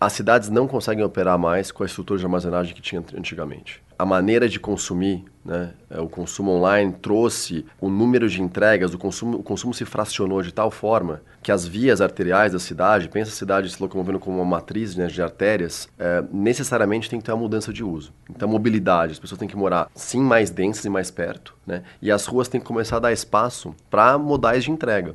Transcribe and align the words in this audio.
As 0.00 0.14
cidades 0.14 0.48
não 0.48 0.66
conseguem 0.66 1.04
operar 1.04 1.38
mais 1.38 1.70
com 1.70 1.82
a 1.82 1.86
estrutura 1.86 2.18
de 2.18 2.24
armazenagem 2.24 2.74
que 2.74 2.80
tinha 2.80 3.04
antigamente. 3.14 3.82
A 3.98 4.06
maneira 4.06 4.48
de 4.48 4.58
consumir, 4.58 5.26
né, 5.44 5.74
é, 5.90 6.00
o 6.00 6.08
consumo 6.08 6.52
online 6.52 6.90
trouxe 7.02 7.66
o 7.78 7.90
número 7.90 8.26
de 8.26 8.40
entregas, 8.40 8.94
o 8.94 8.98
consumo, 8.98 9.36
o 9.36 9.42
consumo 9.42 9.74
se 9.74 9.84
fracionou 9.84 10.40
de 10.40 10.54
tal 10.54 10.70
forma 10.70 11.20
que 11.42 11.52
as 11.52 11.66
vias 11.66 12.00
arteriais 12.00 12.54
da 12.54 12.58
cidade, 12.58 13.10
pensa 13.10 13.30
a 13.30 13.34
cidade 13.34 13.68
se 13.68 13.82
locomovendo 13.82 14.18
como 14.18 14.38
uma 14.38 14.44
matriz 14.46 14.96
né, 14.96 15.06
de 15.06 15.20
artérias, 15.20 15.86
é, 15.98 16.24
necessariamente 16.32 17.10
tem 17.10 17.18
que 17.18 17.26
ter 17.26 17.32
uma 17.32 17.42
mudança 17.42 17.70
de 17.70 17.84
uso. 17.84 18.10
Então, 18.30 18.48
mobilidade, 18.48 19.12
as 19.12 19.18
pessoas 19.18 19.38
têm 19.38 19.48
que 19.48 19.56
morar 19.56 19.90
sim 19.94 20.22
mais 20.22 20.48
densas 20.48 20.82
e 20.86 20.88
mais 20.88 21.10
perto, 21.10 21.54
né, 21.66 21.82
e 22.00 22.10
as 22.10 22.24
ruas 22.24 22.48
têm 22.48 22.58
que 22.58 22.66
começar 22.66 22.96
a 22.96 23.00
dar 23.00 23.12
espaço 23.12 23.74
para 23.90 24.16
modais 24.16 24.64
de 24.64 24.70
entrega. 24.70 25.12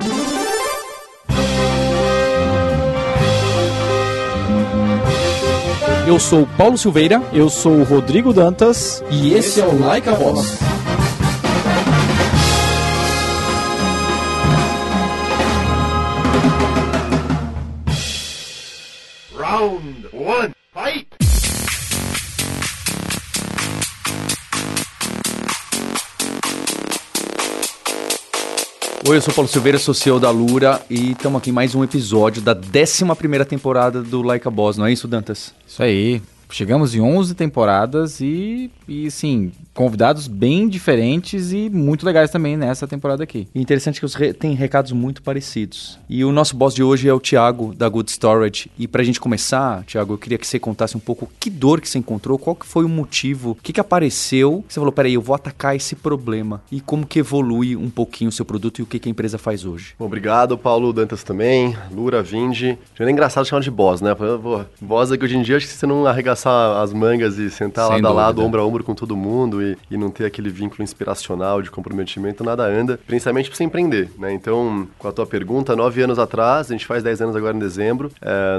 Eu 6.07 6.19
sou 6.19 6.47
Paulo 6.57 6.77
Silveira. 6.77 7.21
Eu 7.33 7.49
sou 7.49 7.81
Rodrigo 7.83 8.31
Dantas. 8.31 9.03
E 9.09 9.33
esse 9.33 9.59
é 9.59 9.65
o 9.65 9.79
Like 9.79 10.07
a 10.07 10.13
Boss. 10.13 10.74
Oi, 29.07 29.17
eu 29.17 29.21
sou 29.21 29.31
Paulo 29.31 29.47
Silveira, 29.47 29.77
sou 29.77 29.93
CEO 29.93 30.19
da 30.19 30.31
Lura 30.31 30.81
e 30.89 31.11
estamos 31.11 31.37
aqui 31.39 31.51
em 31.51 31.53
mais 31.53 31.75
um 31.75 31.83
episódio 31.83 32.41
da 32.41 32.53
11 32.55 33.45
temporada 33.45 34.01
do 34.01 34.23
Like 34.23 34.47
a 34.47 34.49
Boss, 34.49 34.77
não 34.77 34.85
é 34.87 34.91
isso, 34.91 35.07
Dantas? 35.07 35.53
Isso 35.67 35.83
aí. 35.83 36.23
Chegamos 36.55 36.95
em 36.95 37.01
11 37.01 37.35
temporadas 37.35 38.21
e, 38.21 38.71
e 38.87 39.11
sim, 39.11 39.51
convidados 39.73 40.25
bem 40.25 40.69
diferentes 40.69 41.51
e 41.51 41.69
muito 41.69 42.05
legais 42.05 42.31
também 42.31 42.55
nessa 42.55 42.87
temporada 42.87 43.21
aqui. 43.21 43.45
E 43.53 43.59
interessante 43.59 43.99
que 43.99 44.05
os 44.05 44.15
re 44.15 44.31
tem 44.31 44.53
recados 44.55 44.93
muito 44.93 45.21
parecidos. 45.21 45.99
E 46.07 46.23
o 46.23 46.31
nosso 46.31 46.55
boss 46.55 46.73
de 46.73 46.81
hoje 46.81 47.09
é 47.09 47.13
o 47.13 47.19
Thiago, 47.19 47.75
da 47.75 47.89
Good 47.89 48.09
Storage. 48.09 48.71
E 48.79 48.87
pra 48.87 49.03
gente 49.03 49.19
começar, 49.19 49.83
Thiago, 49.83 50.13
eu 50.13 50.17
queria 50.17 50.37
que 50.37 50.47
você 50.47 50.57
contasse 50.57 50.95
um 50.95 50.99
pouco 51.01 51.29
que 51.41 51.49
dor 51.49 51.81
que 51.81 51.89
você 51.89 51.97
encontrou, 51.97 52.39
qual 52.39 52.55
que 52.55 52.65
foi 52.65 52.85
o 52.85 52.89
motivo, 52.89 53.51
o 53.51 53.55
que, 53.55 53.73
que 53.73 53.81
apareceu. 53.81 54.63
Você 54.65 54.79
falou, 54.79 54.93
peraí, 54.93 55.15
eu 55.15 55.21
vou 55.21 55.35
atacar 55.35 55.75
esse 55.75 55.93
problema. 55.93 56.61
E 56.71 56.79
como 56.79 57.05
que 57.05 57.19
evolui 57.19 57.75
um 57.75 57.89
pouquinho 57.89 58.29
o 58.29 58.31
seu 58.31 58.45
produto 58.45 58.79
e 58.79 58.81
o 58.81 58.85
que, 58.85 58.97
que 58.97 59.09
a 59.09 59.11
empresa 59.11 59.37
faz 59.37 59.65
hoje. 59.65 59.93
Obrigado, 59.99 60.57
Paulo 60.57 60.93
Dantas 60.93 61.21
também, 61.21 61.75
Lura, 61.91 62.23
Vindi. 62.23 62.77
Já 62.97 63.05
é 63.05 63.11
engraçado 63.11 63.45
chamar 63.45 63.61
de 63.61 63.71
boss, 63.71 63.99
né? 63.99 64.15
Pô, 64.15 64.63
boss 64.79 65.11
é 65.11 65.17
que 65.17 65.25
hoje 65.25 65.35
em 65.35 65.41
dia 65.41 65.57
acho 65.57 65.67
que 65.67 65.73
você 65.73 65.85
não 65.85 66.01
arregaçar 66.45 66.81
as 66.81 66.93
mangas 66.93 67.37
e 67.37 67.49
sentar 67.49 67.85
Sem 67.85 67.95
lado 67.95 68.01
dúvida. 68.01 68.21
a 68.21 68.25
lado, 68.25 68.43
ombro 68.43 68.61
a 68.61 68.65
ombro 68.65 68.83
com 68.83 68.93
todo 68.93 69.15
mundo 69.15 69.61
e, 69.61 69.77
e 69.89 69.97
não 69.97 70.09
ter 70.09 70.25
aquele 70.25 70.49
vínculo 70.49 70.83
inspiracional 70.83 71.61
de 71.61 71.71
comprometimento, 71.71 72.43
nada 72.43 72.65
anda, 72.65 72.99
principalmente 73.05 73.49
para 73.49 73.57
você 73.57 73.63
empreender, 73.63 74.09
né? 74.17 74.33
Então, 74.33 74.87
com 74.97 75.07
a 75.07 75.11
tua 75.11 75.25
pergunta, 75.25 75.75
nove 75.75 76.01
anos 76.01 76.19
atrás, 76.19 76.69
a 76.69 76.73
gente 76.73 76.85
faz 76.85 77.03
dez 77.03 77.21
anos 77.21 77.35
agora 77.35 77.55
em 77.55 77.59
dezembro, 77.59 78.11
é, 78.21 78.57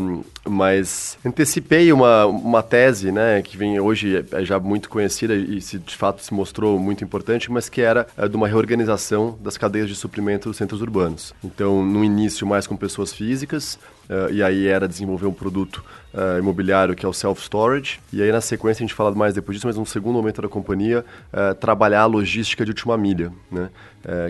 mas 0.48 1.19
antecipei 1.25 1.92
uma, 1.92 2.27
uma 2.27 2.62
tese, 2.62 3.12
né, 3.12 3.42
que 3.42 3.57
vem 3.57 3.79
hoje 3.79 4.25
é 4.33 4.45
já 4.45 4.59
muito 4.59 4.89
conhecida 4.89 5.34
e 5.34 5.61
se, 5.61 5.79
de 5.79 5.97
fato 5.97 6.23
se 6.23 6.33
mostrou 6.34 6.79
muito 6.79 7.05
importante, 7.05 7.51
mas 7.51 7.69
que 7.69 7.81
era 7.81 8.07
é, 8.17 8.27
de 8.29 8.37
uma 8.37 8.48
reorganização 8.48 9.37
das 9.41 9.57
cadeias 9.57 9.89
de 9.89 9.95
suprimento 9.95 10.48
dos 10.48 10.57
centros 10.57 10.81
urbanos. 10.81 11.34
Então, 11.45 11.84
no 11.84 12.03
início 12.03 12.47
mais 12.47 12.67
com 12.67 12.77
pessoas 12.77 13.12
físicas, 13.12 13.79
Uh, 14.09 14.33
e 14.33 14.43
aí 14.43 14.67
era 14.67 14.87
desenvolver 14.87 15.27
um 15.27 15.33
produto 15.33 15.85
uh, 16.15 16.39
imobiliário 16.39 16.95
que 16.95 17.05
é 17.05 17.09
o 17.09 17.12
self-storage. 17.12 17.99
E 18.13 18.23
aí 18.23 18.31
na 18.31 18.41
sequência 18.41 18.83
a 18.83 18.87
gente 18.87 18.95
fala 18.95 19.13
mais 19.15 19.35
depois 19.35 19.57
disso, 19.57 19.67
mas 19.67 19.77
um 19.77 19.85
segundo 19.85 20.15
momento 20.15 20.41
da 20.41 20.48
companhia, 20.48 21.05
uh, 21.33 21.55
trabalhar 21.57 22.03
a 22.03 22.07
logística 22.07 22.65
de 22.65 22.71
última 22.71 22.97
milha, 22.97 23.33
né? 23.51 23.69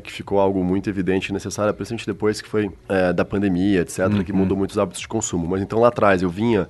que 0.02 0.10
ficou 0.10 0.40
algo 0.40 0.64
muito 0.64 0.88
evidente 0.88 1.28
e 1.28 1.34
necessário, 1.34 1.74
principalmente 1.74 2.06
depois 2.06 2.40
que 2.40 2.48
foi 2.48 2.72
da 3.14 3.26
pandemia, 3.26 3.82
etc., 3.82 4.06
uhum. 4.06 4.24
que 4.24 4.32
mudou 4.32 4.56
muitos 4.56 4.78
hábitos 4.78 5.02
de 5.02 5.06
consumo. 5.06 5.46
Mas 5.46 5.60
então 5.60 5.78
lá 5.78 5.88
atrás 5.88 6.22
eu 6.22 6.30
vinha 6.30 6.66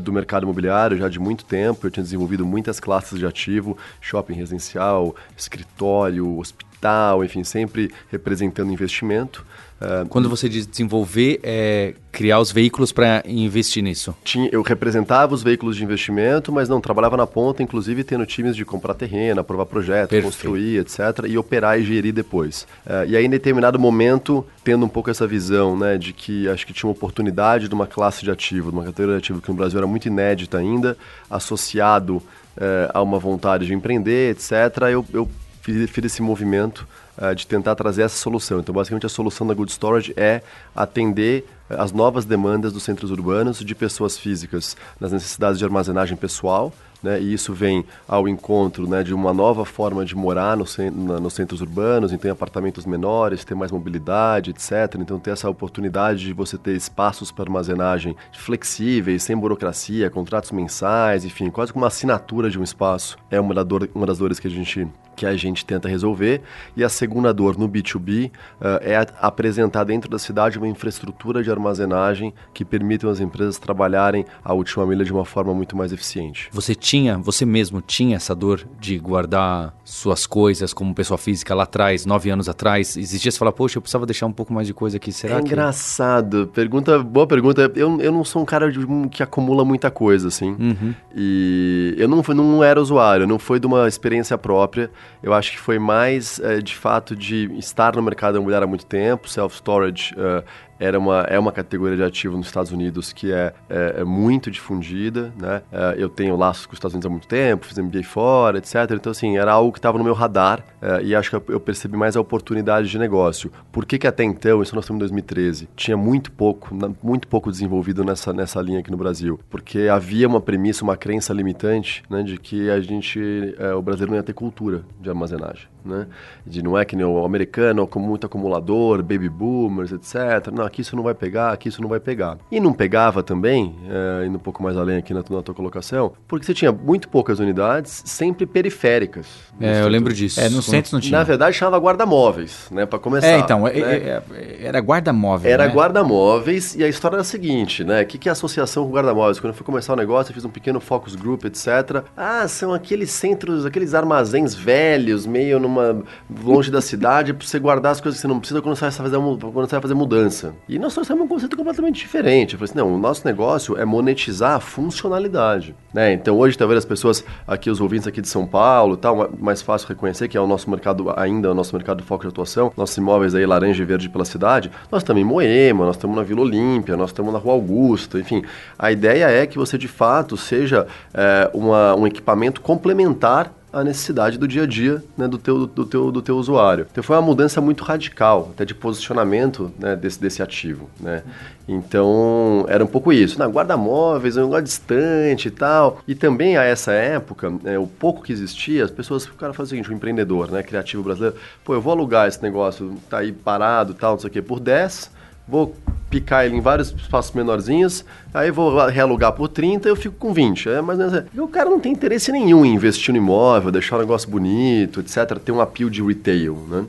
do 0.00 0.12
mercado 0.12 0.44
imobiliário 0.44 0.96
já 0.96 1.08
de 1.08 1.18
muito 1.18 1.44
tempo, 1.44 1.84
eu 1.84 1.90
tinha 1.90 2.04
desenvolvido 2.04 2.46
muitas 2.46 2.78
classes 2.78 3.18
de 3.18 3.26
ativo, 3.26 3.76
shopping 4.00 4.34
residencial, 4.34 5.16
escritório, 5.36 6.38
hospital, 6.38 7.24
enfim, 7.24 7.42
sempre 7.42 7.90
representando 8.12 8.70
investimento. 8.70 9.44
Uh, 9.80 10.08
Quando 10.08 10.28
você 10.28 10.48
diz 10.48 10.66
desenvolver, 10.66 11.38
é 11.42 11.94
criar 12.10 12.40
os 12.40 12.50
veículos 12.50 12.92
para 12.92 13.22
investir 13.26 13.82
nisso? 13.82 14.16
Tinha, 14.24 14.48
eu 14.50 14.62
representava 14.62 15.34
os 15.34 15.42
veículos 15.42 15.76
de 15.76 15.84
investimento, 15.84 16.50
mas 16.50 16.66
não, 16.66 16.80
trabalhava 16.80 17.16
na 17.16 17.26
ponta, 17.26 17.62
inclusive 17.62 18.02
tendo 18.02 18.24
times 18.24 18.56
de 18.56 18.64
comprar 18.64 18.94
terreno, 18.94 19.40
aprovar 19.40 19.66
projetos, 19.66 20.08
Perfeito. 20.08 20.24
construir, 20.24 20.78
etc., 20.78 21.26
e 21.28 21.36
operar 21.36 21.78
e 21.78 21.84
gerir 21.84 22.14
depois. 22.14 22.66
Uh, 22.86 23.06
e 23.06 23.16
aí, 23.16 23.26
em 23.26 23.30
determinado 23.30 23.78
momento, 23.78 24.46
tendo 24.64 24.86
um 24.86 24.88
pouco 24.88 25.10
essa 25.10 25.26
visão 25.26 25.76
né, 25.76 25.98
de 25.98 26.14
que 26.14 26.48
acho 26.48 26.66
que 26.66 26.72
tinha 26.72 26.88
uma 26.88 26.94
oportunidade 26.94 27.68
de 27.68 27.74
uma 27.74 27.86
classe 27.86 28.24
de 28.24 28.30
ativo, 28.30 28.70
de 28.70 28.76
uma 28.76 28.84
categoria 28.84 29.16
de 29.16 29.24
ativo 29.24 29.42
que 29.42 29.50
no 29.50 29.56
Brasil 29.56 29.78
era 29.78 29.86
muito 29.86 30.06
inédita 30.06 30.56
ainda, 30.56 30.96
associado 31.28 32.16
uh, 32.16 32.90
a 32.94 33.02
uma 33.02 33.18
vontade 33.18 33.66
de 33.66 33.74
empreender, 33.74 34.30
etc., 34.30 34.52
eu, 34.90 35.04
eu 35.12 35.28
fiz, 35.72 36.04
esse 36.04 36.22
movimento 36.22 36.86
uh, 37.18 37.34
de 37.34 37.46
tentar 37.46 37.74
trazer 37.74 38.02
essa 38.02 38.16
solução. 38.16 38.60
Então, 38.60 38.74
basicamente, 38.74 39.06
a 39.06 39.08
solução 39.08 39.46
da 39.46 39.54
Good 39.54 39.72
Storage 39.72 40.14
é 40.16 40.42
atender 40.74 41.44
eh, 41.68 41.76
as 41.78 41.92
novas 41.92 42.24
demandas 42.24 42.72
dos 42.72 42.82
centros 42.82 43.10
urbanos 43.10 43.58
de 43.58 43.74
pessoas 43.74 44.16
físicas 44.18 44.76
nas 45.00 45.12
necessidades 45.12 45.58
de 45.58 45.64
armazenagem 45.64 46.16
pessoal, 46.16 46.72
né, 47.02 47.20
e 47.20 47.32
isso 47.32 47.52
vem 47.52 47.84
ao 48.08 48.26
encontro 48.26 48.88
né, 48.88 49.02
de 49.02 49.12
uma 49.12 49.32
nova 49.32 49.64
forma 49.64 50.04
de 50.04 50.16
morar 50.16 50.56
no, 50.56 50.64
na, 50.92 51.20
nos 51.20 51.34
centros 51.34 51.60
urbanos, 51.60 52.12
então 52.12 52.30
apartamentos 52.30 52.86
menores, 52.86 53.44
ter 53.44 53.54
mais 53.54 53.70
mobilidade, 53.70 54.50
etc. 54.50 54.96
Então 54.98 55.18
ter 55.18 55.30
essa 55.30 55.48
oportunidade 55.48 56.24
de 56.24 56.32
você 56.32 56.56
ter 56.56 56.74
espaços 56.74 57.30
para 57.30 57.44
armazenagem 57.44 58.16
flexíveis, 58.32 59.22
sem 59.22 59.36
burocracia, 59.36 60.08
contratos 60.08 60.50
mensais, 60.52 61.24
enfim, 61.24 61.50
quase 61.50 61.72
como 61.72 61.84
uma 61.84 61.88
assinatura 61.88 62.48
de 62.48 62.58
um 62.58 62.62
espaço. 62.62 63.18
É 63.30 63.38
uma, 63.38 63.54
da 63.54 63.62
dor, 63.62 63.88
uma 63.94 64.06
das 64.06 64.18
dores 64.18 64.40
que 64.40 64.46
a 64.46 64.50
gente 64.50 64.88
que 65.16 65.26
a 65.26 65.34
gente 65.36 65.64
tenta 65.64 65.88
resolver. 65.88 66.42
E 66.76 66.84
a 66.84 66.88
segunda 66.88 67.32
dor 67.32 67.58
no 67.58 67.68
B2B 67.68 68.28
uh, 68.28 68.32
eh, 68.60 68.92
é 68.92 69.06
apresentar 69.20 69.84
dentro 69.84 70.10
da 70.10 70.18
cidade 70.18 70.58
uma 70.58 70.68
infraestrutura 70.68 71.42
de 71.42 71.50
armazenagem 71.50 72.34
que 72.52 72.64
permita 72.64 73.08
as 73.10 73.18
empresas 73.18 73.58
trabalharem 73.58 74.24
a 74.44 74.52
última 74.52 74.86
milha 74.86 75.04
de 75.04 75.12
uma 75.12 75.24
forma 75.24 75.54
muito 75.54 75.76
mais 75.76 75.92
eficiente. 75.92 76.48
Você 76.52 76.74
tinha, 76.74 77.18
você 77.18 77.46
mesmo 77.46 77.80
tinha 77.80 78.16
essa 78.16 78.34
dor 78.34 78.66
de 78.78 78.98
guardar 78.98 79.74
suas 79.86 80.26
coisas 80.26 80.74
como 80.74 80.92
pessoa 80.92 81.16
física 81.16 81.54
lá 81.54 81.62
atrás, 81.62 82.04
nove 82.04 82.28
anos 82.28 82.48
atrás? 82.48 82.96
Existia 82.96 83.30
você 83.30 83.38
falar, 83.38 83.52
poxa, 83.52 83.78
eu 83.78 83.82
precisava 83.82 84.04
deixar 84.04 84.26
um 84.26 84.32
pouco 84.32 84.52
mais 84.52 84.66
de 84.66 84.74
coisa 84.74 84.96
aqui, 84.96 85.12
será 85.12 85.36
é 85.36 85.38
que... 85.38 85.46
engraçado. 85.46 86.50
Pergunta, 86.52 86.98
boa 86.98 87.26
pergunta. 87.26 87.70
Eu, 87.76 88.00
eu 88.00 88.10
não 88.10 88.24
sou 88.24 88.42
um 88.42 88.44
cara 88.44 88.70
de, 88.70 88.84
que 89.10 89.22
acumula 89.22 89.64
muita 89.64 89.88
coisa, 89.88 90.26
assim. 90.26 90.56
Uhum. 90.58 90.92
E 91.14 91.94
eu 91.96 92.08
não, 92.08 92.20
não 92.34 92.64
era 92.64 92.82
usuário, 92.82 93.28
não 93.28 93.38
foi 93.38 93.60
de 93.60 93.66
uma 93.66 93.86
experiência 93.86 94.36
própria. 94.36 94.90
Eu 95.22 95.32
acho 95.32 95.52
que 95.52 95.58
foi 95.58 95.78
mais, 95.78 96.40
é, 96.40 96.60
de 96.60 96.74
fato, 96.74 97.14
de 97.14 97.48
estar 97.56 97.94
no 97.94 98.02
mercado 98.02 98.38
imobiliário 98.38 98.64
há 98.64 98.68
muito 98.68 98.86
tempo. 98.86 99.28
Self-storage 99.30 100.14
uh, 100.14 100.44
era 100.78 100.98
uma, 100.98 101.20
é 101.28 101.38
uma 101.38 101.52
categoria 101.52 101.96
de 101.96 102.02
ativo 102.02 102.36
nos 102.36 102.46
Estados 102.46 102.72
Unidos 102.72 103.12
que 103.12 103.32
é, 103.32 103.52
é, 103.68 103.96
é 103.98 104.04
muito 104.04 104.50
difundida, 104.50 105.32
né? 105.40 105.62
É, 105.72 105.94
eu 105.98 106.08
tenho 106.08 106.36
laços 106.36 106.66
com 106.66 106.72
os 106.72 106.76
Estados 106.76 106.94
Unidos 106.94 107.06
há 107.06 107.10
muito 107.10 107.26
tempo, 107.26 107.66
fiz 107.66 107.78
MBA 107.78 108.02
fora, 108.04 108.58
etc. 108.58 108.74
Então, 108.92 109.10
assim, 109.10 109.36
era 109.36 109.52
algo 109.52 109.72
que 109.72 109.78
estava 109.78 109.98
no 109.98 110.04
meu 110.04 110.14
radar 110.14 110.64
é, 110.80 111.02
e 111.02 111.14
acho 111.14 111.30
que 111.30 111.52
eu 111.52 111.60
percebi 111.60 111.96
mais 111.96 112.16
a 112.16 112.20
oportunidade 112.20 112.88
de 112.88 112.98
negócio. 112.98 113.50
Por 113.72 113.84
que 113.84 113.98
que 113.98 114.06
até 114.06 114.24
então, 114.24 114.62
isso 114.62 114.74
nós 114.74 114.84
estamos 114.84 114.98
em 114.98 115.00
2013, 115.00 115.68
tinha 115.74 115.96
muito 115.96 116.30
pouco, 116.32 116.68
muito 117.02 117.28
pouco 117.28 117.50
desenvolvido 117.50 118.04
nessa, 118.04 118.32
nessa 118.32 118.60
linha 118.60 118.80
aqui 118.80 118.90
no 118.90 118.96
Brasil? 118.96 119.38
Porque 119.50 119.88
havia 119.88 120.28
uma 120.28 120.40
premissa, 120.40 120.84
uma 120.84 120.96
crença 120.96 121.32
limitante, 121.32 122.02
né, 122.10 122.22
de 122.22 122.38
que 122.38 122.70
a 122.70 122.80
gente, 122.80 123.54
é, 123.58 123.74
o 123.74 123.82
brasileiro 123.82 124.12
não 124.12 124.18
ia 124.18 124.22
ter 124.22 124.32
cultura 124.32 124.82
de 125.00 125.08
armazenagem, 125.08 125.68
né? 125.86 126.06
De 126.46 126.62
não 126.62 126.76
é 126.76 126.84
que 126.84 126.96
nem 126.96 127.04
o 127.04 127.24
americano, 127.24 127.86
com 127.86 127.98
muito 127.98 128.26
acumulador, 128.26 129.02
baby 129.02 129.28
boomers, 129.28 129.92
etc. 129.92 130.52
Não, 130.52 130.64
aqui 130.64 130.80
isso 130.80 130.96
não 130.96 131.02
vai 131.02 131.14
pegar, 131.14 131.52
aqui 131.52 131.68
isso 131.68 131.80
não 131.80 131.88
vai 131.88 132.00
pegar. 132.00 132.38
E 132.50 132.60
não 132.60 132.72
pegava 132.72 133.22
também, 133.22 133.76
é, 133.88 134.26
indo 134.26 134.36
um 134.36 134.40
pouco 134.40 134.62
mais 134.62 134.76
além 134.76 134.96
aqui 134.98 135.14
na, 135.14 135.20
na 135.28 135.42
tua 135.42 135.54
colocação, 135.54 136.12
porque 136.26 136.44
você 136.44 136.54
tinha 136.54 136.72
muito 136.72 137.08
poucas 137.08 137.38
unidades, 137.38 138.02
sempre 138.04 138.46
periféricas. 138.46 139.26
É, 139.60 139.82
eu 139.82 139.88
lembro 139.88 140.12
disso. 140.12 140.40
É, 140.40 140.48
no 140.48 140.62
centro 140.62 140.94
não 140.94 141.00
tinha. 141.00 141.18
Na 141.18 141.24
verdade, 141.24 141.56
chamava 141.56 141.78
guarda-móveis, 141.78 142.68
né, 142.70 142.86
para 142.86 142.98
começar. 142.98 143.28
É, 143.28 143.38
então, 143.38 143.64
né? 143.64 143.72
É, 143.74 143.80
é, 143.80 144.22
é, 144.34 144.66
era 144.66 144.78
guarda-móvel, 144.80 145.50
Era 145.50 145.66
né? 145.66 145.72
guarda-móveis 145.72 146.74
e 146.74 146.82
a 146.82 146.88
história 146.88 147.16
era 147.16 147.22
a 147.22 147.24
seguinte, 147.24 147.84
né, 147.84 148.02
o 148.02 148.06
que, 148.06 148.18
que 148.18 148.28
é 148.28 148.32
associação 148.32 148.84
com 148.86 148.92
guarda-móveis? 148.92 149.38
Quando 149.38 149.52
eu 149.52 149.54
fui 149.54 149.64
começar 149.64 149.92
o 149.92 149.96
negócio, 149.96 150.30
eu 150.30 150.34
fiz 150.34 150.44
um 150.44 150.50
pequeno 150.50 150.80
focus 150.80 151.14
group, 151.14 151.44
etc. 151.44 152.02
Ah, 152.16 152.46
são 152.48 152.72
aqueles 152.72 153.10
centros, 153.10 153.64
aqueles 153.64 153.94
armazéns 153.94 154.54
velhos, 154.54 155.26
meio 155.26 155.58
num 155.58 155.66
numa, 155.66 156.02
longe 156.42 156.70
da 156.70 156.80
cidade, 156.80 157.34
para 157.34 157.46
você 157.46 157.58
guardar 157.58 157.92
as 157.92 158.00
coisas 158.00 158.18
que 158.18 158.22
você 158.22 158.28
não 158.28 158.38
precisa 158.38 158.62
quando 158.62 158.76
você 158.76 158.82
vai 158.82 158.90
fazer, 158.90 159.16
quando 159.16 159.68
você 159.68 159.74
vai 159.74 159.80
fazer 159.80 159.94
mudança. 159.94 160.54
E 160.68 160.78
nós 160.78 160.94
trouxemos 160.94 161.24
um 161.24 161.28
conceito 161.28 161.56
completamente 161.56 161.96
diferente. 161.96 162.54
Eu 162.54 162.58
falei 162.58 162.70
assim, 162.70 162.78
não, 162.78 162.94
o 162.94 162.98
nosso 162.98 163.26
negócio 163.26 163.76
é 163.76 163.84
monetizar 163.84 164.54
a 164.54 164.60
funcionalidade. 164.60 165.74
Né? 165.92 166.12
Então 166.12 166.36
hoje, 166.36 166.56
talvez 166.56 166.78
as 166.78 166.84
pessoas, 166.84 167.24
aqui 167.46 167.70
os 167.70 167.80
ouvintes 167.80 168.06
aqui 168.06 168.20
de 168.20 168.28
São 168.28 168.46
Paulo, 168.46 168.96
tal, 168.96 169.30
mais 169.46 169.62
fácil 169.62 169.88
reconhecer 169.88 170.28
que 170.28 170.36
é 170.36 170.40
o 170.40 170.46
nosso 170.46 170.68
mercado, 170.68 171.12
ainda 171.16 171.48
é 171.48 171.50
o 171.50 171.54
nosso 171.54 171.74
mercado 171.74 171.98
de 171.98 172.04
foco 172.04 172.24
de 172.24 172.28
atuação, 172.28 172.72
nossos 172.76 172.96
imóveis 172.96 173.34
aí 173.34 173.46
laranja 173.46 173.82
e 173.82 173.86
verde 173.86 174.08
pela 174.08 174.24
cidade, 174.24 174.70
nós 174.90 175.02
estamos 175.02 175.22
em 175.22 175.24
Moema, 175.24 175.86
nós 175.86 175.96
estamos 175.96 176.16
na 176.16 176.22
Vila 176.22 176.40
Olímpia, 176.40 176.96
nós 176.96 177.10
estamos 177.10 177.32
na 177.32 177.38
Rua 177.38 177.54
Augusta, 177.54 178.18
enfim. 178.18 178.42
A 178.78 178.90
ideia 178.90 179.30
é 179.30 179.46
que 179.46 179.56
você 179.56 179.78
de 179.78 179.88
fato 179.88 180.36
seja 180.36 180.86
é, 181.14 181.48
uma, 181.54 181.94
um 181.94 182.06
equipamento 182.06 182.60
complementar 182.60 183.52
a 183.76 183.84
necessidade 183.84 184.38
do 184.38 184.48
dia 184.48 184.62
a 184.62 184.66
dia 184.66 185.04
né, 185.18 185.28
do, 185.28 185.36
teu, 185.36 185.66
do, 185.66 185.84
teu, 185.84 186.10
do 186.10 186.22
teu 186.22 186.38
usuário. 186.38 186.86
Então 186.90 187.04
foi 187.04 187.14
uma 187.14 187.20
mudança 187.20 187.60
muito 187.60 187.84
radical, 187.84 188.48
até 188.54 188.64
de 188.64 188.74
posicionamento 188.74 189.70
né, 189.78 189.94
desse, 189.94 190.18
desse 190.18 190.42
ativo. 190.42 190.88
Né? 190.98 191.22
Então 191.68 192.64
era 192.68 192.82
um 192.82 192.86
pouco 192.86 193.12
isso, 193.12 193.38
na 193.38 193.46
guarda-móveis, 193.46 194.38
um 194.38 194.44
negócio 194.44 194.64
distante 194.64 195.48
e 195.48 195.50
tal. 195.50 196.00
E 196.08 196.14
também 196.14 196.56
a 196.56 196.64
essa 196.64 196.92
época, 196.92 197.50
né, 197.62 197.78
o 197.78 197.86
pouco 197.86 198.22
que 198.22 198.32
existia, 198.32 198.82
as 198.82 198.90
pessoas 198.90 199.26
ficaram 199.26 199.52
fazendo 199.52 199.66
o 199.66 199.70
seguinte, 199.70 199.92
um 199.92 199.96
empreendedor 199.96 200.50
né, 200.50 200.62
criativo 200.62 201.02
brasileiro, 201.02 201.36
pô, 201.62 201.74
eu 201.74 201.80
vou 201.82 201.92
alugar 201.92 202.26
esse 202.26 202.42
negócio, 202.42 202.96
tá 203.10 203.18
aí 203.18 203.30
parado 203.30 203.92
tal, 203.92 204.12
não 204.12 204.18
sei 204.18 204.30
o 204.30 204.32
quê, 204.32 204.40
por 204.40 204.58
10, 204.58 205.10
vou 205.48 205.74
picar 206.08 206.44
ele 206.44 206.56
em 206.56 206.60
vários 206.60 206.92
espaços 206.92 207.34
menorzinhos, 207.34 208.04
aí 208.32 208.50
vou 208.50 208.86
realugar 208.86 209.32
por 209.32 209.48
30 209.48 209.88
e 209.88 209.90
eu 209.90 209.96
fico 209.96 210.16
com 210.16 210.32
20. 210.32 210.68
É 210.68 210.80
mais 210.80 210.98
ou 210.98 211.06
menos 211.06 211.20
assim. 211.20 211.40
O 211.40 211.48
cara 211.48 211.68
não 211.68 211.80
tem 211.80 211.92
interesse 211.92 212.30
nenhum 212.30 212.64
em 212.64 212.74
investir 212.74 213.12
no 213.12 213.18
imóvel, 213.18 213.72
deixar 213.72 213.96
o 213.96 214.00
negócio 214.00 214.30
bonito, 214.30 215.00
etc. 215.00 215.38
Ter 215.38 215.52
um 215.52 215.60
apelo 215.60 215.90
de 215.90 216.02
retail, 216.02 216.56
né? 216.68 216.84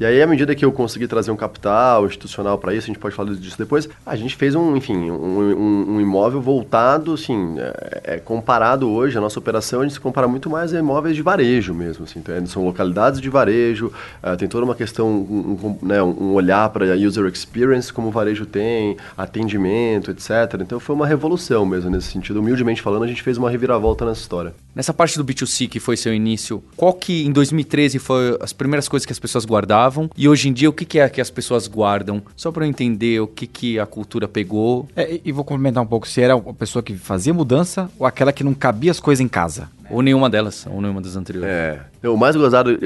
E 0.00 0.04
aí, 0.04 0.22
à 0.22 0.26
medida 0.28 0.54
que 0.54 0.64
eu 0.64 0.70
consegui 0.70 1.08
trazer 1.08 1.32
um 1.32 1.36
capital 1.36 2.06
institucional 2.06 2.56
para 2.56 2.72
isso, 2.72 2.84
a 2.84 2.86
gente 2.86 3.00
pode 3.00 3.16
falar 3.16 3.34
disso 3.34 3.58
depois, 3.58 3.88
a 4.06 4.14
gente 4.14 4.36
fez 4.36 4.54
um, 4.54 4.76
enfim, 4.76 5.10
um, 5.10 5.40
um, 5.40 5.94
um 5.94 6.00
imóvel 6.00 6.40
voltado, 6.40 7.14
assim, 7.14 7.56
é, 7.58 8.14
é, 8.14 8.18
comparado 8.18 8.88
hoje, 8.88 9.18
a 9.18 9.20
nossa 9.20 9.40
operação, 9.40 9.80
a 9.80 9.82
gente 9.82 9.94
se 9.94 10.00
compara 10.00 10.28
muito 10.28 10.48
mais 10.48 10.72
a 10.72 10.78
imóveis 10.78 11.16
de 11.16 11.22
varejo 11.22 11.74
mesmo, 11.74 12.04
assim, 12.04 12.20
então, 12.20 12.46
são 12.46 12.64
localidades 12.64 13.20
de 13.20 13.28
varejo, 13.28 13.92
uh, 14.22 14.36
tem 14.36 14.46
toda 14.46 14.64
uma 14.64 14.76
questão, 14.76 15.08
um, 15.08 15.78
né, 15.82 16.00
um 16.00 16.32
olhar 16.32 16.68
para 16.70 16.94
a 16.94 16.96
user 16.96 17.26
experience, 17.26 17.92
como 17.92 18.06
o 18.06 18.10
varejo 18.12 18.46
tem, 18.46 18.96
atendimento, 19.16 20.12
etc. 20.12 20.60
Então, 20.60 20.78
foi 20.78 20.94
uma 20.94 21.08
revolução 21.08 21.66
mesmo 21.66 21.90
nesse 21.90 22.12
sentido. 22.12 22.38
Humildemente 22.38 22.80
falando, 22.80 23.02
a 23.02 23.08
gente 23.08 23.22
fez 23.22 23.36
uma 23.36 23.50
reviravolta 23.50 24.04
nessa 24.04 24.20
história. 24.20 24.54
Nessa 24.76 24.94
parte 24.94 25.18
do 25.18 25.24
B2C 25.24 25.68
que 25.68 25.80
foi 25.80 25.96
seu 25.96 26.14
início, 26.14 26.62
qual 26.76 26.92
que 26.92 27.26
em 27.26 27.32
2013 27.32 27.98
foi 27.98 28.38
as 28.40 28.52
primeiras 28.52 28.88
coisas 28.88 29.04
que 29.04 29.12
as 29.12 29.18
pessoas 29.18 29.44
guardavam? 29.44 29.87
Guardavam 29.88 30.10
e 30.16 30.28
hoje 30.28 30.48
em 30.48 30.52
dia 30.52 30.68
o 30.68 30.72
que, 30.72 30.84
que 30.84 30.98
é 30.98 31.08
que 31.08 31.20
as 31.20 31.30
pessoas 31.30 31.66
guardam? 31.66 32.22
Só 32.36 32.52
para 32.52 32.64
eu 32.64 32.68
entender 32.68 33.20
o 33.20 33.26
que, 33.26 33.46
que 33.46 33.78
a 33.78 33.86
cultura 33.86 34.28
pegou. 34.28 34.88
É, 34.94 35.20
e 35.24 35.32
vou 35.32 35.44
complementar 35.44 35.82
um 35.82 35.86
pouco 35.86 36.06
se 36.06 36.20
era 36.20 36.34
a 36.34 36.54
pessoa 36.54 36.82
que 36.82 36.94
fazia 36.94 37.32
mudança 37.32 37.90
ou 37.98 38.06
aquela 38.06 38.32
que 38.32 38.44
não 38.44 38.54
cabia 38.54 38.90
as 38.90 39.00
coisas 39.00 39.24
em 39.24 39.28
casa. 39.28 39.68
Ou 39.90 40.02
nenhuma 40.02 40.28
delas, 40.28 40.66
ou 40.70 40.82
nenhuma 40.82 41.00
das 41.00 41.16
anteriores. 41.16 41.48
É. 41.50 41.80
O 42.06 42.16
mais 42.16 42.36
gozado, 42.36 42.78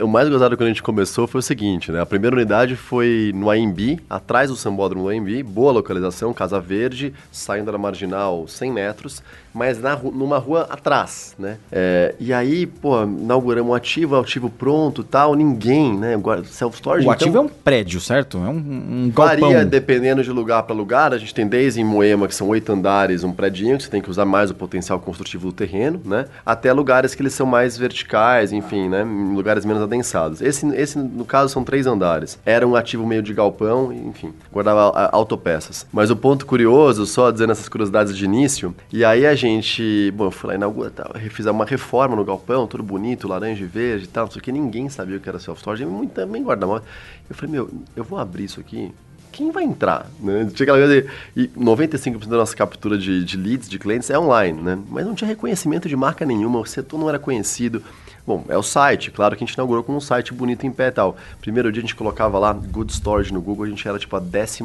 o 0.00 0.08
mais 0.08 0.28
gozado 0.28 0.56
quando 0.56 0.66
a 0.66 0.70
gente 0.70 0.82
começou 0.82 1.28
foi 1.28 1.38
o 1.38 1.42
seguinte, 1.42 1.92
né? 1.92 2.00
A 2.00 2.06
primeira 2.06 2.34
unidade 2.34 2.74
foi 2.74 3.30
no 3.32 3.48
AMB, 3.48 4.00
atrás 4.10 4.50
do 4.50 4.56
Sambódromo 4.56 5.04
do 5.04 5.10
AMB, 5.10 5.44
boa 5.44 5.70
localização, 5.70 6.34
Casa 6.34 6.60
Verde, 6.60 7.14
saindo 7.30 7.70
da 7.70 7.78
Marginal 7.78 8.48
100 8.48 8.72
metros, 8.72 9.22
mas 9.54 9.80
na, 9.80 9.96
numa 9.96 10.38
rua 10.38 10.66
atrás, 10.68 11.34
né? 11.38 11.58
É, 11.70 12.14
e 12.18 12.32
aí, 12.32 12.66
pô, 12.66 13.04
inauguramos 13.04 13.70
um 13.70 13.74
ativo, 13.74 14.16
ativo 14.16 14.50
pronto 14.50 15.04
tal, 15.04 15.34
ninguém, 15.34 15.96
né? 15.96 16.20
Self-storage. 16.44 17.06
O 17.06 17.10
ativo 17.10 17.30
então, 17.30 17.42
é 17.42 17.44
um 17.46 17.48
prédio, 17.48 18.00
certo? 18.00 18.38
É 18.38 18.48
um, 18.48 18.56
um 18.56 19.12
galpão. 19.14 19.50
Varia 19.50 19.64
dependendo 19.64 20.22
de 20.22 20.30
lugar 20.30 20.62
para 20.64 20.74
lugar. 20.74 21.14
A 21.14 21.18
gente 21.18 21.32
tem 21.32 21.46
desde 21.46 21.80
em 21.80 21.84
Moema, 21.84 22.26
que 22.26 22.34
são 22.34 22.48
oito 22.48 22.72
andares, 22.72 23.22
um 23.22 23.32
predinho, 23.32 23.76
que 23.76 23.84
você 23.84 23.90
tem 23.90 24.02
que 24.02 24.10
usar 24.10 24.24
mais 24.24 24.50
o 24.50 24.54
potencial 24.54 24.98
construtivo 24.98 25.46
do 25.46 25.52
terreno, 25.52 26.00
né? 26.04 26.26
Até 26.44 26.72
lugares 26.72 27.14
que 27.14 27.22
eles 27.22 27.34
são 27.34 27.46
mais 27.46 27.78
verticais, 27.78 28.52
enfim, 28.52 28.88
né? 28.88 29.04
Lugares 29.04 29.64
menos 29.64 29.82
adensados. 29.82 30.42
Esse, 30.42 30.66
esse 30.74 30.98
no 30.98 31.24
caso, 31.24 31.52
são 31.52 31.62
três 31.62 31.86
andares. 31.86 32.38
Era 32.44 32.66
um 32.66 32.74
ativo 32.74 33.06
meio 33.06 33.22
de 33.22 33.32
galpão, 33.32 33.92
enfim, 33.92 34.32
guardava 34.52 35.08
autopeças. 35.12 35.86
Mas 35.92 36.10
o 36.10 36.16
ponto 36.16 36.44
curioso, 36.44 37.06
só 37.06 37.30
dizendo 37.30 37.52
essas 37.52 37.68
curiosidades 37.68 38.16
de 38.16 38.24
início, 38.24 38.74
e 38.92 39.04
aí 39.04 39.26
a 39.26 39.34
gente, 39.34 39.43
bom, 40.14 40.26
eu 40.26 40.30
fui 40.30 40.48
lá 40.48 40.54
inaugurar, 40.54 40.90
tá, 40.90 41.10
fiz 41.30 41.46
uma 41.46 41.64
reforma 41.64 42.16
no 42.16 42.24
galpão, 42.24 42.66
tudo 42.66 42.82
bonito, 42.82 43.28
laranja 43.28 43.62
e 43.62 43.66
verde 43.66 44.04
e 44.04 44.08
tal, 44.08 44.30
só 44.30 44.40
que 44.40 44.50
ninguém 44.50 44.88
sabia 44.88 45.16
o 45.16 45.20
que 45.20 45.28
era 45.28 45.38
self-storage, 45.38 45.86
também 46.14 46.42
guarda-móvel. 46.42 46.86
Eu 47.28 47.34
falei, 47.34 47.52
meu, 47.52 47.70
eu 47.94 48.04
vou 48.04 48.18
abrir 48.18 48.44
isso 48.44 48.60
aqui, 48.60 48.92
quem 49.34 49.50
vai 49.50 49.64
entrar? 49.64 50.08
Né? 50.20 50.48
Tinha 50.54 50.64
aquela 50.64 50.78
coisa 50.78 51.06
e 51.36 51.48
95% 51.48 52.28
da 52.28 52.36
nossa 52.36 52.54
captura 52.54 52.96
de, 52.96 53.24
de 53.24 53.36
leads, 53.36 53.68
de 53.68 53.78
clientes, 53.78 54.08
é 54.08 54.18
online, 54.18 54.60
né? 54.62 54.78
Mas 54.88 55.04
não 55.04 55.14
tinha 55.14 55.26
reconhecimento 55.26 55.88
de 55.88 55.96
marca 55.96 56.24
nenhuma, 56.24 56.60
o 56.60 56.64
setor 56.64 56.98
não 56.98 57.08
era 57.08 57.18
conhecido. 57.18 57.82
Bom, 58.26 58.42
é 58.48 58.56
o 58.56 58.62
site, 58.62 59.10
claro 59.10 59.36
que 59.36 59.44
a 59.44 59.46
gente 59.46 59.54
inaugurou 59.54 59.84
com 59.84 59.94
um 59.94 60.00
site 60.00 60.32
bonito 60.32 60.66
em 60.66 60.72
pé 60.72 60.88
e 60.88 60.92
tal. 60.92 61.14
Primeiro 61.42 61.70
dia 61.70 61.80
a 61.80 61.82
gente 61.82 61.94
colocava 61.94 62.38
lá 62.38 62.54
Good 62.54 62.90
Storage 62.90 63.32
no 63.34 63.42
Google, 63.42 63.66
a 63.66 63.68
gente 63.68 63.86
era 63.86 63.98
tipo 63.98 64.16
a 64.16 64.20
15 64.20 64.62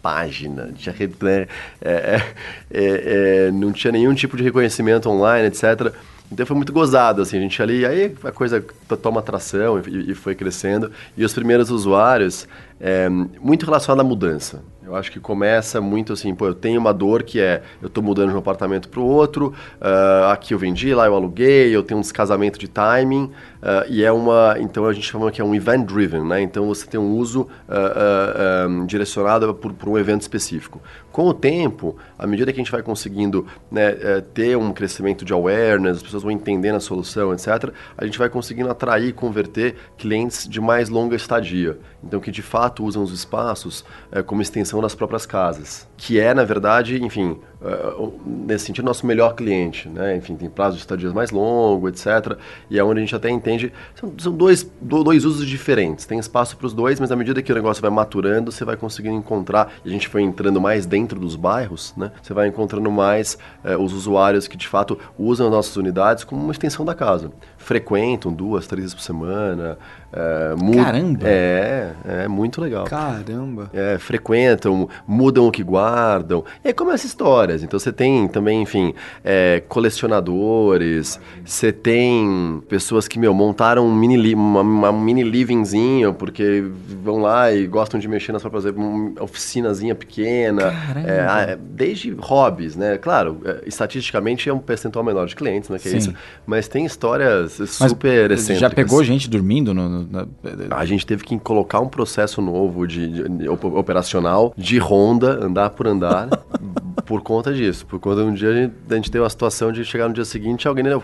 página. 0.00 0.70
Tinha, 0.76 0.94
né, 1.20 1.48
é, 1.80 1.90
é, 1.90 2.22
é, 2.70 3.46
é, 3.46 3.50
não 3.50 3.72
tinha 3.72 3.90
nenhum 3.90 4.14
tipo 4.14 4.36
de 4.36 4.44
reconhecimento 4.44 5.10
online, 5.10 5.48
etc. 5.48 5.92
Então 6.30 6.46
foi 6.46 6.56
muito 6.56 6.72
gozado, 6.72 7.20
assim, 7.22 7.38
a 7.38 7.40
gente 7.40 7.60
ali, 7.60 7.84
aí 7.84 8.14
a 8.22 8.30
coisa 8.30 8.64
toma 9.02 9.18
atração 9.18 9.82
e, 9.84 10.12
e 10.12 10.14
foi 10.14 10.36
crescendo. 10.36 10.92
E 11.16 11.24
os 11.24 11.32
primeiros 11.32 11.70
usuários, 11.70 12.46
é, 12.80 13.08
muito 13.08 13.66
relacionado 13.66 14.00
à 14.00 14.04
mudança. 14.04 14.62
Eu 14.84 14.96
acho 14.96 15.12
que 15.12 15.20
começa 15.20 15.80
muito 15.80 16.12
assim, 16.12 16.34
pô, 16.34 16.46
eu 16.46 16.54
tenho 16.54 16.80
uma 16.80 16.92
dor 16.92 17.22
que 17.22 17.40
é, 17.40 17.62
eu 17.80 17.86
estou 17.86 18.02
mudando 18.02 18.30
de 18.30 18.34
um 18.34 18.38
apartamento 18.38 18.88
para 18.88 18.98
o 18.98 19.04
outro, 19.04 19.54
uh, 19.80 20.30
aqui 20.32 20.52
eu 20.52 20.58
vendi, 20.58 20.92
lá 20.92 21.06
eu 21.06 21.14
aluguei, 21.14 21.74
eu 21.74 21.84
tenho 21.84 21.98
um 21.98 22.00
descasamento 22.00 22.58
de 22.58 22.66
timing, 22.66 23.26
uh, 23.62 23.88
e 23.88 24.02
é 24.02 24.10
uma, 24.10 24.56
então 24.58 24.84
a 24.84 24.92
gente 24.92 25.06
chama 25.06 25.30
que 25.30 25.40
é 25.40 25.44
um 25.44 25.54
event 25.54 25.86
driven, 25.86 26.24
né? 26.24 26.42
Então 26.42 26.66
você 26.66 26.84
tem 26.84 26.98
um 26.98 27.12
uso 27.12 27.42
uh, 27.42 28.68
um, 28.68 28.84
direcionado 28.84 29.54
por, 29.54 29.72
por, 29.72 29.88
um 29.88 29.96
evento 29.96 30.22
específico. 30.22 30.82
Com 31.12 31.28
o 31.28 31.34
tempo, 31.34 31.96
à 32.18 32.26
medida 32.26 32.52
que 32.52 32.58
a 32.58 32.64
gente 32.64 32.72
vai 32.72 32.82
conseguindo 32.82 33.46
né, 33.70 33.92
ter 34.32 34.56
um 34.56 34.72
crescimento 34.72 35.26
de 35.26 35.32
awareness, 35.34 35.98
as 35.98 36.02
pessoas 36.02 36.22
vão 36.22 36.32
entendendo 36.32 36.76
a 36.76 36.80
solução, 36.80 37.34
etc., 37.34 37.70
a 37.98 38.06
gente 38.06 38.18
vai 38.18 38.30
conseguindo 38.30 38.70
atrair 38.70 39.08
e 39.08 39.12
converter 39.12 39.76
clientes 39.98 40.48
de 40.48 40.58
mais 40.58 40.88
longa 40.88 41.14
estadia. 41.14 41.78
Então 42.02 42.18
que 42.18 42.30
de 42.30 42.40
fato 42.40 42.82
usam 42.82 43.02
os 43.02 43.12
espaços 43.12 43.84
como 44.24 44.40
extensão 44.40 44.80
das 44.82 44.94
próprias 44.94 45.24
casas, 45.24 45.88
que 45.96 46.18
é, 46.18 46.34
na 46.34 46.44
verdade, 46.44 47.02
enfim, 47.02 47.38
uh, 47.60 48.20
nesse 48.26 48.66
sentido, 48.66 48.84
nosso 48.84 49.06
melhor 49.06 49.34
cliente, 49.34 49.88
né? 49.88 50.16
Enfim, 50.16 50.36
tem 50.36 50.50
prazo 50.50 50.76
de 50.76 50.82
estadias 50.82 51.12
mais 51.12 51.30
longo, 51.30 51.88
etc. 51.88 52.36
E 52.68 52.78
é 52.78 52.84
onde 52.84 52.98
a 52.98 53.00
gente 53.00 53.14
até 53.14 53.30
entende, 53.30 53.72
são, 53.94 54.12
são 54.18 54.32
dois, 54.32 54.70
dois 54.80 55.24
usos 55.24 55.46
diferentes, 55.46 56.04
tem 56.04 56.18
espaço 56.18 56.56
para 56.56 56.66
os 56.66 56.74
dois, 56.74 56.98
mas 57.00 57.10
à 57.12 57.16
medida 57.16 57.42
que 57.42 57.52
o 57.52 57.54
negócio 57.54 57.80
vai 57.80 57.90
maturando, 57.90 58.50
você 58.50 58.64
vai 58.64 58.76
conseguindo 58.76 59.16
encontrar, 59.16 59.72
e 59.84 59.88
a 59.88 59.92
gente 59.92 60.08
foi 60.08 60.22
entrando 60.22 60.60
mais 60.60 60.86
dentro 60.86 61.18
dos 61.18 61.36
bairros, 61.36 61.94
né? 61.96 62.12
Você 62.22 62.34
vai 62.34 62.48
encontrando 62.48 62.90
mais 62.90 63.38
uh, 63.64 63.82
os 63.82 63.92
usuários 63.92 64.46
que, 64.46 64.56
de 64.56 64.68
fato, 64.68 64.98
usam 65.18 65.46
as 65.46 65.52
nossas 65.52 65.76
unidades 65.76 66.24
como 66.24 66.42
uma 66.42 66.52
extensão 66.52 66.84
da 66.84 66.94
casa. 66.94 67.30
Frequentam 67.62 68.32
duas, 68.32 68.66
três 68.66 68.82
vezes 68.82 68.94
por 68.94 69.02
semana. 69.02 69.78
Uh, 70.12 70.76
Caramba! 70.76 71.20
É, 71.24 71.92
é 72.24 72.28
muito 72.28 72.60
legal. 72.60 72.84
Caramba! 72.84 73.70
É, 73.72 73.98
frequentam, 73.98 74.88
mudam 75.06 75.46
o 75.46 75.52
que 75.52 75.62
guardam. 75.62 76.44
E 76.64 76.68
aí 76.68 76.74
começa 76.74 77.06
a 77.06 77.08
história 77.08 77.52
várias. 77.52 77.62
Então 77.62 77.78
você 77.78 77.92
tem 77.92 78.26
também, 78.28 78.62
enfim, 78.62 78.94
é, 79.24 79.62
colecionadores, 79.68 81.20
você 81.44 81.72
tem 81.72 82.62
pessoas 82.68 83.06
que, 83.06 83.18
meu, 83.18 83.34
montaram 83.34 83.86
um 83.86 83.94
mini, 83.94 84.34
uma, 84.34 84.60
uma, 84.60 84.92
mini 84.92 85.22
livingzinho 85.22 86.14
porque 86.14 86.64
vão 87.02 87.20
lá 87.20 87.52
e 87.52 87.66
gostam 87.66 88.00
de 88.00 88.08
mexer 88.08 88.32
nas 88.32 88.42
próprias... 88.42 88.64
Uma 88.64 89.22
oficinazinha 89.22 89.94
pequena. 89.94 90.72
É, 91.06 91.56
desde 91.60 92.10
hobbies, 92.12 92.76
né? 92.76 92.98
Claro, 92.98 93.40
é, 93.44 93.62
estatisticamente 93.66 94.48
é 94.48 94.52
um 94.52 94.58
percentual 94.58 95.04
menor 95.04 95.26
de 95.26 95.36
clientes, 95.36 95.68
né? 95.68 95.78
Que 95.78 95.88
é 95.88 95.96
isso. 95.96 96.14
Mas 96.46 96.68
tem 96.68 96.84
histórias 96.84 97.51
super 97.66 98.30
Mas 98.30 98.40
excêntricas. 98.40 98.58
Já 98.60 98.70
pegou 98.70 99.02
gente 99.04 99.28
dormindo? 99.28 99.72
No, 99.72 99.88
no, 99.88 100.08
na... 100.10 100.26
A 100.70 100.84
gente 100.84 101.06
teve 101.06 101.24
que 101.24 101.38
colocar 101.38 101.80
um 101.80 101.88
processo 101.88 102.40
novo 102.40 102.86
de, 102.86 103.08
de, 103.08 103.28
de 103.28 103.48
operacional 103.48 104.52
de 104.56 104.78
ronda, 104.78 105.44
andar 105.44 105.70
por 105.70 105.86
andar, 105.86 106.28
por 107.04 107.22
conta 107.22 107.52
disso. 107.52 107.86
Por 107.86 107.98
conta 107.98 108.22
de 108.22 108.28
um 108.28 108.34
dia 108.34 108.50
a 108.50 108.54
gente, 108.54 108.74
a 108.90 108.94
gente 108.94 109.10
teve 109.10 109.22
uma 109.22 109.30
situação 109.30 109.72
de 109.72 109.84
chegar 109.84 110.08
no 110.08 110.14
dia 110.14 110.24
seguinte 110.24 110.68
alguém. 110.68 110.84
Né, 110.84 111.00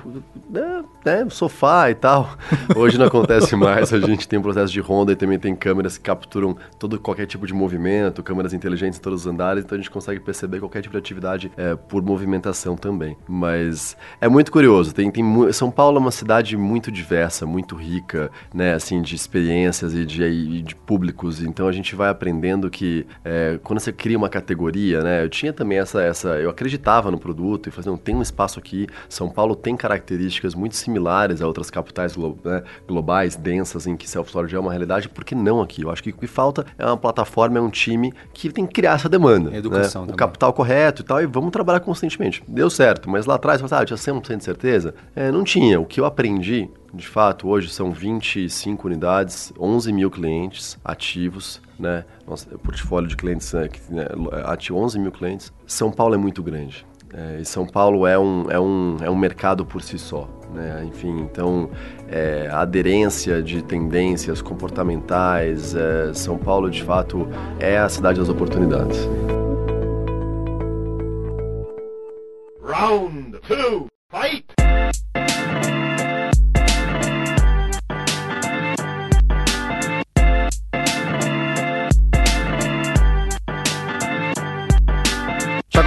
né, 1.04 1.26
sofá 1.30 1.90
e 1.90 1.95
tal. 1.95 2.37
Hoje 2.76 2.99
não 2.99 3.07
acontece 3.07 3.57
mais, 3.57 3.92
a 3.92 3.99
gente 3.99 4.28
tem 4.28 4.38
um 4.38 4.42
processo 4.42 4.73
de 4.73 4.80
ronda 4.80 5.12
e 5.12 5.16
também 5.16 5.38
tem 5.38 5.54
câmeras 5.54 5.97
que 5.97 6.04
capturam 6.04 6.57
todo 6.78 6.99
qualquer 7.00 7.26
tipo 7.26 7.47
de 7.47 7.54
movimento, 7.54 8.23
câmeras 8.23 8.52
inteligentes 8.52 8.99
em 8.99 9.02
todos 9.02 9.23
os 9.23 9.26
andares, 9.26 9.64
então 9.64 9.76
a 9.76 9.80
gente 9.80 9.90
consegue 9.90 10.21
perceber 10.21 10.61
qualquer 10.61 10.83
tipo 10.83 10.92
de 10.92 10.99
atividade 10.99 11.50
é, 11.57 11.75
por 11.75 12.02
movimentação 12.02 12.76
também. 12.76 13.16
Mas 13.26 13.97
é 14.21 14.28
muito 14.28 14.52
curioso, 14.52 14.95
tem, 14.95 15.11
tem 15.11 15.52
São 15.52 15.71
Paulo 15.71 15.97
é 15.97 16.00
uma 16.00 16.11
cidade 16.11 16.57
muito 16.57 16.90
diversa, 16.90 17.47
muito 17.47 17.75
rica, 17.75 18.30
né, 18.52 18.75
assim, 18.75 19.00
de 19.00 19.14
experiências 19.14 19.95
e 19.95 20.04
de, 20.04 20.23
e 20.23 20.62
de 20.62 20.75
públicos, 20.75 21.42
então 21.42 21.68
a 21.68 21.73
gente 21.73 21.95
vai 21.95 22.11
aprendendo 22.11 22.68
que 22.71 23.07
é, 23.25 23.59
quando 23.62 23.80
você 23.80 23.92
cria 23.92 24.18
uma 24.18 24.28
categoria, 24.28 25.02
né, 25.02 25.25
eu 25.25 25.28
tinha 25.28 25.52
também 25.52 25.78
essa, 25.79 26.03
essa 26.03 26.29
eu 26.41 26.51
acreditava 26.51 27.11
no 27.11 27.19
produto 27.19 27.69
e 27.69 27.73
falei, 27.73 27.91
não, 27.91 27.97
tem 27.97 28.15
um 28.15 28.23
espaço 28.23 28.59
aqui, 28.59 28.87
São 29.09 29.29
Paulo 29.29 29.55
tem 29.55 29.77
características 29.77 30.55
muito 30.55 30.77
similares 30.77 31.41
a 31.41 31.47
outras 31.47 31.71
capitais 31.71 32.15
glo 32.15 32.39
né, 32.45 32.63
globais, 32.87 33.37
densas, 33.37 33.87
em 33.87 33.97
que 33.97 34.09
self-storage 34.09 34.55
é 34.55 34.59
uma 34.59 34.71
realidade, 34.71 35.09
por 35.09 35.25
que 35.25 35.35
não 35.35 35.61
aqui? 35.61 35.83
Eu 35.83 35.91
acho 35.91 36.03
que 36.03 36.11
o 36.11 36.17
que 36.17 36.27
falta 36.27 36.67
é 36.79 36.85
uma 36.85 36.97
plataforma, 36.97 37.59
é 37.59 37.61
um 37.61 37.71
time 37.71 38.13
que 38.33 38.51
tem 38.51 38.67
que 38.67 38.75
criar 38.75 38.95
essa 38.95 39.09
demanda. 39.09 39.51
Né? 39.51 39.59
Educação 39.59 40.05
né? 40.05 40.13
O 40.13 40.17
capital 40.17 40.53
correto 40.53 41.03
e 41.03 41.05
tal, 41.05 41.23
e 41.23 41.27
vamos 41.27 41.51
trabalhar 41.51 41.81
constantemente. 41.81 42.43
Deu 42.47 42.69
certo, 42.69 43.09
mas 43.09 43.27
lá 43.27 43.35
atrás, 43.35 43.61
você 43.61 43.75
ah, 43.75 43.85
tinha 43.85 43.97
100% 43.97 44.37
de 44.37 44.45
certeza? 44.45 44.95
É, 45.15 45.31
não 45.31 45.45
tinha. 45.45 45.81
O 45.81 45.85
que 45.85 46.01
eu 46.01 46.05
aprendi 46.05 46.69
de 46.92 47.07
fato, 47.07 47.49
hoje 47.49 47.68
são 47.68 47.92
25 47.92 48.87
unidades, 48.87 49.52
11 49.59 49.92
mil 49.92 50.11
clientes 50.11 50.78
ativos, 50.85 51.61
né? 51.78 52.04
Nosso 52.26 52.49
portfólio 52.59 53.09
de 53.09 53.16
clientes, 53.16 53.52
né, 53.52 53.68
né, 53.90 54.07
ativo 54.45 54.78
11 54.78 54.99
mil 54.99 55.12
clientes. 55.12 55.52
São 55.66 55.90
Paulo 55.90 56.14
é 56.14 56.18
muito 56.18 56.42
grande. 56.42 56.87
É, 57.12 57.38
e 57.40 57.45
São 57.45 57.66
Paulo 57.66 58.07
é 58.07 58.18
um, 58.18 58.50
é, 58.50 58.61
um, 58.61 58.97
é 59.00 59.11
um 59.11 59.16
mercado 59.16 59.64
por 59.64 59.83
si 59.83 59.99
só. 59.99 60.28
Né? 60.52 60.85
Enfim, 60.87 61.21
então 61.21 61.71
é, 62.09 62.49
a 62.50 62.61
aderência 62.61 63.42
de 63.42 63.62
tendências 63.62 64.42
comportamentais, 64.42 65.75
é, 65.75 66.12
São 66.14 66.37
Paulo 66.37 66.71
de 66.71 66.83
fato 66.83 67.28
é 67.59 67.78
a 67.78 67.88
cidade 67.88 68.18
das 68.18 68.28
oportunidades. 68.28 68.99
Round 72.62 73.38
two, 73.47 73.87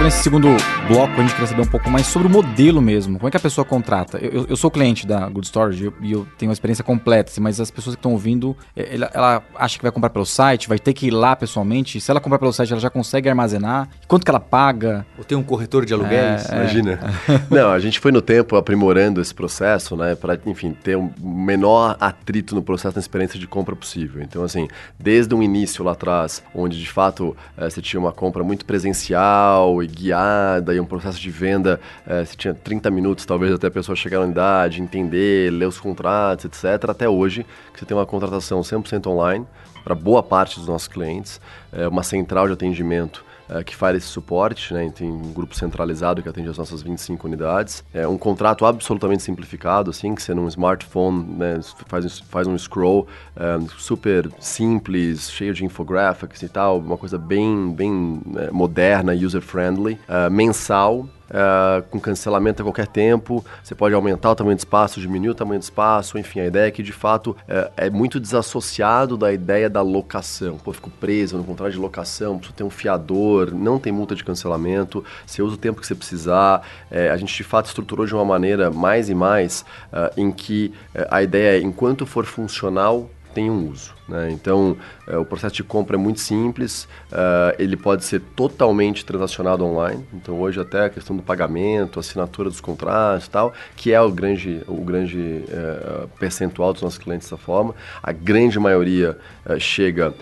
Tiago, 0.02 0.04
nesse 0.04 0.22
segundo 0.22 0.48
bloco, 0.88 1.12
a 1.12 1.22
gente 1.22 1.32
queria 1.32 1.46
saber 1.46 1.62
um 1.62 1.66
pouco 1.66 1.88
mais 1.88 2.06
sobre 2.06 2.26
o 2.26 2.30
modelo 2.30 2.82
mesmo. 2.82 3.18
Como 3.18 3.28
é 3.28 3.30
que 3.30 3.36
a 3.36 3.40
pessoa 3.40 3.64
contrata? 3.64 4.18
Eu, 4.18 4.46
eu 4.48 4.56
sou 4.56 4.70
cliente 4.70 5.06
da 5.06 5.28
Good 5.28 5.46
Storage 5.46 5.82
e 5.82 5.86
eu, 5.86 5.94
eu, 6.02 6.26
tenho 6.36 6.50
uma 6.50 6.52
experiência 6.52 6.82
completa, 6.82 7.30
assim, 7.30 7.40
mas 7.40 7.60
as 7.60 7.70
pessoas 7.70 7.94
que 7.94 8.00
estão 8.00 8.12
ouvindo, 8.12 8.56
é, 8.76 8.94
ela, 8.94 9.10
ela, 9.14 9.42
acha 9.54 9.76
que 9.76 9.82
vai 9.82 9.92
comprar 9.92 10.10
pelo 10.10 10.26
site, 10.26 10.68
vai 10.68 10.78
ter 10.78 10.92
que 10.92 11.06
ir 11.06 11.10
lá 11.10 11.36
pessoalmente. 11.36 12.00
Se 12.00 12.10
ela 12.10 12.20
comprar 12.20 12.38
pelo 12.38 12.52
site, 12.52 12.72
ela 12.72 12.80
já 12.80 12.90
consegue 12.90 13.28
armazenar. 13.28 13.88
Quanto 14.08 14.24
que 14.24 14.30
ela 14.30 14.40
paga? 14.40 15.06
Ou 15.16 15.24
tem 15.24 15.38
um 15.38 15.42
corretor 15.42 15.84
de 15.86 15.94
aluguéis? 15.94 16.50
É, 16.50 16.56
Imagina. 16.56 16.92
É. 17.28 17.40
Não, 17.54 17.70
a 17.70 17.78
gente 17.78 18.00
foi 18.00 18.10
no 18.10 18.20
tempo 18.20 18.56
aprimorando 18.56 19.20
esse 19.20 19.34
processo, 19.34 19.96
né, 19.96 20.14
para, 20.14 20.38
enfim, 20.46 20.72
ter 20.72 20.96
um 20.96 21.12
menor 21.20 21.96
atrito 22.00 22.54
no 22.54 22.62
processo 22.62 22.94
da 22.94 23.00
experiência 23.00 23.38
de 23.38 23.46
compra 23.46 23.76
possível. 23.76 24.22
Então, 24.22 24.42
assim, 24.42 24.68
desde 24.98 25.34
um 25.34 25.42
início 25.42 25.84
lá 25.84 25.92
atrás, 25.92 26.42
onde 26.54 26.78
de 26.78 26.90
fato 26.90 27.36
é, 27.56 27.70
você 27.70 27.80
tinha 27.80 28.00
uma 28.00 28.12
compra 28.12 28.42
muito 28.42 28.64
presencial 28.64 29.82
e 29.82 29.91
guiada 29.92 30.74
e 30.74 30.80
um 30.80 30.84
processo 30.84 31.20
de 31.20 31.30
venda, 31.30 31.80
é, 32.06 32.24
você 32.24 32.36
tinha 32.36 32.54
30 32.54 32.90
minutos 32.90 33.24
talvez 33.24 33.52
até 33.52 33.66
a 33.66 33.70
pessoa 33.70 33.94
chegar 33.94 34.18
na 34.18 34.24
unidade, 34.24 34.80
entender, 34.80 35.52
ler 35.52 35.66
os 35.66 35.78
contratos, 35.78 36.44
etc. 36.44 36.90
Até 36.90 37.08
hoje, 37.08 37.44
que 37.72 37.78
você 37.78 37.86
tem 37.86 37.96
uma 37.96 38.06
contratação 38.06 38.60
100% 38.60 39.06
online 39.06 39.46
para 39.84 39.94
boa 39.94 40.22
parte 40.22 40.58
dos 40.58 40.68
nossos 40.68 40.88
clientes, 40.88 41.40
é, 41.72 41.86
uma 41.86 42.02
central 42.02 42.46
de 42.46 42.54
atendimento 42.54 43.24
é, 43.54 43.62
que 43.64 43.76
faz 43.76 43.96
esse 43.96 44.06
suporte, 44.06 44.72
né? 44.72 44.90
tem 44.94 45.10
um 45.10 45.32
grupo 45.32 45.54
centralizado 45.54 46.22
que 46.22 46.28
atende 46.28 46.48
as 46.48 46.58
nossas 46.58 46.82
25 46.82 47.26
unidades. 47.26 47.84
É 47.92 48.06
um 48.06 48.16
contrato 48.16 48.64
absolutamente 48.64 49.22
simplificado, 49.22 49.90
assim, 49.90 50.14
que 50.14 50.22
você 50.22 50.34
num 50.34 50.48
smartphone 50.48 51.24
né, 51.36 51.60
faz, 51.86 52.20
faz 52.20 52.46
um 52.46 52.56
scroll 52.56 53.06
é, 53.36 53.58
super 53.78 54.30
simples, 54.38 55.30
cheio 55.30 55.52
de 55.52 55.64
infographics 55.64 56.42
e 56.42 56.48
tal, 56.48 56.78
uma 56.78 56.96
coisa 56.96 57.18
bem, 57.18 57.72
bem 57.72 58.22
é, 58.36 58.50
moderna, 58.50 59.12
user-friendly, 59.12 59.98
mensal, 60.30 61.06
uh, 61.32 61.82
com 61.90 61.98
cancelamento 61.98 62.62
a 62.62 62.64
qualquer 62.64 62.86
tempo. 62.86 63.44
Você 63.62 63.74
pode 63.74 63.94
aumentar 63.94 64.30
o 64.30 64.34
tamanho 64.34 64.56
do 64.56 64.60
espaço, 64.60 65.00
diminuir 65.00 65.30
o 65.30 65.34
tamanho 65.34 65.58
do 65.58 65.62
espaço, 65.62 66.18
enfim, 66.18 66.40
a 66.40 66.46
ideia 66.46 66.68
é 66.68 66.70
que 66.70 66.82
de 66.82 66.92
fato 66.92 67.36
é, 67.48 67.70
é 67.76 67.90
muito 67.90 68.20
desassociado 68.20 69.16
da 69.16 69.32
ideia 69.32 69.68
da 69.68 69.82
locação. 69.82 70.56
Pô, 70.58 70.72
fico 70.72 70.90
preso 70.90 71.36
no 71.36 71.44
contrato 71.44 71.72
de 71.72 71.78
locação, 71.78 72.36
preciso 72.36 72.54
ter 72.54 72.64
um 72.64 72.70
fiador, 72.70 73.52
não 73.52 73.78
tem 73.78 73.92
multa 73.92 74.14
de 74.14 74.24
cancelamento, 74.24 75.04
você 75.26 75.42
usa 75.42 75.54
o 75.54 75.58
tempo 75.58 75.80
que 75.80 75.86
você 75.86 75.94
precisar. 75.94 76.66
É, 76.90 77.10
a 77.10 77.16
gente 77.16 77.34
de 77.34 77.44
fato 77.44 77.66
estruturou 77.66 78.06
de 78.06 78.14
uma 78.14 78.24
maneira 78.24 78.70
mais 78.70 79.08
e 79.08 79.14
mais 79.14 79.64
uh, 79.92 80.12
em 80.16 80.30
que 80.30 80.72
uh, 80.94 81.06
a 81.10 81.22
ideia 81.22 81.58
é, 81.58 81.62
enquanto 81.62 82.06
for 82.06 82.24
funcional, 82.24 83.08
tem 83.32 83.50
um 83.50 83.68
uso. 83.68 83.94
Né? 84.08 84.30
Então, 84.30 84.76
é, 85.06 85.16
o 85.16 85.24
processo 85.24 85.54
de 85.54 85.64
compra 85.64 85.96
é 85.96 85.98
muito 85.98 86.20
simples, 86.20 86.84
uh, 87.10 87.54
ele 87.58 87.76
pode 87.76 88.04
ser 88.04 88.20
totalmente 88.36 89.04
transacionado 89.04 89.64
online. 89.64 90.04
Então, 90.12 90.40
hoje 90.40 90.60
até 90.60 90.86
a 90.86 90.90
questão 90.90 91.16
do 91.16 91.22
pagamento, 91.22 91.98
assinatura 91.98 92.48
dos 92.48 92.60
contratos 92.60 93.26
e 93.26 93.30
tal, 93.30 93.52
que 93.76 93.92
é 93.92 94.00
o 94.00 94.10
grande, 94.10 94.62
o 94.66 94.84
grande 94.84 95.18
uh, 95.18 96.08
percentual 96.18 96.72
dos 96.72 96.82
nossos 96.82 96.98
clientes 96.98 97.26
dessa 97.28 97.36
forma. 97.36 97.74
A 98.02 98.12
grande 98.12 98.58
maioria 98.58 99.18
uh, 99.46 99.58
chega 99.58 100.14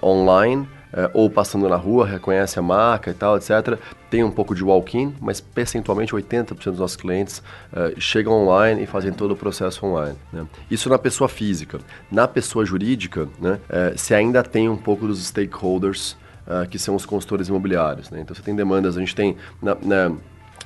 online, 0.00 0.68
é, 0.96 1.10
ou 1.12 1.28
passando 1.28 1.68
na 1.68 1.76
rua, 1.76 2.06
reconhece 2.06 2.58
a 2.58 2.62
marca 2.62 3.10
e 3.10 3.14
tal, 3.14 3.36
etc. 3.36 3.78
Tem 4.08 4.24
um 4.24 4.30
pouco 4.30 4.54
de 4.54 4.64
walk-in, 4.64 5.14
mas 5.20 5.40
percentualmente 5.40 6.14
80% 6.14 6.70
dos 6.70 6.78
nossos 6.78 6.96
clientes 6.96 7.42
é, 7.72 7.94
chegam 7.98 8.32
online 8.32 8.82
e 8.82 8.86
fazem 8.86 9.12
todo 9.12 9.32
o 9.32 9.36
processo 9.36 9.84
online. 9.84 10.16
Né? 10.32 10.46
Isso 10.70 10.88
na 10.88 10.98
pessoa 10.98 11.28
física. 11.28 11.78
Na 12.10 12.26
pessoa 12.26 12.64
jurídica, 12.64 13.28
né, 13.38 13.60
é, 13.68 13.90
você 13.94 14.14
ainda 14.14 14.42
tem 14.42 14.68
um 14.68 14.76
pouco 14.76 15.06
dos 15.06 15.26
stakeholders, 15.26 16.16
é, 16.46 16.66
que 16.66 16.78
são 16.78 16.94
os 16.94 17.04
consultores 17.04 17.48
imobiliários. 17.48 18.08
Né? 18.10 18.20
Então 18.20 18.34
você 18.34 18.42
tem 18.42 18.56
demandas, 18.56 18.96
a 18.96 19.00
gente 19.00 19.14
tem. 19.14 19.36
Na, 19.60 19.76
na, 19.82 20.12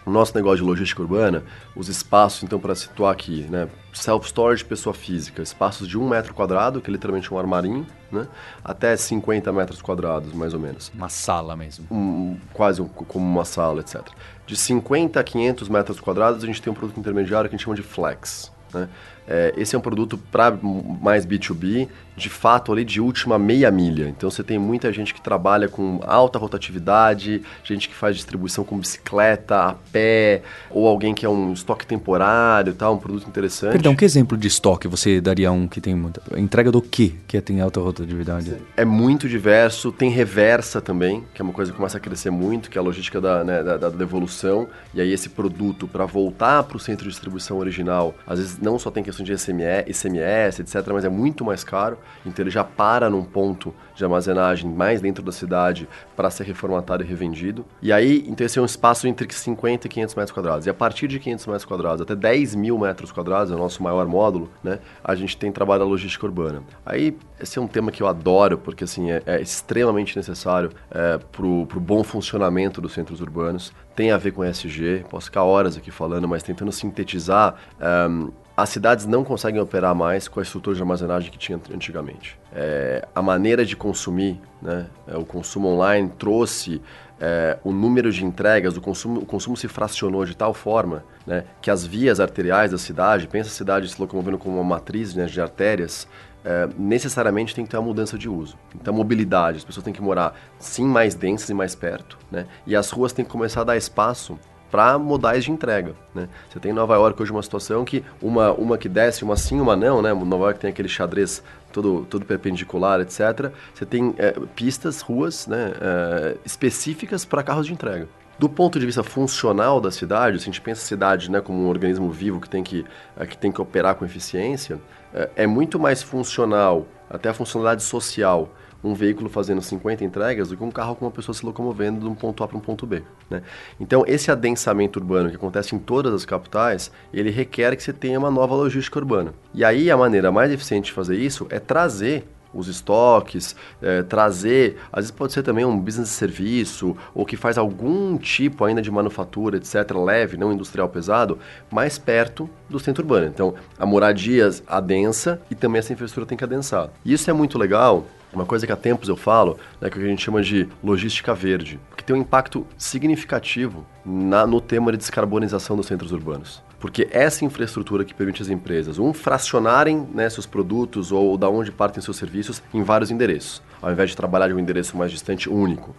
nosso 0.07 0.35
negócio 0.35 0.59
de 0.59 0.63
logística 0.65 1.03
urbana, 1.03 1.43
os 1.77 1.89
espaços, 1.89 2.43
então, 2.43 2.59
para 2.59 2.75
situar 2.75 3.13
aqui, 3.13 3.43
né? 3.51 3.69
Self-storage 3.93 4.65
pessoa 4.65 4.95
física, 4.95 5.43
espaços 5.43 5.87
de 5.87 5.99
um 5.99 6.09
metro 6.09 6.33
quadrado, 6.33 6.81
que 6.81 6.89
é 6.89 6.93
literalmente 6.93 7.33
um 7.33 7.39
armarinho, 7.39 7.87
né? 8.11 8.27
Até 8.65 8.97
50 8.97 9.53
metros 9.53 9.83
quadrados, 9.83 10.33
mais 10.33 10.55
ou 10.55 10.61
menos. 10.61 10.91
Uma 10.95 11.09
sala 11.09 11.57
mesmo. 11.57 11.87
Um, 11.91 12.37
quase 12.53 12.81
um, 12.81 12.89
como 12.89 13.27
uma 13.27 13.45
sala, 13.45 13.81
etc. 13.81 14.03
De 14.47 14.57
50 14.57 15.21
a 15.21 15.25
500 15.25 15.69
metros 15.69 16.01
quadrados, 16.01 16.43
a 16.43 16.47
gente 16.47 16.63
tem 16.63 16.73
um 16.73 16.77
produto 16.77 16.99
intermediário 16.99 17.49
que 17.49 17.55
a 17.55 17.59
gente 17.59 17.65
chama 17.65 17.77
de 17.77 17.83
flex. 17.83 18.51
Né? 18.73 18.89
É, 19.27 19.53
esse 19.57 19.75
é 19.75 19.79
um 19.79 19.83
produto 19.83 20.19
para 20.19 20.51
mais 20.53 21.27
B2B, 21.27 21.89
de 22.21 22.29
fato 22.29 22.73
ali 22.73 22.85
de 22.85 23.01
última 23.01 23.39
meia 23.39 23.71
milha. 23.71 24.09
Então 24.09 24.31
você 24.31 24.43
tem 24.43 24.59
muita 24.59 24.93
gente 24.93 25.15
que 25.15 25.21
trabalha 25.21 25.69
com 25.69 26.01
alta 26.03 26.39
rotatividade, 26.39 27.43
gente 27.65 27.89
que 27.89 27.95
faz 27.95 28.17
distribuição 28.17 28.65
com 28.65 28.79
bicicleta, 28.79 29.57
a 29.57 29.75
pé, 29.93 30.43
ou 30.71 30.87
alguém 30.89 31.15
que 31.15 31.25
é 31.25 31.29
um 31.29 31.53
estoque 31.53 31.87
temporário, 31.87 32.75
tá? 32.75 32.91
um 32.91 32.99
produto 32.99 33.29
interessante. 33.29 33.73
Perdão, 33.73 33.95
que 33.95 34.05
exemplo 34.05 34.37
de 34.37 34.49
estoque 34.49 34.89
você 34.89 35.21
daria 35.21 35.53
um 35.53 35.69
que 35.69 35.81
tem 35.81 35.95
muita... 35.95 36.21
Entrega 36.37 36.73
do 36.73 36.83
que 36.83 37.15
que 37.27 37.41
tem 37.41 37.61
alta 37.61 37.81
rotatividade? 37.81 38.57
É 38.77 38.85
muito 38.85 39.29
diverso, 39.29 39.93
tem 39.93 40.11
reversa 40.11 40.81
também, 40.81 41.25
que 41.35 41.41
é 41.41 41.45
uma 41.45 41.53
coisa 41.53 41.71
que 41.71 41.77
começa 41.77 41.99
a 41.99 42.01
crescer 42.01 42.31
muito, 42.31 42.69
que 42.69 42.77
é 42.77 42.81
a 42.81 42.85
logística 42.85 43.21
da, 43.21 43.45
né, 43.45 43.63
da, 43.63 43.77
da 43.77 43.89
devolução. 43.89 44.69
E 44.93 45.01
aí 45.01 45.13
esse 45.13 45.29
produto, 45.29 45.87
para 45.87 46.05
voltar 46.05 46.65
para 46.65 46.77
o 46.77 46.81
centro 46.81 47.05
de 47.05 47.11
distribuição 47.11 47.59
original, 47.59 48.15
às 48.27 48.39
vezes 48.39 48.59
não 48.59 48.79
só 48.79 48.91
tem 48.91 49.03
questão 49.03 49.21
questão 49.21 49.25
de 49.25 49.33
ICMS, 49.33 49.91
ICMS, 49.91 50.63
etc., 50.63 50.93
mas 50.93 51.05
é 51.05 51.09
muito 51.09 51.45
mais 51.45 51.63
caro. 51.63 51.99
Então 52.25 52.43
ele 52.43 52.51
já 52.51 52.65
para 52.65 53.09
num 53.09 53.25
ponto 53.25 53.75
de 53.95 54.05
armazenagem 54.05 54.71
mais 54.71 55.01
dentro 55.01 55.23
da 55.23 55.33
cidade 55.33 55.89
para 56.17 56.31
ser 56.31 56.45
reformatado 56.45 57.03
e 57.03 57.07
revendido. 57.07 57.65
E 57.83 57.93
aí, 57.93 58.25
então 58.27 58.47
esse 58.47 58.59
é 58.59 58.63
um 58.63 58.67
espaço 58.67 59.07
entre 59.07 59.31
50 59.33 59.87
e 59.87 59.91
500 59.91 60.15
metros 60.15 60.33
quadrados. 60.33 60.67
E 60.67 60.71
a 60.71 60.75
partir 60.75 61.09
de 61.09 61.19
500 61.19 61.47
metros 61.47 61.65
quadrados 61.65 62.01
até 62.01 62.15
10 62.15 62.55
mil 62.55 62.79
metros 62.79 63.13
quadrados, 63.13 63.53
é 63.53 63.55
o 63.55 63.59
nosso 63.59 63.83
maior 63.83 64.07
módulo, 64.07 64.51
né? 64.63 64.79
A 65.03 65.15
gente 65.15 65.37
tem 65.37 65.51
trabalho 65.53 65.81
da 65.81 65.87
logística 65.87 66.25
urbana. 66.27 66.63
Aí, 66.85 67.17
esse 67.41 67.59
é 67.59 67.63
um 67.63 67.67
tema 67.67 67.91
que 67.91 68.03
eu 68.03 68.07
adoro, 68.07 68.59
porque 68.59 68.85
assim, 68.85 69.11
é, 69.11 69.23
é 69.27 69.41
extremamente 69.41 70.17
necessário 70.17 70.71
é, 70.91 71.19
para 71.19 71.47
o 71.47 71.67
bom 71.67 72.03
funcionamento 72.03 72.81
dos 72.81 72.93
centros 72.93 73.21
urbanos. 73.21 73.73
Tem 73.95 74.13
a 74.13 74.17
ver 74.17 74.33
com 74.33 74.45
ESG, 74.45 75.05
posso 75.11 75.27
ficar 75.27 75.45
horas 75.45 75.77
aqui 75.77 75.91
falando, 75.91 76.29
mas 76.29 76.43
tentando 76.43 76.73
sintetizar... 76.73 77.55
Um, 77.81 78.31
as 78.63 78.69
cidades 78.69 79.07
não 79.07 79.25
conseguem 79.25 79.61
operar 79.61 79.95
mais 79.95 80.29
com 80.29 80.41
a 80.41 80.43
estrutura 80.43 80.77
de 80.77 80.83
armazenagem 80.83 81.31
que 81.31 81.39
tinha 81.39 81.59
antigamente. 81.73 82.39
É, 82.53 83.07
a 83.15 83.23
maneira 83.23 83.65
de 83.65 83.75
consumir, 83.75 84.41
né, 84.61 84.87
é, 85.07 85.17
o 85.17 85.25
consumo 85.25 85.69
online 85.69 86.11
trouxe 86.19 86.81
é, 87.19 87.59
o 87.65 87.73
número 87.73 88.13
de 88.13 88.25
entregas, 88.25 88.77
o 88.77 88.81
consumo, 88.81 89.21
o 89.21 89.27
consumo 89.27 89.57
se 89.57 89.69
fracionou 89.69 90.25
de 90.25 90.37
tal 90.37 90.53
forma 90.53 91.05
né, 91.27 91.45
que 91.63 91.71
as 91.71 91.87
vias 91.87 92.21
arteriais 92.21 92.71
da 92.71 92.79
cidade, 92.79 93.29
pensa 93.29 93.49
a 93.49 93.53
cidade 93.53 93.89
se 93.89 94.01
locomovendo 94.01 94.39
como 94.39 94.57
uma 94.57 94.65
matriz 94.65 95.15
né, 95.15 95.27
de 95.27 95.41
artérias, 95.41 96.07
é, 96.45 96.69
necessariamente 96.79 97.55
tem 97.55 97.65
que 97.65 97.71
ter 97.71 97.77
uma 97.77 97.87
mudança 97.87 98.19
de 98.19 98.29
uso. 98.29 98.59
Então, 98.75 98.93
mobilidade, 98.93 99.59
as 99.59 99.65
pessoas 99.65 99.85
têm 99.85 99.93
que 99.93 100.03
morar 100.03 100.35
sim 100.59 100.85
mais 100.85 101.15
densas 101.15 101.49
e 101.51 101.55
mais 101.55 101.75
perto, 101.75 102.19
né? 102.31 102.47
E 102.67 102.75
as 102.75 102.91
ruas 102.91 103.13
têm 103.13 103.25
que 103.25 103.31
começar 103.31 103.61
a 103.61 103.65
dar 103.65 103.77
espaço 103.77 104.39
para 104.71 104.99
modais 104.99 105.45
de 105.45 105.51
entrega. 105.51 105.95
Né? 106.15 106.29
Você 106.49 106.61
tem 106.61 106.71
em 106.71 106.75
Nova 106.75 106.95
York 106.95 107.21
hoje 107.21 107.33
uma 107.33 107.43
situação 107.43 107.85
que 107.85 108.05
uma, 108.23 108.53
uma 108.53 108.79
que 108.79 108.89
desce, 108.89 109.25
uma 109.25 109.37
sim, 109.37 109.61
uma 109.61 109.77
não, 109.77 110.01
né? 110.01 110.13
Nova 110.13 110.45
York 110.45 110.61
tem 110.61 110.71
aquele 110.71 110.89
xadrez 110.89 111.43
todo, 111.73 112.07
todo 112.09 112.25
perpendicular, 112.25 113.01
etc. 113.01 113.53
Você 113.75 113.85
tem 113.85 114.15
é, 114.19 114.33
pistas, 114.55 115.01
ruas 115.01 115.47
né, 115.47 115.73
é, 115.81 116.37
específicas 116.45 117.25
para 117.25 117.43
carros 117.43 117.67
de 117.67 117.73
entrega. 117.73 118.09
Do 118.39 118.49
ponto 118.49 118.79
de 118.81 118.87
vista 118.87 119.03
funcional 119.03 119.81
da 119.81 119.91
cidade, 119.91 120.39
se 120.39 120.45
a 120.45 120.47
gente 120.47 120.61
pensa 120.61 120.83
a 120.83 120.87
cidade 120.87 121.31
né, 121.31 121.41
como 121.41 121.63
um 121.63 121.69
organismo 121.69 122.11
vivo 122.11 122.41
que 122.41 122.49
tem 122.49 122.63
que, 122.63 122.87
é, 123.17 123.27
que, 123.27 123.37
tem 123.37 123.53
que 123.53 123.61
operar 123.61 123.95
com 123.97 124.05
eficiência, 124.05 124.81
é, 125.13 125.29
é 125.37 125.47
muito 125.47 125.79
mais 125.79 126.03
funcional, 126.03 126.87
até 127.09 127.29
a 127.29 127.35
funcionalidade 127.35 127.83
social, 127.83 128.49
um 128.83 128.95
veículo 128.95 129.29
fazendo 129.29 129.61
50 129.61 130.05
entregas 130.05 130.49
do 130.49 130.57
que 130.57 130.65
um 130.65 130.71
carro 130.71 130.95
com 130.95 131.05
uma 131.05 131.11
pessoa 131.11 131.35
se 131.35 131.45
locomovendo 131.45 132.01
de 132.01 132.07
um 132.07 132.15
ponto 132.15 132.43
A 132.43 132.49
para 132.49 132.57
um 132.57 132.61
ponto 132.61 132.87
B. 132.87 133.03
Né? 133.29 133.43
Então, 133.79 134.05
esse 134.07 134.31
adensamento 134.31 134.99
urbano 134.99 135.31
que 135.31 135.37
acontece 135.37 135.75
em 135.75 135.79
todas 135.79 136.15
as 136.15 136.25
capitais, 136.25 136.91
ele 137.13 137.31
requer 137.31 137.77
que 137.77 137.83
você 137.83 137.93
tenha 137.93 138.19
uma 138.19 138.31
nova 138.31 138.55
logística 138.55 138.99
urbana. 138.99 139.35
E 139.55 139.65
aí, 139.65 139.91
a 139.91 139.97
maneira 139.97 140.33
mais 140.33 140.51
eficiente 140.51 140.87
de 140.87 140.93
fazer 140.93 141.17
isso 141.17 141.47
é 141.51 141.59
trazer 141.59 142.27
os 142.53 142.69
estoques, 142.69 143.55
é, 143.81 144.03
trazer, 144.03 144.77
às 144.93 145.05
vezes 145.05 145.11
pode 145.11 145.33
ser 145.33 145.43
também 145.43 145.65
um 145.65 145.79
business 145.79 146.09
de 146.09 146.15
serviço, 146.15 146.97
ou 147.15 147.25
que 147.25 147.37
faz 147.37 147.57
algum 147.57 148.19
tipo 148.19 148.65
ainda 148.65 148.83
de 148.83 148.91
manufatura, 148.91 149.57
etc., 149.57 149.93
leve, 150.05 150.37
não 150.37 150.53
industrial 150.53 150.89
pesado, 150.89 151.39
mais 151.71 151.99
perto 151.99 152.51
do 152.69 152.79
centro 152.79 153.03
urbano. 153.05 153.27
Então, 153.27 153.55
a 153.79 153.87
moradia 153.87 154.51
adensa 154.67 155.41
e 155.51 155.55
também 155.55 155.79
essa 155.79 155.93
infraestrutura 155.93 156.27
tem 156.27 156.37
que 156.37 156.45
adensar. 156.45 156.91
Isso 157.05 157.31
é 157.31 157.33
muito 157.33 157.59
legal, 157.59 158.05
uma 158.33 158.47
coisa 158.47 158.67
que 158.67 158.73
há 158.73 158.77
tempos 158.77 159.09
eu 159.09 159.17
falo, 159.17 159.59
né, 159.81 159.91
que 159.91 159.99
a 159.99 160.03
gente 160.03 160.23
chama 160.23 160.43
de 160.43 160.69
logística 160.83 161.35
verde, 161.35 161.81
que 161.97 162.05
tem 162.05 162.15
um 162.15 162.21
impacto 162.21 162.67
significativo 162.79 163.85
na, 164.05 164.47
no 164.47 164.61
tema 164.61 164.93
de 164.93 164.99
descarbonização 164.99 165.77
dos 165.77 165.87
centros 165.87 166.13
urbanos. 166.13 166.63
Porque 166.79 167.09
essa 167.11 167.45
infraestrutura 167.45 168.05
que 168.05 168.15
permite 168.15 168.41
às 168.41 168.49
empresas, 168.49 168.99
um, 168.99 169.13
fracionarem 169.13 170.09
né, 170.15 170.31
seus 170.31 170.47
produtos 170.47 171.13
ou 171.13 171.37
da 171.37 171.49
onde 171.49 171.71
partem 171.71 172.03
seus 172.03 172.17
serviços 172.17 172.63
em 172.73 172.83
vários 172.83 173.11
endereços, 173.11 173.63
ao 173.83 173.93
invés 173.93 174.11
de 174.11 174.17
trabalhar 174.17 174.49
de 174.49 174.55
um 174.55 174.59
endereço 174.59 174.97
mais 174.97 175.11
distante 175.11 175.49
único. 175.49 175.95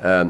É, 0.00 0.28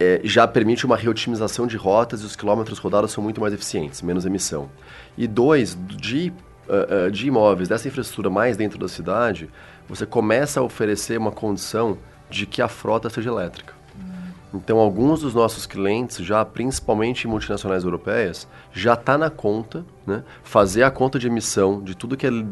é, 0.00 0.20
já 0.22 0.46
permite 0.46 0.86
uma 0.86 0.96
reotimização 0.96 1.66
de 1.66 1.76
rotas 1.76 2.22
e 2.22 2.24
os 2.24 2.36
quilômetros 2.36 2.78
rodados 2.78 3.10
são 3.10 3.22
muito 3.22 3.40
mais 3.40 3.52
eficientes, 3.52 4.00
menos 4.02 4.24
emissão. 4.24 4.70
E 5.16 5.26
dois, 5.26 5.76
de, 5.88 6.32
uh, 6.68 7.06
uh, 7.06 7.10
de 7.10 7.26
imóveis 7.26 7.68
dessa 7.68 7.88
infraestrutura 7.88 8.30
mais 8.30 8.56
dentro 8.56 8.78
da 8.78 8.86
cidade, 8.86 9.50
você 9.88 10.04
começa 10.04 10.60
a 10.60 10.62
oferecer 10.62 11.18
uma 11.18 11.32
condição 11.32 11.98
de 12.28 12.46
que 12.46 12.60
a 12.60 12.68
frota 12.68 13.08
seja 13.08 13.30
elétrica. 13.30 13.74
Então, 14.52 14.78
alguns 14.78 15.20
dos 15.20 15.34
nossos 15.34 15.66
clientes, 15.66 16.18
já 16.18 16.44
principalmente 16.44 17.28
multinacionais 17.28 17.84
europeias, 17.84 18.48
já 18.72 18.94
está 18.94 19.18
na 19.18 19.28
conta 19.28 19.84
né, 20.08 20.24
fazer 20.42 20.82
a 20.82 20.90
conta 20.90 21.18
de 21.18 21.26
emissão 21.26 21.80
de 21.82 21.96
tudo 21.96 22.16
que 22.16 22.26
ele, 22.26 22.44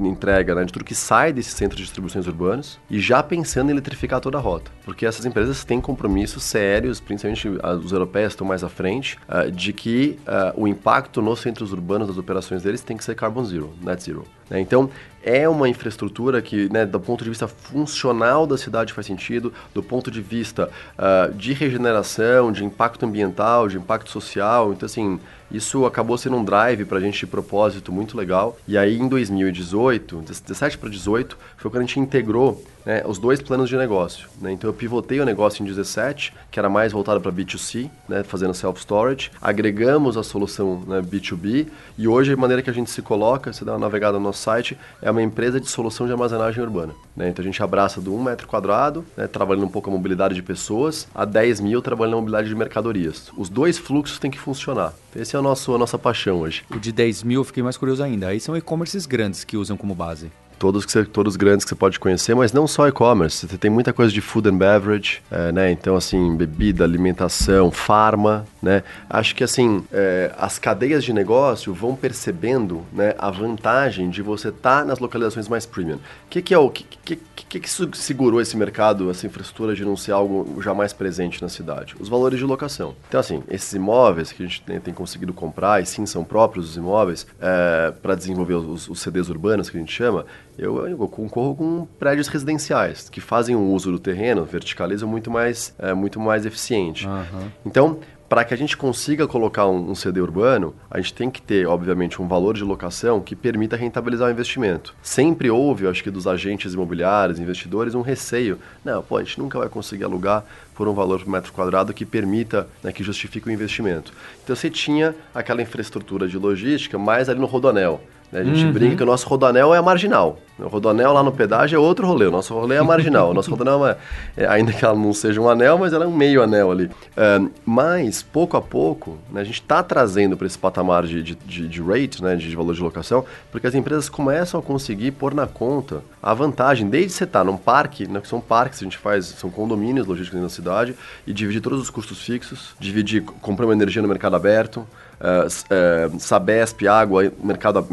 entrega, 0.00 0.54
né, 0.54 0.64
de 0.64 0.72
tudo 0.72 0.84
que 0.84 0.94
sai 0.94 1.32
desse 1.32 1.52
centro 1.52 1.76
de 1.76 1.84
distribuições 1.84 2.26
urbanos 2.26 2.78
e 2.90 3.00
já 3.00 3.22
pensando 3.22 3.68
em 3.68 3.72
eletrificar 3.72 4.20
toda 4.20 4.36
a 4.36 4.40
rota. 4.40 4.70
Porque 4.84 5.06
essas 5.06 5.24
empresas 5.24 5.64
têm 5.64 5.80
compromissos 5.80 6.42
sérios, 6.42 7.00
principalmente 7.00 7.48
os 7.48 7.92
europeus 7.92 8.32
estão 8.32 8.46
mais 8.46 8.64
à 8.64 8.68
frente, 8.68 9.16
uh, 9.28 9.50
de 9.50 9.72
que 9.72 10.18
uh, 10.26 10.60
o 10.60 10.66
impacto 10.66 11.22
nos 11.22 11.40
centros 11.40 11.72
urbanos 11.72 12.08
das 12.08 12.18
operações 12.18 12.62
deles 12.62 12.82
tem 12.82 12.96
que 12.96 13.04
ser 13.04 13.14
carbon 13.14 13.44
zero, 13.44 13.72
net 13.80 14.02
zero. 14.02 14.24
Né? 14.50 14.60
Então, 14.60 14.90
é 15.22 15.48
uma 15.48 15.68
infraestrutura 15.68 16.42
que, 16.42 16.70
né, 16.72 16.84
do 16.84 16.98
ponto 16.98 17.22
de 17.22 17.30
vista 17.30 17.46
funcional 17.46 18.46
da 18.46 18.58
cidade 18.58 18.92
faz 18.92 19.06
sentido, 19.06 19.52
do 19.72 19.82
ponto 19.82 20.10
de 20.10 20.20
vista 20.20 20.68
uh, 20.98 21.32
de 21.34 21.52
regeneração, 21.52 22.50
de 22.50 22.64
impacto 22.64 23.04
ambiental, 23.06 23.68
de 23.68 23.76
impacto 23.76 24.10
social. 24.10 24.72
Então, 24.72 24.86
assim, 24.86 25.20
isso 25.50 25.84
acabou 25.84 26.16
sendo 26.16 26.36
um 26.36 26.44
drive 26.44 26.84
para 26.84 26.98
a 26.98 27.00
gente 27.00 27.20
de 27.20 27.26
propósito 27.26 27.92
muito 27.92 28.16
legal. 28.16 28.56
E 28.66 28.78
aí, 28.78 28.98
em 28.98 29.08
2018, 29.08 30.22
17 30.22 30.78
para 30.78 30.88
18, 30.88 31.36
foi 31.56 31.70
quando 31.70 31.82
a 31.82 31.86
gente 31.86 32.00
integrou 32.00 32.64
né, 32.84 33.02
os 33.06 33.18
dois 33.18 33.40
planos 33.40 33.68
de 33.68 33.76
negócio. 33.76 34.28
Né? 34.40 34.52
Então 34.52 34.68
eu 34.68 34.74
pivotei 34.74 35.20
o 35.20 35.24
negócio 35.24 35.62
em 35.62 35.66
17, 35.66 36.32
que 36.50 36.58
era 36.58 36.68
mais 36.68 36.92
voltado 36.92 37.20
para 37.20 37.32
B2C, 37.32 37.90
né, 38.08 38.22
fazendo 38.22 38.54
self-storage, 38.54 39.30
agregamos 39.40 40.16
a 40.16 40.22
solução 40.22 40.82
né, 40.86 41.00
B2B 41.00 41.66
e 41.98 42.08
hoje 42.08 42.32
a 42.32 42.36
maneira 42.36 42.62
que 42.62 42.70
a 42.70 42.72
gente 42.72 42.90
se 42.90 43.02
coloca, 43.02 43.52
você 43.52 43.64
dá 43.64 43.72
uma 43.72 43.80
navegada 43.80 44.18
no 44.18 44.24
nosso 44.24 44.42
site, 44.42 44.78
é 45.02 45.10
uma 45.10 45.22
empresa 45.22 45.60
de 45.60 45.68
solução 45.68 46.06
de 46.06 46.12
armazenagem 46.12 46.62
urbana. 46.62 46.94
Né? 47.20 47.28
Então 47.28 47.42
a 47.42 47.46
gente 47.46 47.62
abraça 47.62 48.00
do 48.00 48.14
1 48.14 48.22
metro 48.22 48.48
quadrado, 48.48 49.04
né, 49.14 49.26
trabalhando 49.26 49.66
um 49.66 49.68
pouco 49.68 49.90
a 49.90 49.92
mobilidade 49.92 50.34
de 50.34 50.42
pessoas, 50.42 51.06
a 51.14 51.26
10 51.26 51.60
mil 51.60 51.82
trabalhando 51.82 52.14
a 52.14 52.20
mobilidade 52.20 52.48
de 52.48 52.54
mercadorias. 52.54 53.30
Os 53.36 53.50
dois 53.50 53.76
fluxos 53.76 54.18
têm 54.18 54.30
que 54.30 54.38
funcionar. 54.38 54.94
Esse 55.14 55.36
é 55.36 55.38
o 55.38 55.42
nosso, 55.42 55.74
a 55.74 55.78
nossa 55.78 55.98
paixão 55.98 56.40
hoje. 56.40 56.64
O 56.74 56.78
de 56.78 56.90
10 56.90 57.22
mil 57.22 57.42
eu 57.42 57.44
fiquei 57.44 57.62
mais 57.62 57.76
curioso 57.76 58.02
ainda. 58.02 58.28
Aí 58.28 58.40
são 58.40 58.56
e-commerces 58.56 59.04
grandes 59.04 59.44
que 59.44 59.56
usam 59.56 59.76
como 59.76 59.94
base 59.94 60.30
todos 60.60 60.84
que 60.84 60.92
você, 60.92 61.04
todos 61.06 61.36
grandes 61.36 61.64
que 61.64 61.70
você 61.70 61.74
pode 61.74 61.98
conhecer, 61.98 62.34
mas 62.34 62.52
não 62.52 62.66
só 62.66 62.86
e-commerce. 62.86 63.48
Você 63.48 63.56
tem 63.56 63.70
muita 63.70 63.94
coisa 63.94 64.12
de 64.12 64.20
food 64.20 64.50
and 64.50 64.58
beverage, 64.58 65.22
é, 65.30 65.50
né? 65.50 65.72
Então, 65.72 65.96
assim, 65.96 66.36
bebida, 66.36 66.84
alimentação, 66.84 67.70
farma, 67.70 68.46
né? 68.62 68.84
Acho 69.08 69.34
que, 69.34 69.42
assim, 69.42 69.82
é, 69.90 70.30
as 70.36 70.58
cadeias 70.58 71.02
de 71.02 71.14
negócio 71.14 71.72
vão 71.72 71.96
percebendo 71.96 72.82
né, 72.92 73.14
a 73.18 73.30
vantagem 73.30 74.10
de 74.10 74.20
você 74.20 74.48
estar 74.48 74.80
tá 74.80 74.84
nas 74.84 74.98
localizações 74.98 75.48
mais 75.48 75.64
premium. 75.64 75.96
O 75.96 76.00
que, 76.28 76.42
que 76.42 76.52
é 76.52 76.58
o... 76.58 76.68
que, 76.68 76.84
que, 76.84 77.16
que, 77.16 77.58
que 77.58 77.70
segurou 77.96 78.40
esse 78.40 78.56
mercado, 78.56 79.10
essa 79.10 79.26
infraestrutura 79.26 79.74
de 79.74 79.84
não 79.84 79.96
ser 79.96 80.12
algo 80.12 80.60
jamais 80.62 80.92
presente 80.92 81.40
na 81.40 81.48
cidade? 81.48 81.96
Os 81.98 82.08
valores 82.08 82.38
de 82.38 82.44
locação. 82.44 82.94
Então, 83.08 83.18
assim, 83.18 83.42
esses 83.48 83.72
imóveis 83.72 84.30
que 84.30 84.42
a 84.42 84.46
gente 84.46 84.60
tem, 84.60 84.78
tem 84.78 84.92
conseguido 84.92 85.32
comprar, 85.32 85.82
e 85.82 85.86
sim, 85.86 86.04
são 86.04 86.22
próprios 86.22 86.70
os 86.70 86.76
imóveis, 86.76 87.26
é, 87.40 87.92
para 88.02 88.14
desenvolver 88.14 88.54
os, 88.54 88.90
os 88.90 89.00
CDs 89.00 89.30
urbanos, 89.30 89.70
que 89.70 89.78
a 89.78 89.80
gente 89.80 89.92
chama, 89.92 90.26
eu, 90.58 90.86
eu 90.86 91.08
concorro 91.08 91.54
com 91.54 91.86
prédios 91.98 92.28
residenciais 92.28 93.08
que 93.08 93.20
fazem 93.20 93.56
o 93.56 93.62
uso 93.72 93.90
do 93.90 93.98
terreno, 93.98 94.44
verticalizam 94.44 95.08
muito 95.08 95.30
mais, 95.30 95.74
é, 95.78 95.94
muito 95.94 96.20
mais 96.20 96.44
eficiente. 96.44 97.06
Uhum. 97.06 97.50
Então, 97.64 97.98
para 98.30 98.44
que 98.44 98.54
a 98.54 98.56
gente 98.56 98.76
consiga 98.76 99.26
colocar 99.26 99.66
um, 99.66 99.90
um, 99.90 99.94
CD 99.96 100.20
urbano, 100.20 100.72
a 100.88 101.00
gente 101.00 101.12
tem 101.12 101.28
que 101.28 101.42
ter, 101.42 101.66
obviamente, 101.66 102.22
um 102.22 102.28
valor 102.28 102.54
de 102.54 102.62
locação 102.62 103.20
que 103.20 103.34
permita 103.34 103.74
rentabilizar 103.74 104.28
o 104.28 104.30
investimento. 104.30 104.94
Sempre 105.02 105.50
houve, 105.50 105.88
acho 105.88 106.00
que 106.00 106.12
dos 106.12 106.28
agentes 106.28 106.72
imobiliários, 106.72 107.40
investidores, 107.40 107.92
um 107.92 108.02
receio. 108.02 108.60
Não, 108.84 109.02
pô, 109.02 109.16
a 109.16 109.24
gente 109.24 109.36
nunca 109.40 109.58
vai 109.58 109.68
conseguir 109.68 110.04
alugar 110.04 110.44
por 110.76 110.86
um 110.86 110.94
valor 110.94 111.18
por 111.18 111.28
metro 111.28 111.52
quadrado 111.52 111.92
que 111.92 112.06
permita, 112.06 112.68
né, 112.84 112.92
que 112.92 113.02
justifique 113.02 113.48
o 113.48 113.50
investimento. 113.50 114.12
Então 114.44 114.54
você 114.54 114.70
tinha 114.70 115.12
aquela 115.34 115.60
infraestrutura 115.60 116.28
de 116.28 116.38
logística 116.38 116.96
mais 116.96 117.28
ali 117.28 117.40
no 117.40 117.46
rodoanel. 117.46 118.00
Né? 118.32 118.40
A 118.40 118.44
gente 118.44 118.64
uhum. 118.64 118.72
brinca 118.72 118.96
que 118.96 119.02
o 119.02 119.06
nosso 119.06 119.28
rodoanel 119.28 119.74
é 119.74 119.78
a 119.78 119.82
marginal. 119.82 120.38
O 120.58 120.68
rodoanel 120.68 121.12
lá 121.12 121.22
no 121.22 121.32
pedágio 121.32 121.76
é 121.76 121.78
outro 121.78 122.06
rolê. 122.06 122.26
O 122.26 122.30
nosso 122.30 122.54
rolê 122.54 122.76
é 122.76 122.78
a 122.78 122.84
marginal. 122.84 123.30
O 123.30 123.34
nosso 123.34 123.50
rodoanel 123.50 123.86
é, 123.86 123.96
é, 124.36 124.46
ainda 124.46 124.72
que 124.72 124.84
ela 124.84 124.94
não 124.94 125.12
seja 125.12 125.40
um 125.40 125.48
anel, 125.48 125.78
mas 125.78 125.92
ela 125.92 126.04
é 126.04 126.08
um 126.08 126.14
meio 126.14 126.42
anel 126.42 126.70
ali. 126.70 126.90
É, 127.16 127.40
mas, 127.64 128.22
pouco 128.22 128.56
a 128.56 128.62
pouco, 128.62 129.18
né, 129.30 129.40
a 129.40 129.44
gente 129.44 129.60
está 129.60 129.82
trazendo 129.82 130.36
para 130.36 130.46
esse 130.46 130.58
patamar 130.58 131.06
de, 131.06 131.22
de, 131.22 131.34
de, 131.34 131.68
de 131.68 131.82
rate, 131.82 132.22
né, 132.22 132.36
de, 132.36 132.54
valor 132.54 132.74
de 132.74 132.82
locação, 132.82 133.24
porque 133.50 133.66
as 133.66 133.74
empresas 133.74 134.08
começam 134.08 134.60
a 134.60 134.62
conseguir 134.62 135.12
pôr 135.12 135.34
na 135.34 135.46
conta 135.46 136.02
a 136.22 136.34
vantagem, 136.34 136.88
desde 136.88 137.12
você 137.12 137.24
estar 137.24 137.40
tá 137.40 137.44
num 137.44 137.56
parque, 137.56 138.06
né, 138.06 138.20
que 138.20 138.28
são 138.28 138.40
parques, 138.40 138.80
a 138.80 138.84
gente 138.84 138.98
faz, 138.98 139.26
são 139.26 139.50
condomínios 139.50 140.06
logísticos 140.06 140.40
na 140.40 140.48
cidade, 140.50 140.94
e 141.26 141.32
dividir 141.32 141.60
todos 141.60 141.80
os 141.80 141.88
custos 141.88 142.22
fixos, 142.22 142.74
dividir, 142.78 143.22
comprar 143.22 143.64
uma 143.64 143.72
energia 143.72 144.02
no 144.02 144.08
mercado 144.08 144.36
aberto, 144.36 144.86
Uh, 145.20 146.18
Sabesp, 146.18 146.88
água, 146.88 147.30
mercado, 147.42 147.86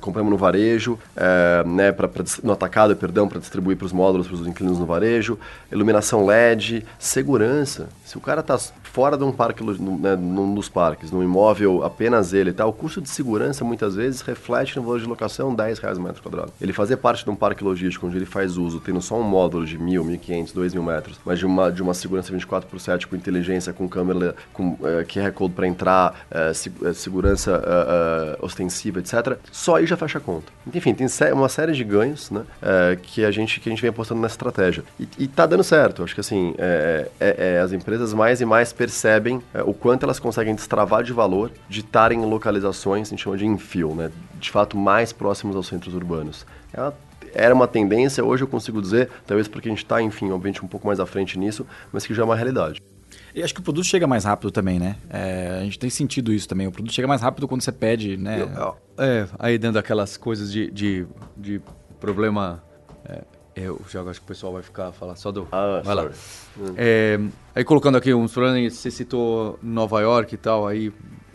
compramos 0.00 0.30
no 0.30 0.36
varejo, 0.36 0.98
uh, 1.16 1.66
né, 1.66 1.92
pra, 1.92 2.06
pra, 2.06 2.22
no 2.42 2.52
atacado, 2.52 2.94
perdão, 2.94 3.26
para 3.26 3.40
distribuir 3.40 3.76
para 3.76 3.86
os 3.86 3.92
módulos, 3.92 4.26
para 4.26 4.36
os 4.36 4.46
inquilinos 4.46 4.78
no 4.78 4.84
varejo, 4.84 5.38
iluminação 5.72 6.26
LED, 6.26 6.84
segurança. 6.98 7.88
Se 8.04 8.18
o 8.18 8.20
cara 8.20 8.40
está 8.40 8.58
fora 8.94 9.16
de 9.16 9.24
um 9.24 9.32
parque, 9.32 9.64
né, 9.64 10.14
num 10.14 10.54
dos 10.54 10.68
parques, 10.68 11.10
num 11.10 11.20
imóvel 11.20 11.82
apenas 11.82 12.32
ele, 12.32 12.52
tá, 12.52 12.64
o 12.64 12.72
custo 12.72 13.00
de 13.00 13.08
segurança 13.08 13.64
muitas 13.64 13.96
vezes 13.96 14.20
reflete 14.20 14.76
no 14.76 14.82
valor 14.82 15.00
de 15.00 15.06
locação 15.06 15.52
10 15.52 15.80
reais 15.80 15.98
metro 15.98 16.22
quadrado. 16.22 16.52
Ele 16.60 16.72
fazer 16.72 16.98
parte 16.98 17.24
de 17.24 17.30
um 17.30 17.34
parque 17.34 17.64
logístico 17.64 18.06
onde 18.06 18.16
ele 18.18 18.24
faz 18.24 18.56
uso, 18.56 18.78
tendo 18.78 19.00
só 19.02 19.18
um 19.18 19.22
módulo 19.22 19.66
de 19.66 19.76
1.000, 19.78 20.18
1.500, 20.20 20.54
2.000 20.54 20.82
metros, 20.82 21.20
mas 21.24 21.40
de 21.40 21.46
uma, 21.46 21.72
de 21.72 21.82
uma 21.82 21.92
segurança 21.92 22.30
24 22.30 22.68
por 22.68 22.78
7 22.78 23.08
com 23.08 23.16
inteligência, 23.16 23.72
com 23.72 23.88
câmera, 23.88 24.36
com 24.52 24.78
é, 24.84 25.04
QR 25.04 25.32
Code 25.32 25.54
para 25.54 25.66
entrar, 25.66 26.26
é, 26.30 26.52
segurança 26.94 27.52
uh, 27.52 28.40
uh, 28.40 28.44
ostensiva, 28.44 28.98
etc., 28.98 29.38
só 29.50 29.76
aí 29.76 29.86
já 29.86 29.96
fecha 29.96 30.18
a 30.18 30.20
conta. 30.20 30.52
Enfim, 30.72 30.94
tem 30.94 31.06
uma 31.32 31.48
série 31.48 31.72
de 31.72 31.84
ganhos 31.84 32.30
né, 32.30 32.40
uh, 32.40 33.00
que, 33.00 33.24
a 33.24 33.30
gente, 33.30 33.60
que 33.60 33.68
a 33.68 33.72
gente 33.72 33.80
vem 33.80 33.90
apostando 33.90 34.20
nessa 34.20 34.34
estratégia. 34.34 34.84
E, 34.98 35.08
e 35.18 35.28
tá 35.28 35.46
dando 35.46 35.64
certo. 35.64 36.02
Acho 36.02 36.14
que 36.14 36.20
assim, 36.20 36.54
é, 36.58 37.08
é, 37.20 37.54
é, 37.56 37.60
as 37.60 37.72
empresas 37.72 38.12
mais 38.12 38.40
e 38.40 38.44
mais 38.44 38.72
percebem 38.72 39.42
o 39.66 39.72
quanto 39.72 40.04
elas 40.04 40.18
conseguem 40.18 40.54
destravar 40.54 41.02
de 41.02 41.12
valor 41.12 41.50
de 41.68 41.80
estarem 41.80 42.22
em 42.22 42.26
localizações, 42.26 43.08
a 43.08 43.10
gente 43.10 43.22
chama 43.22 43.36
de 43.36 43.46
infill, 43.46 43.94
né, 43.94 44.10
de 44.38 44.50
fato 44.50 44.76
mais 44.76 45.12
próximos 45.12 45.56
aos 45.56 45.66
centros 45.66 45.94
urbanos. 45.94 46.46
É 46.72 46.80
uma 46.80 46.94
era 47.34 47.52
uma 47.52 47.66
tendência, 47.66 48.24
hoje 48.24 48.44
eu 48.44 48.48
consigo 48.48 48.80
dizer, 48.80 49.10
talvez 49.26 49.48
porque 49.48 49.68
a 49.68 49.72
gente 49.72 49.82
está, 49.82 50.00
enfim, 50.00 50.30
obviamente 50.30 50.64
um 50.64 50.68
pouco 50.68 50.86
mais 50.86 51.00
à 51.00 51.06
frente 51.06 51.36
nisso, 51.36 51.66
mas 51.92 52.06
que 52.06 52.14
já 52.14 52.22
é 52.22 52.24
uma 52.24 52.36
realidade. 52.36 52.80
E 53.34 53.42
acho 53.42 53.52
que 53.52 53.60
o 53.60 53.62
produto 53.64 53.84
chega 53.84 54.06
mais 54.06 54.24
rápido 54.24 54.52
também, 54.52 54.78
né? 54.78 54.96
É, 55.10 55.58
a 55.60 55.64
gente 55.64 55.78
tem 55.78 55.90
sentido 55.90 56.32
isso 56.32 56.48
também. 56.48 56.68
O 56.68 56.72
produto 56.72 56.92
chega 56.92 57.08
mais 57.08 57.20
rápido 57.20 57.48
quando 57.48 57.62
você 57.62 57.72
pede, 57.72 58.16
né? 58.16 58.42
Eu, 58.42 58.76
é, 58.96 59.26
aí 59.38 59.58
dentro 59.58 59.74
daquelas 59.74 60.16
coisas 60.16 60.52
de, 60.52 60.70
de, 60.70 61.06
de 61.36 61.60
problema. 61.98 62.62
É, 63.04 63.22
eu 63.56 63.80
já 63.90 64.02
acho 64.02 64.20
que 64.20 64.24
o 64.24 64.28
pessoal 64.28 64.52
vai 64.52 64.62
ficar 64.62 64.92
falar 64.92 65.16
só 65.16 65.32
do. 65.32 65.48
Ah, 65.50 65.80
vai 65.84 65.96
sorry. 65.96 66.14
lá. 66.58 66.74
É, 66.76 67.18
aí 67.56 67.64
colocando 67.64 67.96
aqui 67.96 68.14
uns 68.14 68.32
problemas, 68.32 68.74
você 68.74 68.90
citou 68.90 69.58
Nova 69.60 70.00
York 70.00 70.32
e 70.32 70.38
tal, 70.38 70.66
aí. 70.68 70.92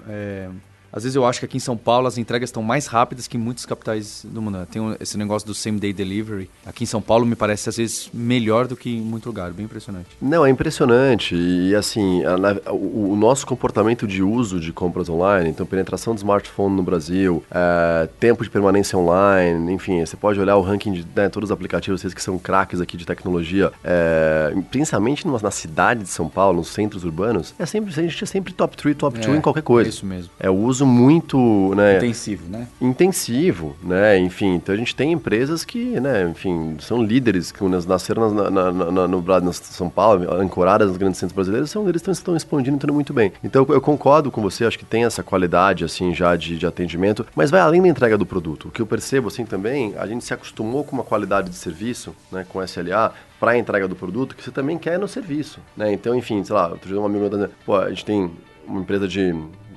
É, 0.07 0.49
às 0.91 1.03
vezes 1.03 1.15
eu 1.15 1.25
acho 1.25 1.39
que 1.39 1.45
aqui 1.45 1.57
em 1.57 1.61
São 1.61 1.77
Paulo 1.77 2.07
as 2.07 2.17
entregas 2.17 2.49
estão 2.49 2.63
mais 2.63 2.87
rápidas 2.87 3.27
que 3.27 3.37
em 3.37 3.39
muitas 3.39 3.65
capitais 3.65 4.25
do 4.27 4.41
mundo. 4.41 4.65
Tem 4.71 4.81
esse 4.99 5.17
negócio 5.17 5.47
do 5.47 5.53
same 5.53 5.79
day 5.79 5.93
delivery. 5.93 6.49
Aqui 6.65 6.83
em 6.83 6.87
São 6.87 7.01
Paulo 7.01 7.25
me 7.25 7.35
parece 7.35 7.69
às 7.69 7.77
vezes 7.77 8.09
melhor 8.13 8.67
do 8.67 8.75
que 8.75 8.97
em 8.97 9.01
muito 9.01 9.27
lugar, 9.27 9.51
bem 9.51 9.65
impressionante. 9.65 10.07
Não, 10.21 10.45
é 10.45 10.49
impressionante. 10.49 11.35
E 11.35 11.75
assim, 11.75 12.23
a, 12.25 12.71
o, 12.71 13.11
o, 13.11 13.15
nosso 13.15 13.45
comportamento 13.45 14.07
de 14.07 14.23
uso 14.23 14.59
de 14.59 14.71
compras 14.71 15.09
online, 15.09 15.49
então 15.49 15.65
penetração 15.65 16.13
de 16.13 16.19
smartphone 16.21 16.75
no 16.75 16.83
Brasil, 16.83 17.43
é, 17.51 18.07
tempo 18.19 18.43
de 18.43 18.49
permanência 18.49 18.97
online, 18.97 19.73
enfim, 19.73 20.03
você 20.05 20.15
pode 20.15 20.39
olhar 20.39 20.55
o 20.55 20.61
ranking 20.61 20.93
de 20.93 21.05
né, 21.15 21.29
todos 21.29 21.49
os 21.49 21.51
aplicativos, 21.51 22.01
vocês 22.01 22.13
que 22.13 22.21
são 22.21 22.37
craques 22.37 22.81
aqui 22.81 22.97
de 22.97 23.05
tecnologia, 23.05 23.71
é, 23.83 24.53
principalmente 24.71 25.25
numa, 25.25 25.39
na 25.39 25.51
cidade 25.51 26.03
de 26.03 26.09
São 26.09 26.27
Paulo, 26.27 26.57
nos 26.57 26.69
centros 26.69 27.03
urbanos, 27.03 27.53
é 27.59 27.65
sempre, 27.65 27.91
a 27.91 28.01
gente 28.01 28.23
é 28.23 28.27
sempre 28.27 28.53
top 28.53 28.75
3, 28.75 28.95
top 28.95 29.19
2 29.19 29.27
é, 29.27 29.37
em 29.37 29.41
qualquer 29.41 29.63
coisa. 29.63 29.89
É 29.89 29.91
isso 29.91 30.05
mesmo. 30.05 30.31
É 30.39 30.49
o 30.49 30.55
uso 30.55 30.78
uso 30.79 30.85
muito, 30.85 31.73
né? 31.75 31.97
Intensivo, 31.97 32.49
né? 32.49 32.67
Intensivo, 32.79 33.75
né? 33.83 34.17
Enfim, 34.17 34.55
então 34.55 34.73
a 34.73 34.77
gente 34.77 34.95
tem 34.95 35.11
empresas 35.11 35.65
que, 35.65 35.99
né? 35.99 36.27
Enfim, 36.29 36.77
são 36.79 37.03
líderes 37.03 37.51
que 37.51 37.63
nasceram 37.63 38.33
na, 38.33 38.49
na, 38.49 38.71
na, 38.71 39.07
no 39.07 39.21
Brasil, 39.21 39.51
São 39.53 39.89
Paulo, 39.89 40.31
ancoradas 40.33 40.87
nos 40.87 40.97
grandes 40.97 41.19
centros 41.19 41.35
brasileiros, 41.35 41.69
são 41.69 41.87
eles 41.87 42.01
que 42.01 42.11
estão 42.11 42.35
expandindo 42.35 42.77
tudo 42.77 42.93
muito 42.93 43.13
bem. 43.13 43.31
Então 43.43 43.65
eu 43.69 43.81
concordo 43.81 44.31
com 44.31 44.41
você, 44.41 44.65
acho 44.65 44.79
que 44.79 44.85
tem 44.85 45.03
essa 45.03 45.21
qualidade, 45.21 45.83
assim, 45.83 46.13
já 46.13 46.35
de, 46.35 46.57
de 46.57 46.65
atendimento, 46.65 47.25
mas 47.35 47.51
vai 47.51 47.59
além 47.59 47.81
da 47.81 47.87
entrega 47.87 48.17
do 48.17 48.25
produto. 48.25 48.69
O 48.69 48.71
que 48.71 48.81
eu 48.81 48.87
percebo, 48.87 49.27
assim, 49.27 49.45
também, 49.45 49.93
a 49.97 50.07
gente 50.07 50.23
se 50.23 50.33
acostumou 50.33 50.83
com 50.83 50.93
uma 50.93 51.03
qualidade 51.03 51.49
de 51.49 51.55
serviço, 51.55 52.15
né? 52.31 52.45
Com 52.47 52.63
SLA, 52.63 53.13
para 53.39 53.51
a 53.51 53.57
entrega 53.57 53.87
do 53.87 53.95
produto 53.95 54.35
que 54.35 54.43
você 54.43 54.51
também 54.51 54.77
quer 54.77 54.99
no 54.99 55.07
serviço, 55.07 55.59
né? 55.75 55.91
Então, 55.91 56.15
enfim, 56.15 56.43
sei 56.43 56.55
lá, 56.55 56.67
outro 56.69 56.87
dia 56.87 56.99
um 56.99 57.05
amigo 57.05 57.21
meu 57.21 57.29
dizendo, 57.29 57.51
pô, 57.65 57.75
a 57.77 57.89
gente 57.89 58.05
tem 58.05 58.31
uma 58.67 58.81
empresa 58.81 59.07
de 59.07 59.33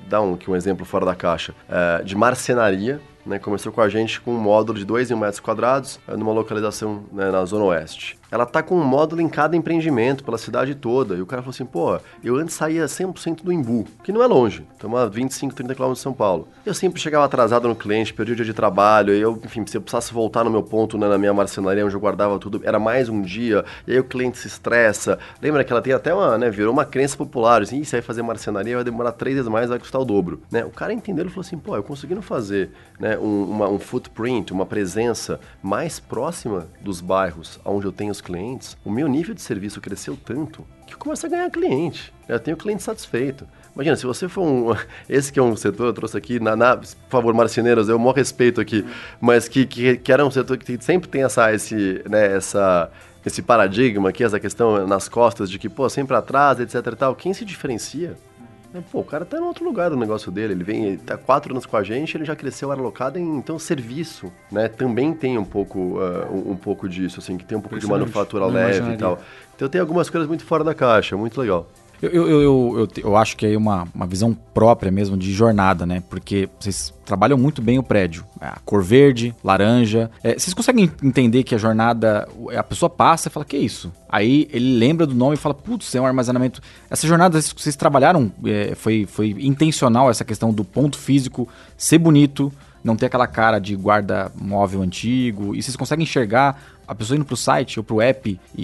dar 0.07 0.21
um, 0.21 0.33
aqui 0.33 0.49
um 0.49 0.55
exemplo 0.55 0.85
fora 0.85 1.05
da 1.05 1.15
caixa, 1.15 1.53
é, 1.69 2.03
de 2.03 2.15
marcenaria, 2.15 2.99
né, 3.25 3.39
começou 3.39 3.71
com 3.71 3.81
a 3.81 3.89
gente 3.89 4.19
com 4.19 4.33
um 4.33 4.39
módulo 4.39 4.77
de 4.77 4.85
2 4.85 5.09
mil 5.09 5.19
metros 5.19 5.39
quadrados, 5.39 5.99
é, 6.07 6.15
numa 6.15 6.33
localização 6.33 7.03
né, 7.11 7.31
na 7.31 7.45
Zona 7.45 7.65
Oeste 7.65 8.17
ela 8.33 8.47
tá 8.47 8.63
com 8.63 8.75
um 8.75 8.83
módulo 8.83 9.21
em 9.21 9.29
cada 9.29 9.55
empreendimento, 9.55 10.23
pela 10.23 10.39
cidade 10.39 10.73
toda. 10.73 11.13
E 11.13 11.21
o 11.21 11.25
cara 11.25 11.43
falou 11.43 11.51
assim, 11.51 11.65
pô, 11.65 11.99
eu 12.23 12.35
antes 12.35 12.55
saía 12.55 12.85
100% 12.85 13.43
do 13.43 13.53
Embu, 13.53 13.85
que 14.03 14.11
não 14.11 14.23
é 14.23 14.25
longe, 14.25 14.65
estamos 14.73 14.99
a 14.99 15.05
25, 15.05 15.53
30 15.53 15.75
km 15.75 15.93
de 15.93 15.99
São 15.99 16.13
Paulo. 16.13 16.47
Eu 16.65 16.73
sempre 16.73 16.99
chegava 16.99 17.25
atrasado 17.25 17.67
no 17.67 17.75
cliente, 17.75 18.11
perdi 18.11 18.31
o 18.31 18.35
dia 18.35 18.43
de 18.43 18.53
trabalho, 18.53 19.13
e 19.13 19.21
eu, 19.21 19.39
enfim, 19.45 19.63
se 19.67 19.77
eu 19.77 19.81
precisasse 19.81 20.11
voltar 20.11 20.43
no 20.43 20.49
meu 20.49 20.63
ponto, 20.63 20.97
né, 20.97 21.07
na 21.07 21.15
minha 21.15 21.31
marcenaria, 21.31 21.85
onde 21.85 21.93
eu 21.93 21.99
guardava 21.99 22.39
tudo, 22.39 22.59
era 22.63 22.79
mais 22.79 23.07
um 23.07 23.21
dia, 23.21 23.63
e 23.85 23.91
aí 23.91 23.99
o 23.99 24.03
cliente 24.03 24.39
se 24.39 24.47
estressa. 24.47 25.19
Lembra 25.39 25.63
que 25.63 25.71
ela 25.71 25.81
tem 25.81 25.93
até 25.93 26.11
uma, 26.11 26.35
né, 26.35 26.49
virou 26.49 26.73
uma 26.73 26.85
crença 26.85 27.15
popular, 27.15 27.61
assim, 27.61 27.83
se 27.83 27.95
aí 27.95 28.01
fazer 28.01 28.23
marcenaria 28.23 28.73
vai 28.73 28.83
demorar 28.83 29.11
três 29.11 29.35
vezes 29.35 29.47
mais, 29.47 29.69
vai 29.69 29.77
custar 29.77 30.01
o 30.01 30.05
dobro, 30.05 30.41
né? 30.49 30.65
O 30.65 30.71
cara 30.71 30.91
entendeu, 30.91 31.21
ele 31.21 31.29
falou 31.29 31.45
assim, 31.45 31.59
pô, 31.59 31.75
eu 31.75 31.83
conseguindo 31.83 32.23
fazer, 32.23 32.71
né, 32.99 33.15
um, 33.19 33.43
uma, 33.43 33.69
um 33.69 33.77
footprint, 33.77 34.51
uma 34.51 34.65
presença 34.65 35.39
mais 35.61 35.99
próxima 35.99 36.65
dos 36.81 36.99
bairros 36.99 37.59
onde 37.63 37.85
eu 37.85 37.91
tenho 37.91 38.11
os 38.11 38.22
clientes, 38.23 38.77
o 38.83 38.89
meu 38.89 39.07
nível 39.07 39.35
de 39.35 39.41
serviço 39.41 39.79
cresceu 39.79 40.17
tanto 40.17 40.65
que 40.87 40.93
eu 40.93 40.97
começo 40.97 41.25
a 41.25 41.29
ganhar 41.29 41.49
cliente. 41.49 42.13
Eu 42.27 42.39
tenho 42.39 42.57
cliente 42.57 42.81
satisfeito. 42.81 43.47
Imagina, 43.75 43.95
se 43.95 44.05
você 44.05 44.29
for 44.29 44.43
um. 44.43 44.75
Esse 45.09 45.31
que 45.31 45.39
é 45.39 45.43
um 45.43 45.55
setor, 45.55 45.87
eu 45.87 45.93
trouxe 45.93 46.17
aqui, 46.17 46.39
na, 46.39 46.55
na 46.55 46.77
por 46.77 46.87
favor, 47.09 47.33
marceneiros, 47.33 47.89
eu 47.89 47.99
maior 47.99 48.13
respeito 48.13 48.61
aqui, 48.61 48.85
mas 49.19 49.47
que, 49.47 49.65
que, 49.65 49.97
que 49.97 50.11
era 50.11 50.25
um 50.25 50.31
setor 50.31 50.57
que 50.57 50.81
sempre 50.81 51.09
tem 51.09 51.23
essa, 51.23 51.53
esse, 51.53 52.03
né, 52.09 52.35
essa, 52.35 52.89
esse 53.25 53.41
paradigma 53.41 54.09
aqui, 54.09 54.23
essa 54.23 54.39
questão 54.39 54.87
nas 54.87 55.09
costas 55.09 55.49
de 55.49 55.57
que, 55.57 55.67
pô, 55.67 55.89
sempre 55.89 56.15
atrasa, 56.15 56.63
etc 56.63 56.75
e 56.75 56.95
tal. 56.95 57.15
Quem 57.15 57.33
se 57.33 57.43
diferencia 57.43 58.15
pô, 58.81 58.99
o 58.99 59.03
cara 59.03 59.23
tá 59.25 59.37
em 59.37 59.41
outro 59.41 59.63
lugar 59.63 59.89
do 59.89 59.97
negócio 59.97 60.31
dele, 60.31 60.53
ele 60.53 60.63
vem, 60.63 60.85
ele 60.85 60.97
tá 60.97 61.17
quatro 61.17 61.51
anos 61.53 61.65
com 61.65 61.77
a 61.77 61.83
gente, 61.83 62.17
ele 62.17 62.25
já 62.25 62.35
cresceu 62.35 62.71
alocado 62.71 63.19
em, 63.19 63.37
então, 63.37 63.59
serviço, 63.59 64.31
né? 64.51 64.67
Também 64.67 65.13
tem 65.13 65.37
um 65.37 65.45
pouco, 65.45 65.79
uh, 65.99 66.31
um, 66.31 66.51
um, 66.51 66.55
pouco 66.55 66.89
disso, 66.89 67.19
assim, 67.19 67.37
que 67.37 67.45
tem 67.45 67.57
um 67.57 67.61
pouco 67.61 67.77
de 67.77 67.85
manufatura 67.85 68.45
leve 68.45 68.93
e 68.93 68.97
tal. 68.97 69.19
Então 69.55 69.69
tem 69.69 69.79
algumas 69.79 70.09
coisas 70.09 70.27
muito 70.27 70.43
fora 70.43 70.63
da 70.63 70.73
caixa, 70.73 71.15
muito 71.15 71.39
legal. 71.39 71.67
Eu, 72.03 72.27
eu, 72.27 72.41
eu, 72.41 72.87
eu, 72.97 73.15
acho 73.15 73.37
que 73.37 73.45
é 73.45 73.57
uma, 73.57 73.87
uma 73.95 74.05
visão 74.05 74.33
própria 74.33 74.91
mesmo 74.91 75.15
de 75.15 75.31
jornada, 75.31 75.85
né? 75.85 76.03
Porque 76.09 76.49
vocês 76.59 76.93
trabalham 77.05 77.37
muito 77.37 77.61
bem 77.61 77.79
o 77.79 77.83
prédio. 77.83 78.25
É, 78.41 78.47
a 78.47 78.59
cor 78.65 78.83
verde, 78.83 79.33
laranja. 79.41 80.11
É, 80.21 80.37
vocês 80.37 80.53
conseguem 80.53 80.91
entender 81.01 81.43
que 81.43 81.55
a 81.55 81.57
jornada, 81.57 82.27
a 82.57 82.61
pessoa 82.61 82.89
passa 82.89 83.29
e 83.29 83.31
fala, 83.31 83.45
que 83.45 83.55
é 83.55 83.59
isso? 83.59 83.89
Aí 84.09 84.49
ele 84.51 84.77
lembra 84.77 85.07
do 85.07 85.15
nome 85.15 85.35
e 85.35 85.37
fala, 85.37 85.55
putz, 85.55 85.95
é 85.95 86.01
um 86.01 86.05
armazenamento. 86.05 86.61
Essa 86.89 87.07
jornada, 87.07 87.39
vocês 87.41 87.77
trabalharam, 87.77 88.29
é, 88.45 88.75
foi, 88.75 89.05
foi 89.05 89.29
intencional 89.39 90.09
essa 90.09 90.25
questão 90.25 90.53
do 90.53 90.65
ponto 90.65 90.97
físico 90.97 91.47
ser 91.77 91.99
bonito, 91.99 92.51
não 92.83 92.97
ter 92.97 93.05
aquela 93.05 93.27
cara 93.27 93.59
de 93.59 93.77
guarda 93.77 94.29
móvel 94.35 94.81
antigo. 94.81 95.55
E 95.55 95.63
vocês 95.63 95.77
conseguem 95.77 96.03
enxergar 96.03 96.61
a 96.85 96.93
pessoa 96.93 97.15
indo 97.15 97.23
pro 97.23 97.37
site 97.37 97.79
ou 97.79 97.83
pro 97.83 98.01
app 98.01 98.37
e, 98.57 98.61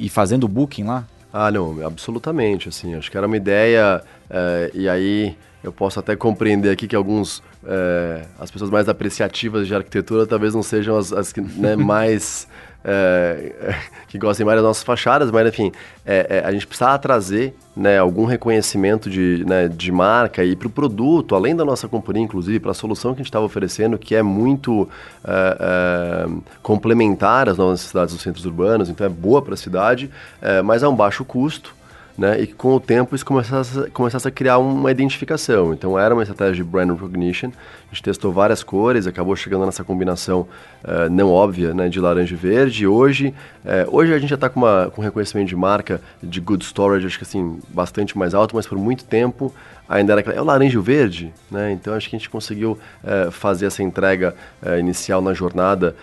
e, 0.00 0.06
e 0.06 0.08
fazendo 0.08 0.44
o 0.44 0.48
booking 0.48 0.84
lá? 0.84 1.04
Ah, 1.40 1.52
não, 1.52 1.86
absolutamente, 1.86 2.68
assim, 2.68 2.96
acho 2.96 3.08
que 3.08 3.16
era 3.16 3.24
uma 3.24 3.36
ideia, 3.36 4.02
é, 4.28 4.72
e 4.74 4.88
aí 4.88 5.36
eu 5.62 5.72
posso 5.72 6.00
até 6.00 6.16
compreender 6.16 6.68
aqui 6.68 6.88
que 6.88 6.96
alguns, 6.96 7.44
é, 7.64 8.24
as 8.40 8.50
pessoas 8.50 8.72
mais 8.72 8.88
apreciativas 8.88 9.68
de 9.68 9.72
arquitetura 9.72 10.26
talvez 10.26 10.52
não 10.52 10.64
sejam 10.64 10.98
as, 10.98 11.12
as 11.12 11.32
que 11.32 11.40
né, 11.40 11.76
mais 11.78 12.48
é, 12.84 13.74
que 14.08 14.18
gostem 14.18 14.46
mais 14.46 14.56
das 14.56 14.64
nossas 14.64 14.82
fachadas, 14.82 15.30
mas 15.30 15.46
enfim, 15.48 15.72
é, 16.04 16.38
é, 16.38 16.46
a 16.46 16.52
gente 16.52 16.66
precisava 16.66 16.98
trazer 16.98 17.54
né, 17.76 17.98
algum 17.98 18.24
reconhecimento 18.24 19.08
de, 19.08 19.44
né, 19.46 19.68
de 19.68 19.92
marca 19.92 20.44
e 20.44 20.56
para 20.56 20.66
o 20.66 20.70
produto, 20.70 21.34
além 21.34 21.54
da 21.54 21.64
nossa 21.64 21.88
companhia, 21.88 22.22
inclusive, 22.22 22.58
para 22.58 22.72
a 22.72 22.74
solução 22.74 23.12
que 23.12 23.20
a 23.20 23.22
gente 23.22 23.30
estava 23.30 23.44
oferecendo, 23.44 23.98
que 23.98 24.14
é 24.14 24.22
muito 24.22 24.88
é, 25.24 25.56
é, 25.60 26.28
complementar 26.62 27.48
às 27.48 27.56
nossas 27.56 27.82
cidades 27.82 28.14
dos 28.14 28.22
centros 28.22 28.44
urbanos, 28.44 28.88
então 28.88 29.06
é 29.06 29.10
boa 29.10 29.42
para 29.42 29.54
a 29.54 29.56
cidade, 29.56 30.10
é, 30.40 30.62
mas 30.62 30.82
a 30.82 30.88
um 30.88 30.96
baixo 30.96 31.24
custo 31.24 31.77
né? 32.18 32.40
E 32.40 32.48
com 32.48 32.74
o 32.74 32.80
tempo 32.80 33.14
isso 33.14 33.24
começasse, 33.24 33.88
começasse 33.90 34.26
a 34.26 34.30
criar 34.30 34.58
uma 34.58 34.90
identificação. 34.90 35.72
Então 35.72 35.96
era 35.96 36.12
uma 36.12 36.24
estratégia 36.24 36.56
de 36.56 36.64
brand 36.64 36.90
recognition. 36.90 37.50
A 37.50 37.94
gente 37.94 38.02
testou 38.02 38.32
várias 38.32 38.64
cores, 38.64 39.06
acabou 39.06 39.36
chegando 39.36 39.64
nessa 39.64 39.84
combinação 39.84 40.40
uh, 40.82 41.08
não 41.08 41.30
óbvia, 41.30 41.72
né, 41.72 41.88
de 41.88 42.00
laranja 42.00 42.34
e 42.34 42.36
verde. 42.36 42.88
Hoje, 42.88 43.32
uh, 43.64 43.96
hoje 43.96 44.12
a 44.12 44.18
gente 44.18 44.30
já 44.30 44.34
está 44.34 44.48
com, 44.48 44.60
com 44.92 45.00
reconhecimento 45.00 45.48
de 45.48 45.54
marca 45.54 46.00
de 46.20 46.40
good 46.40 46.64
storage, 46.64 47.06
acho 47.06 47.16
que 47.16 47.24
assim 47.24 47.60
bastante 47.68 48.18
mais 48.18 48.34
alto, 48.34 48.56
mas 48.56 48.66
por 48.66 48.76
muito 48.76 49.04
tempo 49.04 49.54
ainda 49.88 50.12
era 50.12 50.32
é 50.32 50.40
o 50.40 50.44
laranja 50.44 50.74
e 50.74 50.78
o 50.78 50.82
verde, 50.82 51.32
né? 51.50 51.70
Então 51.70 51.94
acho 51.94 52.10
que 52.10 52.16
a 52.16 52.18
gente 52.18 52.28
conseguiu 52.28 52.76
uh, 53.04 53.30
fazer 53.30 53.66
essa 53.66 53.82
entrega 53.82 54.34
inicial 54.80 55.22
na 55.22 55.32
jornada 55.32 55.94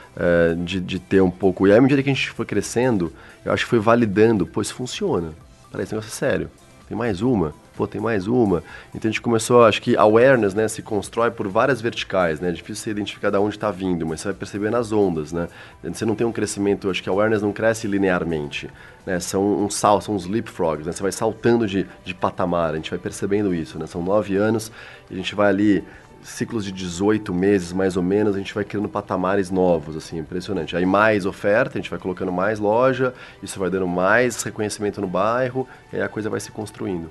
de, 0.59 0.79
de 0.79 0.97
ter 0.97 1.21
um 1.21 1.29
pouco. 1.29 1.67
E 1.67 1.71
aí, 1.71 1.77
à 1.77 1.81
medida 1.81 2.01
que 2.01 2.09
a 2.09 2.13
gente 2.13 2.29
foi 2.31 2.45
crescendo, 2.45 3.11
eu 3.43 3.51
acho 3.51 3.65
que 3.65 3.69
foi 3.69 3.79
validando, 3.79 4.45
pois 4.47 4.71
funciona 4.71 5.33
Peraí, 5.75 5.83
esse 5.83 5.93
negócio 5.93 6.09
é 6.09 6.11
sério. 6.11 6.49
Tem 6.87 6.97
mais 6.97 7.21
uma? 7.21 7.53
Pô, 7.75 7.85
tem 7.85 7.99
mais 7.99 8.27
uma. 8.27 8.63
Então 8.93 9.09
a 9.09 9.11
gente 9.11 9.21
começou, 9.21 9.65
acho 9.65 9.81
que 9.81 9.97
awareness, 9.97 10.53
né, 10.53 10.67
se 10.69 10.81
constrói 10.81 11.29
por 11.29 11.49
várias 11.49 11.81
verticais, 11.81 12.39
né? 12.39 12.47
É 12.47 12.51
difícil 12.53 12.81
você 12.81 12.91
identificar 12.91 13.29
de 13.29 13.37
onde 13.37 13.55
está 13.55 13.69
vindo, 13.71 14.05
mas 14.05 14.21
você 14.21 14.29
vai 14.29 14.35
perceber 14.35 14.69
nas 14.69 14.93
ondas, 14.93 15.33
né? 15.33 15.49
Você 15.83 16.05
não 16.05 16.15
tem 16.15 16.25
um 16.25 16.31
crescimento, 16.31 16.89
acho 16.89 17.03
que 17.03 17.09
awareness 17.09 17.41
não 17.41 17.51
cresce 17.51 17.87
linearmente, 17.87 18.69
né? 19.05 19.19
São 19.19 19.65
um 19.65 19.69
sal, 19.69 19.99
são 19.99 20.15
uns 20.15 20.25
leapfrogs, 20.25 20.85
né? 20.85 20.93
Você 20.93 21.03
vai 21.03 21.11
saltando 21.11 21.67
de, 21.67 21.85
de 22.05 22.13
patamar, 22.15 22.71
a 22.71 22.75
gente 22.77 22.89
vai 22.89 22.99
percebendo 22.99 23.53
isso, 23.53 23.77
né? 23.77 23.85
São 23.85 24.01
nove 24.01 24.37
anos 24.37 24.71
e 25.09 25.13
a 25.13 25.17
gente 25.17 25.35
vai 25.35 25.49
ali 25.49 25.83
ciclos 26.25 26.65
de 26.65 26.71
18 26.71 27.33
meses, 27.33 27.71
mais 27.71 27.95
ou 27.95 28.03
menos, 28.03 28.35
a 28.35 28.39
gente 28.39 28.53
vai 28.53 28.63
criando 28.63 28.89
patamares 28.89 29.51
novos, 29.51 29.95
assim, 29.95 30.17
impressionante. 30.17 30.75
Aí 30.75 30.85
mais 30.85 31.25
oferta, 31.25 31.77
a 31.77 31.81
gente 31.81 31.89
vai 31.89 31.99
colocando 31.99 32.31
mais 32.31 32.59
loja, 32.59 33.13
isso 33.43 33.59
vai 33.59 33.69
dando 33.69 33.87
mais 33.87 34.41
reconhecimento 34.41 34.99
no 34.99 35.07
bairro, 35.07 35.67
e 35.93 35.97
aí 35.97 36.01
a 36.01 36.09
coisa 36.09 36.29
vai 36.29 36.39
se 36.39 36.51
construindo. 36.51 37.09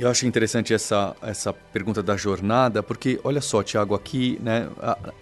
Eu 0.00 0.08
acho 0.08 0.26
interessante 0.26 0.72
essa, 0.72 1.14
essa 1.20 1.52
pergunta 1.52 2.02
da 2.02 2.16
jornada, 2.16 2.82
porque 2.82 3.20
olha 3.22 3.42
só, 3.42 3.62
Thiago, 3.62 3.94
aqui, 3.94 4.40
né? 4.42 4.66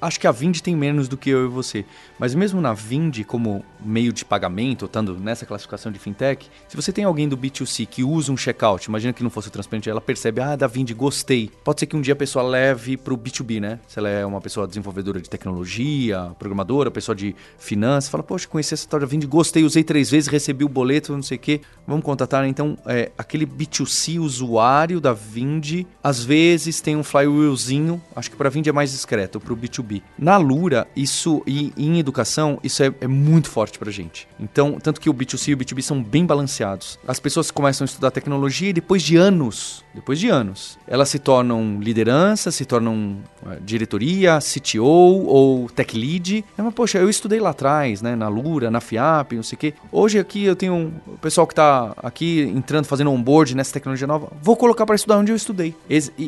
Acho 0.01 0.21
que 0.21 0.27
a 0.29 0.31
Vind 0.31 0.61
tem 0.61 0.77
menos 0.77 1.09
do 1.09 1.17
que 1.17 1.31
eu 1.31 1.47
e 1.47 1.49
você. 1.49 1.85
Mas 2.17 2.33
mesmo 2.33 2.61
na 2.61 2.73
Vind, 2.75 3.25
como 3.25 3.65
meio 3.81 4.13
de 4.13 4.25
pagamento, 4.25 4.85
estando 4.85 5.19
nessa 5.19 5.45
classificação 5.45 5.91
de 5.91 5.99
fintech, 5.99 6.49
se 6.69 6.77
você 6.77 6.93
tem 6.93 7.03
alguém 7.03 7.29
do 7.29 7.37
B2C 7.37 7.89
que 7.89 8.05
usa 8.05 8.31
um 8.31 8.37
checkout, 8.37 8.89
imagina 8.89 9.13
que 9.13 9.21
não 9.21 9.31
fosse 9.31 9.51
transparente, 9.51 9.91
ela 9.91 10.01
percebe, 10.01 10.41
ah, 10.41 10.55
da 10.55 10.69
Vind, 10.69 10.93
gostei. 10.93 11.51
Pode 11.65 11.81
ser 11.81 11.87
que 11.87 11.97
um 11.97 12.01
dia 12.01 12.13
a 12.13 12.17
pessoa 12.17 12.45
leve 12.45 12.97
para 12.97 13.13
o 13.13 13.19
B2B, 13.19 13.61
né? 13.61 13.81
Se 13.89 13.99
ela 13.99 14.09
é 14.09 14.25
uma 14.25 14.41
pessoa 14.41 14.65
desenvolvedora 14.69 15.21
de 15.21 15.29
tecnologia, 15.29 16.31
programadora, 16.39 16.89
pessoa 16.89 17.17
de 17.17 17.35
finanças, 17.59 18.09
fala, 18.09 18.23
poxa, 18.23 18.47
conheci 18.47 18.75
essa 18.75 18.85
história 18.85 19.05
da 19.05 19.11
Vind, 19.11 19.25
gostei, 19.25 19.65
usei 19.65 19.83
três 19.83 20.09
vezes, 20.09 20.29
recebi 20.29 20.65
o 20.65 20.69
boleto, 20.69 21.13
não 21.13 21.23
sei 21.23 21.37
o 21.37 21.41
quê. 21.41 21.63
Vamos 21.85 22.05
contatar, 22.05 22.47
então, 22.47 22.79
é, 22.87 23.11
aquele 23.19 23.45
B2C 23.45 24.21
usuário 24.21 24.68
da 25.01 25.15
Vind, 25.15 25.87
às 26.05 26.23
vezes 26.23 26.81
tem 26.83 26.95
um 26.95 27.03
flywheelzinho, 27.03 28.03
acho 28.15 28.31
que 28.31 28.37
para 28.37 28.51
Vind 28.51 28.67
é 28.67 28.73
mais 28.73 28.93
discreto, 28.93 29.41
para 29.41 29.53
o 29.53 29.57
B2B. 29.57 30.03
Na 30.19 30.37
Lura, 30.37 30.87
isso, 30.95 31.43
e 31.47 31.73
em 31.75 31.99
educação, 31.99 32.59
isso 32.63 32.83
é, 32.83 32.93
é 33.01 33.07
muito 33.07 33.49
forte 33.49 33.79
para 33.79 33.91
gente. 33.91 34.29
Então, 34.39 34.79
tanto 34.79 35.01
que 35.01 35.09
o 35.09 35.15
B2C 35.15 35.49
e 35.49 35.55
o 35.55 35.57
B2B 35.57 35.81
são 35.81 36.03
bem 36.03 36.27
balanceados. 36.27 36.99
As 37.09 37.19
pessoas 37.19 37.51
começam 37.51 37.85
a 37.85 37.87
estudar 37.87 38.11
tecnologia 38.11 38.69
e 38.69 38.73
depois 38.75 39.03
de 39.03 39.17
anos, 39.17 39.83
depois 39.95 40.21
de 40.21 40.29
anos, 40.29 40.79
elas 40.87 41.09
se 41.09 41.19
tornam 41.19 41.81
liderança, 41.81 42.51
se 42.51 42.67
tornam 42.67 43.17
uh, 43.43 43.61
diretoria, 43.63 44.39
CTO 44.39 44.85
ou 44.85 45.69
tech 45.71 45.97
lead. 45.97 46.45
É, 46.59 46.63
mas, 46.63 46.75
poxa, 46.75 46.99
eu 46.99 47.09
estudei 47.09 47.41
lá 47.41 47.51
atrás, 47.51 48.03
né, 48.03 48.15
na 48.15 48.29
Lura, 48.29 48.71
na 48.71 48.81
FIAP, 48.81 49.33
não 49.33 49.43
sei 49.43 49.57
o 49.57 49.59
quê. 49.59 49.75
Hoje 49.91 50.19
aqui 50.19 50.45
eu 50.45 50.55
tenho 50.55 50.75
um 50.75 51.17
pessoal 51.17 51.47
que 51.47 51.53
está 51.53 51.95
aqui 52.03 52.43
entrando, 52.55 52.85
fazendo 52.85 53.11
onboard 53.11 53.57
nessa 53.57 53.73
tecnologia 53.73 54.07
nova. 54.07 54.31
Vou 54.43 54.58
colocar 54.59 54.85
para 54.85 54.97
estudar 54.97 55.19
onde 55.19 55.33
eu 55.33 55.37
estudei. 55.37 55.75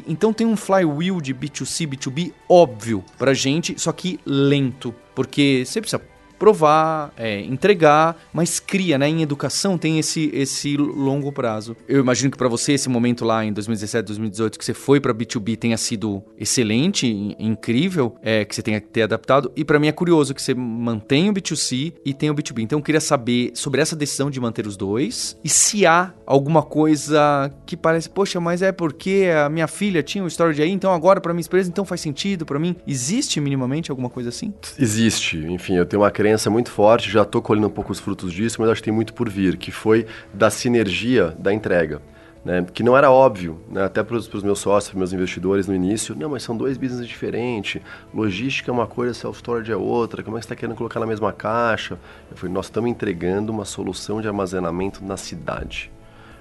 Então 0.09 0.33
tem 0.33 0.47
um 0.47 0.57
flywheel 0.57 1.21
de 1.21 1.35
B2C, 1.35 1.87
B2B 1.87 2.33
óbvio 2.49 3.05
pra 3.19 3.35
gente, 3.35 3.79
só 3.79 3.93
que 3.93 4.19
lento. 4.25 4.95
Porque 5.15 5.65
você 5.67 5.81
precisa 5.81 6.01
provar, 6.41 7.13
é, 7.19 7.39
entregar, 7.43 8.17
mas 8.33 8.59
cria, 8.59 8.97
né? 8.97 9.07
Em 9.07 9.21
educação 9.21 9.77
tem 9.77 9.99
esse, 9.99 10.31
esse 10.33 10.75
longo 10.75 11.31
prazo. 11.31 11.77
Eu 11.87 12.01
imagino 12.01 12.31
que 12.31 12.39
para 12.39 12.49
você 12.49 12.73
esse 12.73 12.89
momento 12.89 13.27
lá 13.27 13.45
em 13.45 13.53
2017, 13.53 14.07
2018 14.07 14.59
que 14.59 14.65
você 14.65 14.73
foi 14.73 14.99
para 14.99 15.13
B2B 15.13 15.59
tenha 15.59 15.77
sido 15.77 16.23
excelente, 16.39 17.37
incrível, 17.39 18.17
é, 18.23 18.47
que 18.47 18.55
você 18.55 18.63
tenha 18.63 18.81
que 18.81 18.89
ter 18.89 19.03
adaptado. 19.03 19.53
E 19.55 19.63
para 19.63 19.79
mim 19.79 19.89
é 19.89 19.93
curioso 19.93 20.35
que 20.35 20.41
você 20.41 20.55
mantém 20.55 21.29
o 21.29 21.35
B2C 21.35 21.93
e 22.03 22.15
tem 22.15 22.31
o 22.31 22.35
B2B. 22.35 22.61
Então 22.63 22.79
eu 22.79 22.83
queria 22.83 23.03
saber 23.03 23.51
sobre 23.53 23.83
essa 23.83 23.95
decisão 23.95 24.31
de 24.31 24.41
manter 24.41 24.67
os 24.67 24.79
dois 24.79 25.37
e 25.45 25.49
se 25.49 25.85
há 25.85 26.15
alguma 26.25 26.63
coisa 26.63 27.53
que 27.67 27.77
parece, 27.77 28.09
poxa, 28.09 28.41
mas 28.41 28.63
é 28.63 28.73
porque 28.73 29.29
a 29.45 29.51
minha 29.51 29.69
filha 29.69 30.03
tinha 30.03 30.25
o 30.25 30.27
storage 30.27 30.63
aí, 30.63 30.71
então 30.71 30.91
agora 30.91 31.21
para 31.21 31.35
minha 31.35 31.45
empresa 31.45 31.69
então 31.69 31.85
faz 31.85 32.01
sentido 32.01 32.47
para 32.47 32.59
mim. 32.59 32.75
Existe 32.87 33.43
minimamente 33.43 33.91
alguma 33.91 34.09
coisa 34.09 34.31
assim? 34.31 34.55
Existe. 34.79 35.37
Enfim, 35.37 35.75
eu 35.75 35.85
tenho 35.85 36.01
uma 36.01 36.11
crença 36.11 36.30
crença 36.31 36.49
muito 36.49 36.71
forte, 36.71 37.11
já 37.11 37.23
estou 37.23 37.43
colhendo 37.43 37.67
um 37.67 37.71
pouco 37.71 37.91
os 37.91 37.99
frutos 37.99 38.33
disso, 38.33 38.61
mas 38.61 38.71
acho 38.71 38.81
que 38.81 38.85
tem 38.85 38.95
muito 38.95 39.13
por 39.13 39.29
vir, 39.29 39.57
que 39.57 39.73
foi 39.73 40.07
da 40.33 40.49
sinergia 40.49 41.35
da 41.37 41.53
entrega. 41.53 42.01
Né, 42.43 42.65
que 42.73 42.83
não 42.83 42.97
era 42.97 43.11
óbvio, 43.11 43.61
né, 43.69 43.85
até 43.85 44.03
para 44.03 44.17
os 44.17 44.43
meus 44.43 44.61
sócios, 44.61 44.91
para 44.91 44.99
meus 44.99 45.13
investidores 45.13 45.67
no 45.67 45.75
início, 45.75 46.17
não, 46.17 46.31
mas 46.31 46.43
são 46.43 46.57
dois 46.57 46.79
business 46.79 47.07
diferentes, 47.07 47.83
logística 48.15 48.71
é 48.71 48.73
uma 48.73 48.87
coisa, 48.87 49.13
self-storage 49.13 49.71
é 49.71 49.77
outra, 49.77 50.23
como 50.23 50.39
é 50.39 50.41
que 50.41 50.47
você 50.47 50.55
está 50.55 50.57
querendo 50.57 50.75
colocar 50.75 50.99
na 51.01 51.07
mesma 51.07 51.35
caixa? 51.35 51.99
Eu 52.31 52.39
falei, 52.39 52.55
nós 52.55 52.65
estamos 52.65 52.89
entregando 52.89 53.53
uma 53.53 53.67
solução 53.67 54.23
de 54.23 54.29
armazenamento 54.29 55.05
na 55.05 55.19
cidade. 55.19 55.93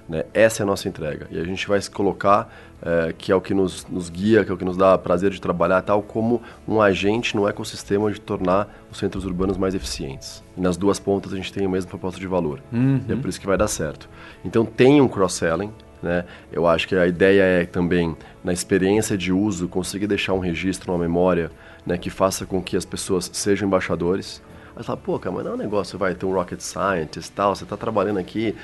Né? 0.10 0.26
Essa 0.34 0.62
é 0.62 0.64
a 0.64 0.66
nossa 0.66 0.90
entrega. 0.90 1.28
E 1.30 1.40
a 1.40 1.44
gente 1.44 1.68
vai 1.68 1.80
se 1.80 1.90
colocar, 1.90 2.52
é, 2.82 3.14
que 3.16 3.32
é 3.32 3.36
o 3.36 3.40
que 3.40 3.54
nos, 3.54 3.86
nos, 3.88 4.10
guia, 4.10 4.44
que 4.44 4.52
é 4.52 4.54
o 4.54 4.58
que 4.58 4.66
nos 4.66 4.76
dá 4.76 4.98
prazer 4.98 5.30
de 5.30 5.40
trabalhar, 5.40 5.84
tal 5.84 6.02
como 6.02 6.42
um 6.68 6.82
agente 6.82 7.36
no 7.36 7.48
ecossistema 7.48 8.12
de 8.12 8.20
tornar 8.20 8.68
os 8.92 8.98
centros 8.98 9.24
urbanos 9.24 9.56
mais 9.56 9.76
eficientes. 9.76 10.44
E 10.58 10.62
nas 10.62 10.76
duas 10.76 11.00
pontas 11.00 11.32
a 11.32 11.36
gente 11.36 11.54
tem 11.54 11.66
a 11.66 11.70
mesma 11.70 11.90
proposta 11.90 12.20
de 12.20 12.26
valor. 12.26 12.60
Uhum. 12.74 13.02
E 13.08 13.14
é 13.14 13.16
por 13.16 13.30
isso 13.30 13.40
que 13.40 13.46
vai 13.46 13.58
dar 13.58 13.68
certo. 13.68 14.10
Então 14.44 14.66
tem 14.66 15.00
um 15.00 15.08
cross-selling. 15.08 15.72
Né? 16.02 16.24
Eu 16.52 16.66
acho 16.66 16.88
que 16.88 16.96
a 16.96 17.06
ideia 17.06 17.44
é 17.44 17.66
também, 17.66 18.16
na 18.44 18.54
experiência 18.54 19.18
de 19.18 19.34
uso, 19.34 19.68
conseguir 19.68 20.08
deixar 20.08 20.34
um 20.34 20.40
registro, 20.40 20.92
uma 20.92 20.98
memória, 20.98 21.52
né, 21.86 21.98
que 21.98 22.10
faça 22.10 22.46
com 22.46 22.62
que 22.62 22.78
as 22.78 22.86
pessoas 22.86 23.30
sejam 23.34 23.68
embaixadores. 23.68 24.42
Aí 24.76 24.84
fala, 24.84 24.98
pô, 24.98 25.20
cara, 25.20 25.36
mas 25.36 25.44
não 25.44 25.52
é 25.52 25.56
um 25.56 25.58
negócio, 25.58 26.00
vai 26.00 26.16
ter 26.16 26.26
um 26.26 26.34
rocket 26.34 26.62
scientist 26.62 27.34
tal, 27.34 27.54
você 27.54 27.66
está 27.66 27.76
trabalhando 27.76 28.18
aqui, 28.18 28.56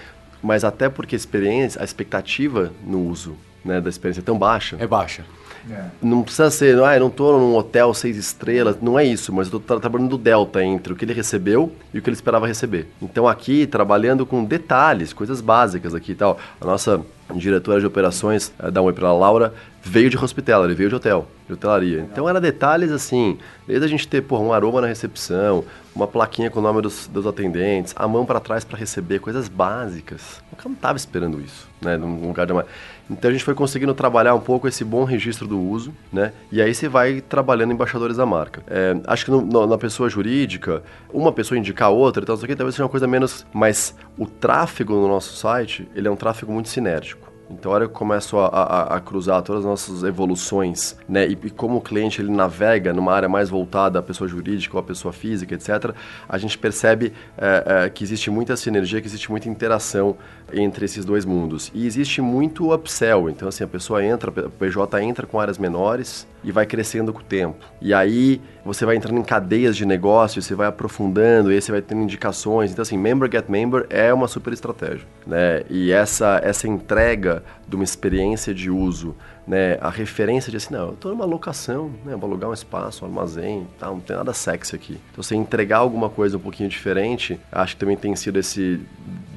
mas 0.41 0.63
até 0.63 0.89
porque 0.89 1.15
a 1.15 1.17
experiência, 1.17 1.81
a 1.81 1.83
expectativa 1.83 2.71
no 2.85 2.99
uso 3.09 3.35
né, 3.63 3.81
da 3.81 3.89
experiência 3.89 4.21
é 4.21 4.23
tão 4.23 4.37
baixa. 4.37 4.77
É 4.79 4.87
baixa. 4.87 5.25
É. 5.69 5.85
Não 6.01 6.21
precisa 6.21 6.51
ser, 6.51 6.79
ah, 6.83 6.95
eu 6.95 6.99
não 6.99 7.07
estou 7.07 7.39
num 7.39 7.55
hotel 7.55 7.93
seis 7.93 8.17
estrelas, 8.17 8.77
não 8.79 8.99
é 8.99 9.03
isso, 9.03 9.33
mas 9.33 9.51
eu 9.51 9.57
estou 9.57 9.79
trabalhando 9.79 10.09
do 10.09 10.17
delta 10.17 10.63
entre 10.63 10.93
o 10.93 10.95
que 10.95 11.03
ele 11.03 11.13
recebeu 11.13 11.71
e 11.93 11.97
o 11.97 12.01
que 12.01 12.09
ele 12.09 12.15
esperava 12.15 12.45
receber. 12.45 12.87
Então 13.01 13.27
aqui, 13.27 13.65
trabalhando 13.65 14.25
com 14.25 14.43
detalhes, 14.43 15.11
coisas 15.11 15.41
básicas 15.41 15.95
aqui 15.95 16.11
e 16.11 16.15
tal. 16.15 16.37
A 16.61 16.65
nossa 16.65 17.03
diretora 17.33 17.79
de 17.79 17.85
operações, 17.85 18.53
eh, 18.59 18.69
dá 18.69 18.81
um 18.81 18.85
oi 18.85 18.93
para 18.93 19.11
Laura, 19.11 19.53
veio 19.81 20.09
de 20.09 20.17
hospitality, 20.17 20.73
veio 20.73 20.89
de 20.89 20.95
hotel, 20.95 21.27
de 21.47 21.53
hotelaria. 21.53 22.07
Então 22.11 22.27
era 22.27 22.41
detalhes 22.41 22.91
assim, 22.91 23.37
desde 23.67 23.85
a 23.85 23.87
gente 23.87 24.07
ter 24.07 24.21
porra, 24.21 24.43
um 24.43 24.51
aroma 24.51 24.81
na 24.81 24.87
recepção, 24.87 25.63
uma 25.95 26.07
plaquinha 26.07 26.49
com 26.49 26.59
o 26.59 26.61
nome 26.61 26.81
dos, 26.81 27.07
dos 27.07 27.25
atendentes, 27.27 27.93
a 27.95 28.07
mão 28.07 28.25
para 28.25 28.39
trás 28.39 28.65
para 28.65 28.77
receber, 28.77 29.19
coisas 29.19 29.47
básicas. 29.47 30.43
Cara 30.57 30.69
não 30.69 30.75
estava 30.75 30.97
esperando 30.97 31.39
isso, 31.39 31.69
né, 31.81 31.97
num 31.97 32.27
lugar 32.27 32.45
de 32.47 32.51
uma... 32.51 32.65
Então 33.07 33.29
a 33.29 33.31
gente 33.31 33.43
foi 33.43 33.53
conseguindo 33.53 33.93
trabalhar 33.93 34.33
um 34.33 34.39
pouco 34.39 34.67
esse 34.67 34.83
bom 34.83 35.03
registro 35.03 35.47
do 35.47 35.59
uso, 35.59 35.93
né? 36.11 36.31
E 36.51 36.59
aí 36.59 36.73
você 36.73 36.89
vai 36.89 37.21
trabalhando 37.21 37.71
embaixadores 37.71 38.17
da 38.17 38.25
marca. 38.25 38.63
É, 38.67 38.95
acho 39.05 39.25
que 39.25 39.29
no, 39.29 39.41
no, 39.41 39.67
na 39.67 39.77
pessoa 39.77 40.09
jurídica, 40.09 40.81
uma 41.13 41.31
pessoa 41.31 41.55
indicar 41.55 41.91
outra, 41.91 42.23
então 42.23 42.33
isso 42.33 42.43
aqui 42.43 42.55
talvez 42.55 42.73
seja 42.73 42.83
uma 42.83 42.89
coisa 42.89 43.05
menos. 43.05 43.45
Mas 43.53 43.93
o 44.17 44.25
tráfego 44.25 44.95
no 44.95 45.07
nosso 45.07 45.35
site, 45.35 45.87
ele 45.93 46.07
é 46.07 46.11
um 46.11 46.15
tráfego 46.15 46.51
muito 46.51 46.67
sinérgico. 46.67 47.14
Então, 47.49 47.71
a 47.71 47.75
hora 47.75 47.85
que 47.85 47.91
eu 47.91 47.95
começo 47.95 48.37
a, 48.37 48.47
a, 48.47 48.95
a, 48.95 48.99
cruzar 48.99 49.41
todas 49.43 49.63
as 49.63 49.69
nossas 49.69 50.03
evoluções, 50.03 50.95
né, 51.07 51.27
e, 51.27 51.33
e, 51.43 51.49
como 51.49 51.77
o 51.77 51.81
cliente 51.81 52.19
ele 52.21 52.31
navega 52.31 52.91
numa 52.91 53.13
área 53.13 53.29
mais 53.29 53.49
voltada 53.49 53.99
à 53.99 54.01
pessoa 54.01 54.27
jurídica 54.27 54.75
ou 54.75 54.79
à 54.79 54.83
pessoa 54.83 55.13
física, 55.13 55.53
etc., 55.53 55.93
a 56.27 56.37
gente 56.39 56.57
percebe 56.57 57.13
é, 57.37 57.85
é, 57.85 57.89
que 57.89 58.03
existe 58.03 58.31
muita 58.31 58.57
sinergia, 58.57 58.99
que 58.99 59.07
existe 59.07 59.29
muita 59.29 59.47
interação 59.47 60.17
entre 60.53 60.85
esses 60.85 61.03
dois 61.03 61.25
mundos. 61.25 61.71
E 61.73 61.85
existe 61.85 62.21
muito 62.21 62.73
upsell, 62.73 63.29
então 63.29 63.47
assim, 63.47 63.63
a 63.63 63.67
pessoa 63.67 64.03
entra, 64.03 64.29
o 64.29 64.49
PJ 64.49 65.01
entra 65.01 65.25
com 65.25 65.39
áreas 65.39 65.57
menores 65.57 66.27
e 66.43 66.51
vai 66.51 66.65
crescendo 66.65 67.11
com 67.11 67.19
o 67.19 67.23
tempo. 67.23 67.57
E 67.81 67.93
aí 67.93 68.41
você 68.63 68.85
vai 68.85 68.95
entrando 68.95 69.19
em 69.19 69.23
cadeias 69.23 69.75
de 69.75 69.85
negócio, 69.85 70.41
você 70.41 70.53
vai 70.53 70.67
aprofundando, 70.67 71.51
e 71.51 71.55
aí 71.55 71.61
você 71.61 71.71
vai 71.71 71.81
tendo 71.81 72.01
indicações. 72.01 72.71
Então 72.71 72.83
assim, 72.83 72.97
member 72.97 73.29
get 73.31 73.49
member 73.49 73.85
é 73.89 74.13
uma 74.13 74.27
super 74.27 74.53
estratégia, 74.53 75.07
né? 75.25 75.63
E 75.69 75.91
essa 75.91 76.39
essa 76.43 76.67
entrega 76.67 77.43
de 77.67 77.75
uma 77.75 77.83
experiência 77.83 78.53
de 78.53 78.69
uso, 78.69 79.15
né, 79.47 79.77
a 79.81 79.89
referência 79.89 80.49
de 80.49 80.57
assim, 80.57 80.73
não, 80.73 80.87
eu 80.87 80.93
estou 80.93 81.11
numa 81.11 81.25
locação, 81.25 81.91
né, 82.03 82.15
vou 82.15 82.29
alugar 82.29 82.49
um 82.49 82.53
espaço, 82.53 83.05
um 83.05 83.07
armazém, 83.07 83.67
tá, 83.79 83.87
não 83.87 83.99
tem 83.99 84.15
nada 84.15 84.33
sexy 84.33 84.75
aqui. 84.75 84.99
Então, 85.11 85.23
você 85.23 85.35
entregar 85.35 85.77
alguma 85.77 86.09
coisa 86.09 86.37
um 86.37 86.39
pouquinho 86.39 86.69
diferente, 86.69 87.39
acho 87.51 87.75
que 87.75 87.79
também 87.79 87.97
tem 87.97 88.15
sido 88.15 88.39
esse, 88.39 88.79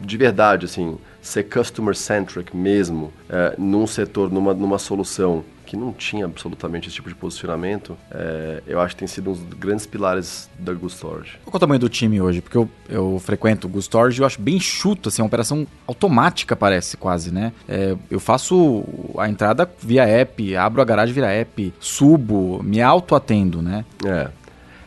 de 0.00 0.16
verdade, 0.16 0.64
assim, 0.64 0.98
ser 1.20 1.44
customer-centric 1.44 2.56
mesmo, 2.56 3.12
é, 3.28 3.54
num 3.58 3.86
setor, 3.86 4.30
numa, 4.30 4.54
numa 4.54 4.78
solução 4.78 5.44
que 5.68 5.76
não 5.76 5.92
tinha 5.92 6.24
absolutamente 6.24 6.88
esse 6.88 6.94
tipo 6.94 7.11
de 7.11 7.14
posicionamento, 7.14 7.94
é, 8.11 8.62
eu 8.66 8.81
acho 8.81 8.94
que 8.94 9.00
tem 9.00 9.07
sido 9.07 9.31
um 9.31 9.35
dos 9.35 9.42
grandes 9.59 9.85
pilares 9.85 10.48
da 10.59 10.72
Google 10.72 10.88
Storage. 10.88 11.38
Qual 11.44 11.52
é 11.52 11.57
o 11.59 11.61
tamanho 11.61 11.78
do 11.78 11.90
time 11.90 12.18
hoje? 12.22 12.40
Porque 12.40 12.57
eu, 12.57 12.70
eu 12.88 13.20
frequento 13.22 13.66
o 13.66 13.68
Google 13.68 13.83
Storage 13.83 14.18
e 14.18 14.22
eu 14.22 14.26
acho 14.26 14.40
bem 14.40 14.59
chuto, 14.59 15.11
assim, 15.11 15.20
é 15.20 15.22
uma 15.22 15.26
operação 15.26 15.66
automática 15.87 16.57
parece 16.57 16.96
quase, 16.96 17.31
né? 17.31 17.52
É, 17.68 17.94
eu 18.11 18.18
faço 18.18 18.83
a 19.18 19.28
entrada 19.28 19.70
via 19.78 20.07
app, 20.07 20.57
abro 20.57 20.81
a 20.81 20.85
garagem 20.87 21.14
via 21.14 21.26
app, 21.26 21.74
subo, 21.78 22.62
me 22.62 22.81
auto-atendo, 22.81 23.61
né? 23.61 23.85
É. 24.07 24.31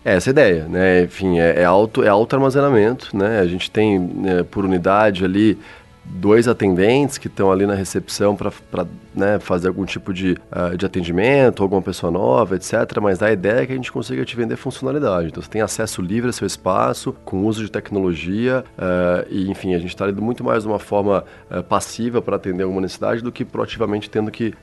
É 0.03 0.15
essa 0.15 0.31
ideia, 0.31 0.65
né? 0.67 1.03
Enfim, 1.03 1.37
é, 1.37 1.61
é, 1.61 1.63
auto, 1.63 2.03
é 2.03 2.07
auto 2.07 2.35
armazenamento, 2.35 3.15
né? 3.15 3.39
A 3.39 3.45
gente 3.45 3.69
tem 3.69 3.99
né, 3.99 4.41
por 4.41 4.65
unidade 4.65 5.23
ali 5.23 5.59
dois 6.13 6.47
atendentes 6.47 7.17
que 7.17 7.27
estão 7.27 7.51
ali 7.51 7.65
na 7.65 7.73
recepção 7.73 8.35
para 8.35 8.51
né, 9.15 9.39
fazer 9.39 9.67
algum 9.67 9.85
tipo 9.85 10.13
de, 10.13 10.37
uh, 10.51 10.77
de 10.77 10.85
atendimento, 10.85 11.63
alguma 11.63 11.81
pessoa 11.81 12.11
nova, 12.11 12.55
etc. 12.55 12.73
Mas 13.01 13.21
a 13.21 13.31
ideia 13.31 13.61
é 13.61 13.65
que 13.65 13.73
a 13.73 13.75
gente 13.75 13.91
consiga 13.91 14.23
te 14.25 14.35
vender 14.35 14.55
funcionalidade. 14.55 15.27
Então 15.27 15.41
você 15.41 15.49
tem 15.49 15.61
acesso 15.61 16.01
livre 16.01 16.27
ao 16.27 16.33
seu 16.33 16.47
espaço, 16.47 17.13
com 17.25 17.45
uso 17.45 17.63
de 17.63 17.71
tecnologia, 17.71 18.63
uh, 18.77 19.27
e 19.29 19.49
enfim, 19.49 19.73
a 19.73 19.79
gente 19.79 19.89
está 19.89 20.09
indo 20.09 20.21
muito 20.21 20.43
mais 20.43 20.63
de 20.63 20.69
uma 20.69 20.79
forma 20.79 21.23
uh, 21.49 21.63
passiva 21.63 22.21
para 22.21 22.35
atender 22.35 22.63
alguma 22.63 22.81
necessidade 22.81 23.21
do 23.21 23.31
que 23.31 23.45
proativamente 23.45 24.09
tendo 24.09 24.31
que, 24.31 24.53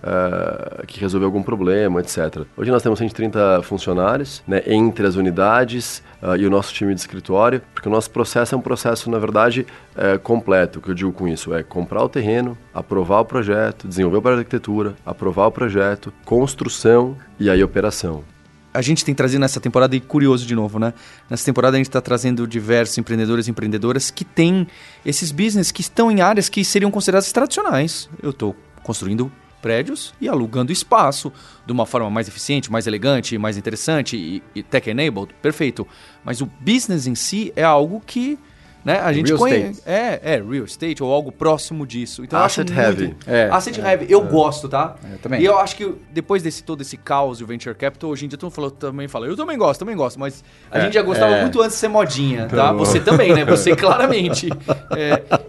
que 0.87 1.01
resolver 1.01 1.27
algum 1.27 1.43
problema, 1.43 2.01
etc. 2.01 2.45
Hoje 2.57 2.71
nós 2.71 2.83
temos 2.83 2.99
130 2.99 3.63
funcionários 3.63 4.43
né, 4.47 4.63
entre 4.67 5.07
as 5.07 5.17
unidades 5.17 6.03
e 6.39 6.47
o 6.47 6.51
nosso 6.51 6.73
time 6.73 6.95
de 6.95 7.01
escritório. 7.01 7.63
Porque 7.73 7.89
o 7.89 7.93
nosso 7.93 8.11
processo 8.11 8.55
é 8.55 8.59
um 8.59 8.61
processo, 8.61 9.11
na 9.11 9.19
verdade, 9.19 9.67
é, 9.97 10.19
completo. 10.19 10.79
O 10.79 10.83
que 10.83 10.91
eu 10.91 10.95
digo 10.95 11.13
com 11.13 11.29
isso 11.29 11.55
é 11.55 11.63
comprar 11.63 12.03
o 12.03 12.09
terreno, 12.09 12.57
aprovar 12.73 13.21
o 13.21 13.25
projeto, 13.25 13.87
desenvolver 13.87 14.21
projeto 14.21 14.39
de 14.39 14.41
arquitetura, 14.41 14.95
aprovar 15.05 15.47
o 15.47 15.53
projeto, 15.53 16.13
construção 16.25 17.17
e 17.39 17.49
aí 17.49 17.63
operação 17.63 18.25
a 18.73 18.83
gente 18.83 19.05
tem 19.05 19.15
trazido 19.15 19.41
nessa 19.41 19.61
temporada, 19.61 19.97
e 19.97 20.01
curioso 20.01 20.47
de 20.47 20.55
novo, 20.55 20.79
né? 20.79 20.95
Nessa 21.29 21.45
temporada 21.45 21.77
a 21.77 21.79
gente 21.79 21.89
está 21.89 22.01
trazendo 22.01 22.47
diversos 22.47 22.97
empreendedores 22.97 23.49
e 23.49 23.51
empreendedoras 23.51 24.11
que 24.11 24.25
têm 24.25 24.69
esses 25.05 25.33
business 25.33 25.73
que 25.73 25.81
estão 25.81 26.11
em 26.11 26.21
áreas 26.21 26.49
que 26.49 26.65
seriam 26.65 26.91
consideradas 26.91 27.33
tradicionais. 27.33 28.09
Eu 28.23 28.31
estou 28.31 28.55
construindo 28.83 29.33
prédios 29.61 30.15
e 30.21 30.29
alugando 30.29 30.73
espaço 30.73 31.33
de 31.67 31.73
uma 31.73 31.87
forma 31.87 32.11
mais 32.11 32.29
eficiente, 32.29 32.71
mais 32.71 32.87
elegante, 32.87 33.37
mais 33.39 33.57
interessante 33.57 34.17
e, 34.17 34.43
e 34.55 34.63
tech-enabled, 34.63 35.35
perfeito. 35.43 35.87
Mas 36.25 36.41
o 36.41 36.47
business 36.61 37.07
em 37.07 37.15
si 37.15 37.53
é 37.55 37.65
algo 37.65 38.03
que 38.05 38.39
né? 38.85 39.01
A 39.01 39.13
gente 39.13 39.33
conhece. 39.35 39.83
É, 39.85 40.21
é, 40.23 40.37
real 40.37 40.65
estate 40.65 41.03
ou 41.03 41.13
algo 41.13 41.31
próximo 41.33 41.87
disso. 41.87 42.25
Então, 42.25 42.39
Asset 42.41 42.73
heavy. 42.73 43.05
Muito... 43.09 43.29
É, 43.29 43.51
Asset 43.51 43.81
é, 43.81 43.85
heavy. 43.85 44.07
Eu 44.09 44.23
é. 44.23 44.27
gosto, 44.27 44.69
tá? 44.69 44.97
É, 45.05 45.15
eu 45.15 45.19
também. 45.19 45.43
E 45.43 45.45
eu 45.45 45.59
acho 45.59 45.77
que 45.77 45.95
depois 46.11 46.43
desse 46.43 46.63
todo 46.63 46.81
esse 46.81 46.97
caos 46.97 47.41
e 47.41 47.45
o 47.45 47.47
venture 47.47 47.75
capital, 47.75 48.09
hoje 48.09 48.25
em 48.25 48.29
dia 48.29 48.39
todo 48.39 48.47
mundo 48.47 48.55
falou, 48.55 48.71
também 48.71 49.09
fala, 49.09 49.27
eu 49.27 49.37
também 49.37 49.59
gosto, 49.59 49.81
também 49.81 49.97
gosto, 49.97 50.19
mas 50.19 50.43
a 50.71 50.79
é, 50.79 50.85
gente 50.85 50.95
já 50.95 51.03
gostava 51.03 51.35
é. 51.35 51.43
muito 51.43 51.61
antes 51.61 51.75
de 51.75 51.81
ser 51.81 51.89
modinha, 51.89 52.47
tá? 52.47 52.73
Você 52.73 53.01
também, 53.01 53.35
né? 53.35 53.45
Você 53.45 53.75
claramente. 53.77 54.49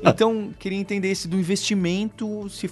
então, 0.03 0.49
queria 0.57 0.77
entender 0.77 1.09
esse 1.09 1.27
do 1.27 1.37
investimento, 1.37 2.49
se 2.49 2.69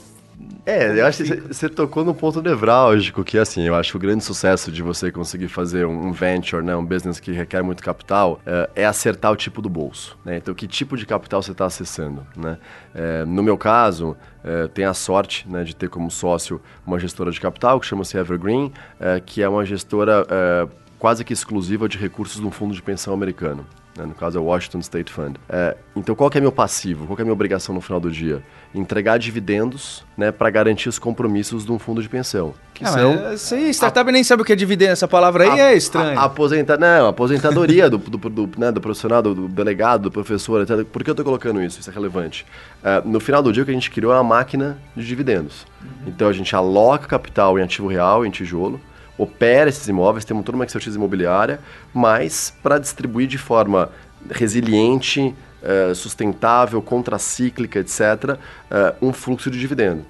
é, 0.66 1.00
eu 1.00 1.06
acho 1.06 1.24
que 1.24 1.36
você 1.42 1.70
tocou 1.70 2.04
no 2.04 2.14
ponto 2.14 2.42
nevrálgico, 2.42 3.24
que 3.24 3.38
assim, 3.38 3.64
eu 3.64 3.74
acho 3.74 3.92
que 3.92 3.98
o 3.98 4.00
grande 4.00 4.24
sucesso 4.24 4.72
de 4.72 4.84
você 4.84 5.12
conseguir 5.12 5.48
fazer 5.48 5.86
um 5.86 6.12
venture, 6.12 6.64
né, 6.64 6.76
um 6.76 6.86
business 6.86 7.20
que 7.20 7.32
requer 7.32 7.64
muito 7.64 7.82
capital, 7.82 8.40
é, 8.46 8.70
é 8.76 8.86
acertar 8.86 9.32
o 9.32 9.36
tipo 9.36 9.62
do 9.62 9.70
bolso. 9.70 10.18
Né? 10.26 10.38
Então, 10.38 10.54
que 10.54 10.68
tipo 10.68 10.98
de 10.98 11.06
capital 11.06 11.42
você 11.42 11.54
está 11.54 11.66
acessando? 11.66 12.28
Né? 12.36 12.58
É, 12.94 13.26
no 13.26 13.42
meu 13.42 13.58
caso, 13.58 14.16
é, 14.44 14.68
tenho 14.68 14.90
a 14.90 14.94
sorte 14.94 15.50
né, 15.50 15.64
de 15.64 15.76
ter 15.76 15.90
como 15.90 16.12
sócio 16.12 16.62
uma 16.86 17.00
gestora 17.00 17.32
de 17.32 17.40
capital 17.40 17.80
que 17.80 17.86
chama-se 17.86 18.18
Evergreen, 18.18 18.72
é, 19.00 19.20
que 19.20 19.42
é 19.42 19.50
uma 19.50 19.66
gestora 19.66 20.28
é, 20.30 20.68
quase 21.00 21.24
que 21.24 21.34
exclusiva 21.34 21.88
de 21.88 21.98
recursos 21.98 22.40
de 22.40 22.46
um 22.46 22.52
fundo 22.52 22.76
de 22.76 22.82
pensão 22.82 23.14
americano. 23.14 23.66
Né? 23.98 24.06
No 24.06 24.14
caso 24.14 24.38
é 24.38 24.42
o 24.42 24.46
Washington 24.46 24.80
State 24.80 25.12
Fund. 25.12 25.38
É, 25.50 25.76
então 25.96 26.16
qual 26.16 26.30
que 26.30 26.38
é 26.38 26.42
meu 26.42 26.52
passivo? 26.52 27.08
Qual 27.08 27.16
que 27.16 27.22
é 27.22 27.24
a 27.24 27.26
minha 27.26 27.34
obrigação 27.34 27.74
no 27.74 27.82
final 27.82 28.00
do 28.00 28.12
dia? 28.12 28.44
Entregar 28.74 29.18
dividendos 29.18 30.06
né, 30.16 30.32
para 30.32 30.50
garantir 30.50 30.88
os 30.88 31.00
compromissos 31.00 31.66
de 31.66 31.72
um 31.72 31.80
fundo 31.80 32.02
de 32.02 32.08
pensão. 32.08 32.54
Que 32.74 32.84
ah, 32.84 32.88
são... 32.88 33.38
Sim, 33.38 33.70
startup 33.70 34.08
a... 34.08 34.14
nem 34.14 34.24
sabe 34.24 34.44
o 34.44 34.46
que 34.46 34.54
é 34.54 34.56
dividendo. 34.56 34.92
Essa 34.92 35.08
palavra 35.08 35.46
aí 35.46 35.60
a, 35.60 35.72
é 35.72 35.76
estranha. 35.76 36.20
aposenta... 36.20 36.78
Não, 36.78 37.08
aposentadoria 37.08 37.90
do, 37.90 37.98
do, 37.98 38.18
do, 38.30 38.50
né, 38.60 38.72
do 38.72 38.80
profissional, 38.80 39.22
do, 39.22 39.34
do, 39.34 39.48
delegado, 39.48 40.04
do 40.04 40.12
professor, 40.12 40.62
etc. 40.62 40.86
Por 40.86 41.04
que 41.04 41.10
eu 41.10 41.14
estou 41.14 41.26
colocando 41.26 41.62
isso? 41.62 41.80
Isso 41.80 41.90
é 41.90 41.94
relevante. 41.94 42.46
É, 42.84 43.02
no 43.04 43.20
final 43.20 43.42
do 43.42 43.52
dia, 43.52 43.64
o 43.64 43.66
que 43.66 43.72
a 43.72 43.74
gente 43.74 43.90
criou 43.90 44.14
é 44.14 44.16
uma 44.16 44.24
máquina 44.24 44.78
de 44.96 45.06
dividendos. 45.06 45.66
Uhum. 45.82 45.90
Então 46.08 46.28
a 46.28 46.34
gente 46.34 46.56
aloca 46.56 47.08
capital 47.08 47.58
em 47.58 47.64
ativo 47.64 47.88
real, 47.88 48.24
em 48.26 48.30
tijolo, 48.30 48.80
opera 49.18 49.70
esses 49.70 49.88
imóveis, 49.88 50.24
temos 50.24 50.46
toda 50.46 50.58
uma 50.58 50.66
expertise 50.66 50.98
imobiliária, 50.98 51.60
mas 51.94 52.54
para 52.62 52.78
distribuir 52.78 53.28
de 53.28 53.38
forma 53.38 53.90
resiliente, 54.30 55.34
uh, 55.64 55.96
sustentável, 55.96 56.82
contracíclica, 56.82 57.80
etc., 57.80 58.38
eh, 58.70 58.96
um 59.02 59.14
fluxo 59.14 59.50
de 59.50 59.60
dividendo. 59.60 60.04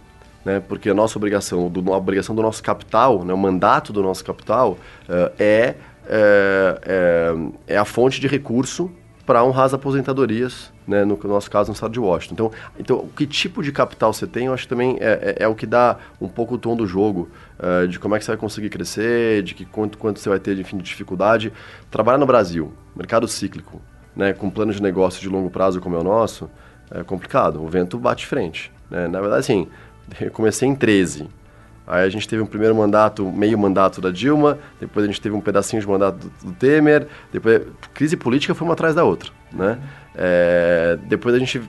Né? 0.43 0.61
Porque 0.67 0.89
a 0.89 0.93
nossa 0.93 1.17
obrigação, 1.17 1.71
a 1.87 1.97
obrigação 1.97 2.35
do 2.35 2.41
nosso 2.41 2.63
capital, 2.63 3.23
né? 3.23 3.33
o 3.33 3.37
mandato 3.37 3.91
do 3.91 4.01
nosso 4.01 4.23
capital 4.23 4.77
uh, 5.07 5.31
é, 5.37 5.75
é, 6.09 7.33
é 7.67 7.77
a 7.77 7.85
fonte 7.85 8.19
de 8.19 8.27
recurso 8.27 8.89
para 9.27 9.43
honrar 9.43 9.65
as 9.65 9.73
aposentadorias, 9.73 10.71
né, 10.87 11.03
no 11.03 11.19
nosso 11.25 11.51
caso, 11.51 11.69
no 11.69 11.73
estado 11.73 11.91
de 11.91 11.99
Washington. 11.99 12.33
Então, 12.33 12.51
então, 12.79 13.09
que 13.09 13.27
tipo 13.27 13.61
de 13.61 13.73
capital 13.73 14.13
você 14.13 14.25
tem, 14.25 14.45
eu 14.45 14.53
acho 14.53 14.63
que 14.63 14.69
também 14.69 14.95
é, 15.01 15.35
é, 15.37 15.43
é 15.43 15.47
o 15.49 15.53
que 15.53 15.65
dá 15.65 15.97
um 16.21 16.29
pouco 16.29 16.55
o 16.55 16.57
tom 16.57 16.77
do 16.77 16.87
jogo, 16.87 17.27
uh, 17.59 17.85
de 17.89 17.99
como 17.99 18.15
é 18.15 18.19
que 18.19 18.23
você 18.23 18.31
vai 18.31 18.37
conseguir 18.37 18.69
crescer, 18.69 19.43
de 19.43 19.53
que 19.53 19.65
quanto, 19.65 19.97
quanto 19.97 20.21
você 20.21 20.29
vai 20.29 20.39
ter, 20.39 20.57
enfim, 20.57 20.77
de 20.77 20.83
dificuldade. 20.83 21.51
Trabalhar 21.91 22.17
no 22.17 22.25
Brasil, 22.25 22.71
mercado 22.95 23.27
cíclico, 23.27 23.81
né, 24.15 24.31
com 24.31 24.49
plano 24.49 24.71
de 24.71 24.81
negócio 24.81 25.19
de 25.21 25.27
longo 25.27 25.49
prazo 25.49 25.81
como 25.81 25.97
é 25.97 25.99
o 25.99 26.03
nosso, 26.03 26.49
é 26.89 27.03
complicado. 27.03 27.61
O 27.61 27.67
vento 27.67 27.99
bate 27.99 28.25
frente. 28.25 28.71
Né? 28.89 29.09
Na 29.09 29.19
verdade, 29.19 29.41
assim, 29.41 29.67
eu 30.21 30.31
comecei 30.31 30.69
em 30.69 30.73
13, 30.73 31.27
Aí 31.87 32.03
a 32.03 32.09
gente 32.09 32.27
teve 32.27 32.41
um 32.41 32.45
primeiro 32.45 32.75
mandato, 32.75 33.31
meio 33.31 33.57
mandato 33.57 34.01
da 34.01 34.11
Dilma, 34.11 34.59
depois 34.77 35.05
a 35.05 35.07
gente 35.07 35.21
teve 35.21 35.33
um 35.33 35.39
pedacinho 35.39 35.81
de 35.81 35.87
mandato 35.87 36.17
do, 36.17 36.47
do 36.47 36.51
Temer, 36.51 37.07
depois 37.31 37.61
crise 37.93 38.17
política 38.17 38.53
foi 38.53 38.67
uma 38.67 38.73
atrás 38.73 38.93
da 38.93 39.05
outra, 39.05 39.31
né? 39.53 39.79
É, 40.13 40.97
depois 41.03 41.33
a 41.33 41.39
gente, 41.39 41.61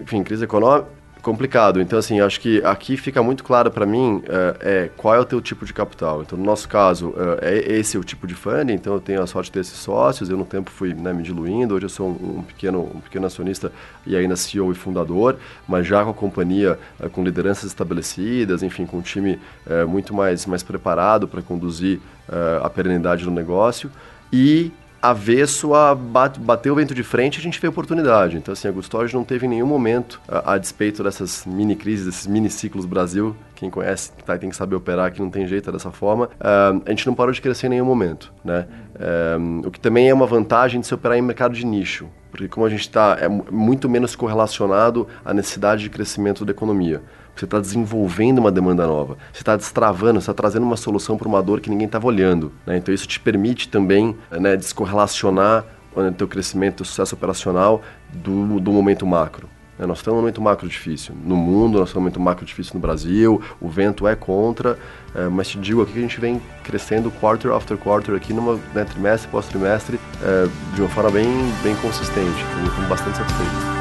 enfim, 0.00 0.22
crise 0.22 0.44
econômica, 0.44 0.88
complicado. 1.26 1.80
Então, 1.80 1.98
assim, 1.98 2.20
acho 2.20 2.40
que 2.40 2.62
aqui 2.64 2.96
fica 2.96 3.20
muito 3.20 3.42
claro 3.42 3.68
para 3.68 3.84
mim 3.84 4.22
é, 4.28 4.56
é, 4.60 4.90
qual 4.96 5.12
é 5.12 5.18
o 5.18 5.24
teu 5.24 5.40
tipo 5.40 5.66
de 5.66 5.74
capital. 5.74 6.22
Então, 6.22 6.38
no 6.38 6.44
nosso 6.44 6.68
caso, 6.68 7.12
é, 7.42 7.58
é 7.58 7.78
esse 7.78 7.98
o 7.98 8.04
tipo 8.04 8.28
de 8.28 8.34
funding. 8.34 8.74
Então, 8.74 8.94
eu 8.94 9.00
tenho 9.00 9.20
a 9.20 9.26
sorte 9.26 9.46
de 9.46 9.54
ter 9.54 9.60
esses 9.60 9.76
sócios. 9.76 10.30
Eu, 10.30 10.36
no 10.36 10.44
tempo, 10.44 10.70
fui 10.70 10.94
né, 10.94 11.12
me 11.12 11.24
diluindo. 11.24 11.74
Hoje, 11.74 11.86
eu 11.86 11.88
sou 11.88 12.08
um, 12.10 12.38
um, 12.38 12.42
pequeno, 12.42 12.88
um 12.94 13.00
pequeno 13.00 13.26
acionista 13.26 13.72
e 14.06 14.14
ainda 14.14 14.36
CEO 14.36 14.70
e 14.70 14.76
fundador, 14.76 15.36
mas 15.66 15.84
já 15.84 16.04
com 16.04 16.10
a 16.10 16.14
companhia 16.14 16.78
é, 17.00 17.08
com 17.08 17.24
lideranças 17.24 17.64
estabelecidas, 17.64 18.62
enfim, 18.62 18.86
com 18.86 18.98
um 18.98 19.02
time 19.02 19.40
é, 19.68 19.84
muito 19.84 20.14
mais, 20.14 20.46
mais 20.46 20.62
preparado 20.62 21.26
para 21.26 21.42
conduzir 21.42 21.98
é, 22.28 22.60
a 22.64 22.70
perenidade 22.70 23.24
do 23.24 23.32
negócio. 23.32 23.90
E 24.32 24.70
avesso 25.10 25.74
a 25.74 25.94
bater 25.94 26.70
o 26.70 26.74
vento 26.74 26.94
de 26.94 27.02
frente, 27.02 27.38
a 27.38 27.42
gente 27.42 27.60
vê 27.60 27.68
oportunidade. 27.68 28.36
Então, 28.36 28.52
assim, 28.52 28.68
a 28.68 28.70
Gustorge 28.70 29.14
não 29.14 29.24
teve 29.24 29.46
em 29.46 29.48
nenhum 29.48 29.66
momento, 29.66 30.20
a, 30.28 30.54
a, 30.54 30.58
despeito 30.58 31.02
dessas 31.02 31.44
mini 31.46 31.76
crises, 31.76 32.06
desses 32.06 32.26
mini 32.26 32.50
ciclos 32.50 32.84
Brasil, 32.84 33.36
quem 33.54 33.70
conhece 33.70 34.12
tá, 34.24 34.36
tem 34.36 34.50
que 34.50 34.56
saber 34.56 34.76
operar, 34.76 35.12
que 35.12 35.20
não 35.20 35.30
tem 35.30 35.46
jeito 35.46 35.70
é 35.70 35.72
dessa 35.72 35.90
forma, 35.90 36.26
uh, 36.26 36.82
a 36.84 36.90
gente 36.90 37.06
não 37.06 37.14
parou 37.14 37.32
de 37.32 37.40
crescer 37.40 37.66
em 37.66 37.70
nenhum 37.70 37.86
momento, 37.86 38.32
né? 38.44 38.66
Uh, 38.94 39.66
o 39.66 39.70
que 39.70 39.80
também 39.80 40.08
é 40.08 40.14
uma 40.14 40.26
vantagem 40.26 40.80
de 40.80 40.86
se 40.86 40.94
operar 40.94 41.18
em 41.18 41.22
mercado 41.22 41.54
de 41.54 41.64
nicho, 41.64 42.06
porque 42.30 42.48
como 42.48 42.66
a 42.66 42.68
gente 42.68 42.80
está, 42.80 43.16
é 43.20 43.28
muito 43.28 43.88
menos 43.88 44.14
correlacionado 44.14 45.06
à 45.24 45.32
necessidade 45.32 45.82
de 45.82 45.90
crescimento 45.90 46.44
da 46.44 46.50
economia. 46.52 47.02
Você 47.36 47.44
está 47.44 47.60
desenvolvendo 47.60 48.38
uma 48.38 48.50
demanda 48.50 48.86
nova. 48.86 49.18
Você 49.32 49.42
está 49.42 49.56
destravando, 49.56 50.14
você 50.14 50.30
está 50.30 50.34
trazendo 50.34 50.64
uma 50.64 50.76
solução 50.76 51.18
para 51.18 51.28
uma 51.28 51.42
dor 51.42 51.60
que 51.60 51.68
ninguém 51.68 51.86
estava 51.86 52.06
olhando. 52.06 52.50
Né? 52.66 52.78
Então 52.78 52.94
isso 52.94 53.06
te 53.06 53.20
permite 53.20 53.68
também 53.68 54.16
né, 54.30 54.56
descorrelacionar 54.56 55.64
o 55.94 56.12
teu 56.12 56.28
crescimento, 56.28 56.80
o 56.80 56.84
sucesso 56.84 57.14
operacional 57.14 57.82
do, 58.12 58.58
do 58.60 58.72
momento 58.72 59.06
macro. 59.06 59.48
Né? 59.78 59.86
Nós 59.86 59.98
estamos 59.98 60.16
num 60.16 60.22
momento 60.22 60.40
macro 60.40 60.68
difícil 60.68 61.14
no 61.24 61.36
mundo, 61.36 61.78
nós 61.78 61.88
estamos 61.88 61.94
num 61.94 62.00
momento 62.00 62.20
macro 62.20 62.44
difícil 62.44 62.74
no 62.74 62.80
Brasil, 62.80 63.42
o 63.60 63.68
vento 63.68 64.06
é 64.06 64.14
contra, 64.14 64.78
é, 65.14 65.28
mas 65.28 65.48
te 65.48 65.58
digo 65.58 65.82
aqui 65.82 65.92
que 65.92 65.98
a 65.98 66.02
gente 66.02 66.20
vem 66.20 66.40
crescendo 66.62 67.10
quarter 67.10 67.52
after 67.52 67.76
quarter 67.76 68.14
aqui, 68.14 68.32
numa 68.32 68.58
né, 68.74 68.84
trimestre 68.84 69.30
pós 69.30 69.46
trimestre, 69.46 70.00
é, 70.22 70.48
de 70.74 70.80
uma 70.80 70.90
forma 70.90 71.10
bem, 71.10 71.28
bem 71.62 71.74
consistente. 71.76 72.44
Estamos 72.64 72.88
bastante 72.88 73.18
satisfeitos. 73.18 73.75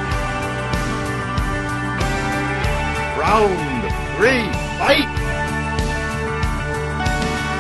Round 3.28 3.58
3, 4.20 4.44
fight! 4.78 5.10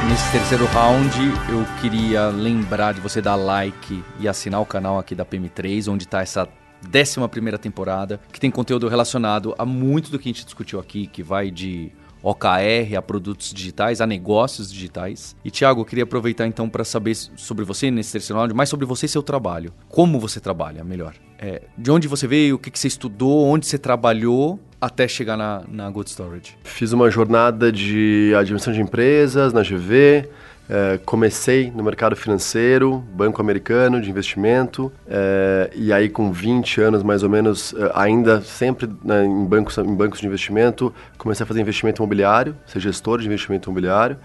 Nesse 0.07 0.31
terceiro 0.31 0.65
round, 0.67 1.17
eu 1.49 1.65
queria 1.81 2.27
lembrar 2.27 2.93
de 2.93 3.01
você 3.01 3.19
dar 3.19 3.35
like 3.35 4.03
e 4.19 4.27
assinar 4.27 4.61
o 4.61 4.65
canal 4.65 4.99
aqui 4.99 5.15
da 5.15 5.25
PM3, 5.25 5.91
onde 5.91 6.03
está 6.03 6.21
essa 6.21 6.47
décima 6.87 7.27
primeira 7.27 7.57
temporada, 7.57 8.21
que 8.31 8.39
tem 8.39 8.51
conteúdo 8.51 8.87
relacionado 8.87 9.55
a 9.57 9.65
muito 9.65 10.11
do 10.11 10.19
que 10.19 10.29
a 10.29 10.31
gente 10.31 10.45
discutiu 10.45 10.79
aqui, 10.79 11.07
que 11.07 11.23
vai 11.23 11.49
de 11.49 11.91
OKR 12.21 12.95
a 12.95 13.01
produtos 13.01 13.51
digitais, 13.51 14.01
a 14.01 14.05
negócios 14.05 14.71
digitais. 14.71 15.35
E 15.43 15.49
Thiago, 15.49 15.81
eu 15.81 15.85
queria 15.85 16.03
aproveitar 16.03 16.45
então 16.45 16.69
para 16.69 16.85
saber 16.85 17.15
sobre 17.15 17.65
você 17.65 17.89
nesse 17.89 18.11
terceiro 18.11 18.37
round, 18.37 18.53
mais 18.53 18.69
sobre 18.69 18.85
você 18.85 19.07
e 19.07 19.09
seu 19.09 19.23
trabalho. 19.23 19.73
Como 19.89 20.19
você 20.19 20.39
trabalha, 20.39 20.83
melhor. 20.83 21.15
É, 21.39 21.61
de 21.77 21.91
onde 21.91 22.07
você 22.07 22.27
veio, 22.27 22.55
o 22.55 22.59
que, 22.59 22.71
que 22.71 22.79
você 22.79 22.87
estudou, 22.87 23.45
onde 23.45 23.65
você 23.65 23.77
trabalhou 23.77 24.59
até 24.79 25.07
chegar 25.07 25.37
na, 25.37 25.63
na 25.67 25.89
Good 25.89 26.09
Storage? 26.09 26.57
Fiz 26.63 26.91
uma 26.91 27.09
jornada 27.09 27.71
de 27.71 28.33
administração 28.35 28.73
de 28.73 28.81
empresas 28.81 29.53
na 29.53 29.61
GV. 29.61 30.29
É, 30.67 30.99
comecei 31.05 31.69
no 31.69 31.83
mercado 31.83 32.15
financeiro, 32.15 32.97
banco 33.13 33.39
americano 33.39 34.01
de 34.01 34.09
investimento, 34.09 34.91
é, 35.07 35.69
e 35.75 35.93
aí 35.93 36.09
com 36.09 36.31
20 36.31 36.81
anos 36.81 37.03
mais 37.03 37.21
ou 37.21 37.29
menos, 37.29 37.75
é, 37.77 37.91
ainda 37.93 38.41
sempre 38.41 38.89
né, 39.03 39.23
em, 39.23 39.45
bancos, 39.45 39.77
em 39.77 39.93
bancos 39.93 40.19
de 40.19 40.25
investimento, 40.25 40.91
comecei 41.19 41.43
a 41.43 41.47
fazer 41.47 41.61
investimento 41.61 42.01
imobiliário, 42.01 42.55
ser 42.65 42.79
gestor 42.79 43.19
de 43.19 43.27
investimento 43.27 43.69
imobiliário. 43.69 44.17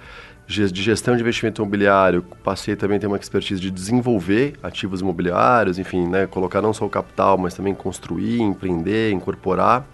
De 0.50 0.82
gestão 0.82 1.14
de 1.14 1.22
investimento 1.22 1.62
imobiliário, 1.62 2.24
passei 2.42 2.74
também 2.74 2.96
a 2.96 3.00
ter 3.00 3.06
uma 3.06 3.16
expertise 3.16 3.60
de 3.60 3.70
desenvolver 3.70 4.54
ativos 4.60 5.00
imobiliários, 5.00 5.78
enfim, 5.78 6.08
né, 6.08 6.26
colocar 6.26 6.60
não 6.60 6.72
só 6.74 6.84
o 6.84 6.90
capital, 6.90 7.38
mas 7.38 7.54
também 7.54 7.72
construir, 7.72 8.40
empreender, 8.40 9.12
incorporar. 9.12 9.86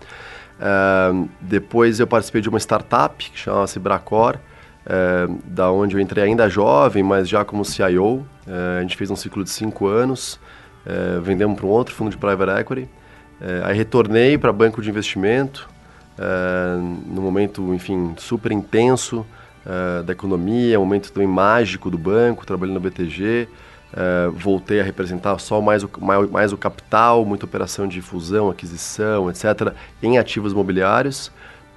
Uh, 0.59 1.29
depois 1.43 2.01
eu 2.01 2.07
participei 2.07 2.41
de 2.41 2.49
uma 2.49 2.59
startup 2.59 3.23
que 3.31 3.39
chama-se 3.39 3.79
Bracor, 3.79 4.39
uh, 4.87 5.39
da 5.45 5.71
onde 5.71 5.95
eu 5.95 6.01
entrei 6.01 6.25
ainda 6.25 6.49
jovem, 6.49 7.03
mas 7.03 7.29
já 7.29 7.45
como 7.45 7.63
CIO. 7.63 8.27
Uh, 8.47 8.79
a 8.79 8.81
gente 8.81 8.97
fez 8.97 9.11
um 9.11 9.17
ciclo 9.17 9.45
de 9.45 9.51
cinco 9.51 9.87
anos. 9.87 10.41
vendemos 11.23 11.59
para 11.59 11.67
um 11.67 11.71
outro 11.71 11.95
fundo 11.95 12.11
de 12.11 12.17
private 12.17 12.61
equity. 12.61 12.89
Aí 13.65 13.77
retornei 13.77 14.39
para 14.39 14.51
banco 14.55 14.81
de 14.81 14.89
investimento, 14.89 15.69
é, 16.19 16.77
no 17.07 17.21
momento, 17.21 17.75
enfim, 17.75 18.15
super 18.17 18.51
intenso 18.53 19.27
é, 19.67 20.03
da 20.03 20.13
economia, 20.13 20.79
um 20.79 20.85
momento 20.85 21.13
também 21.13 21.29
mágico 21.29 21.91
do 21.91 21.99
banco, 21.99 22.47
trabalhando 22.47 22.75
no 22.75 22.81
BTG. 22.81 23.49
É, 23.93 24.29
voltei 24.33 24.81
a 24.81 24.85
representar 24.85 25.39
só 25.39 25.61
mais 25.61 25.83
o, 25.83 25.91
mais, 26.01 26.31
mais, 26.31 26.53
o 26.53 26.57
capital, 26.57 27.25
muita 27.25 27.47
operação 27.47 27.89
de 27.89 28.01
fusão, 28.01 28.51
aquisição, 28.51 29.31
etc., 29.31 29.73
em 30.03 30.19
ativos 30.19 30.53
imobiliários, 30.53 31.33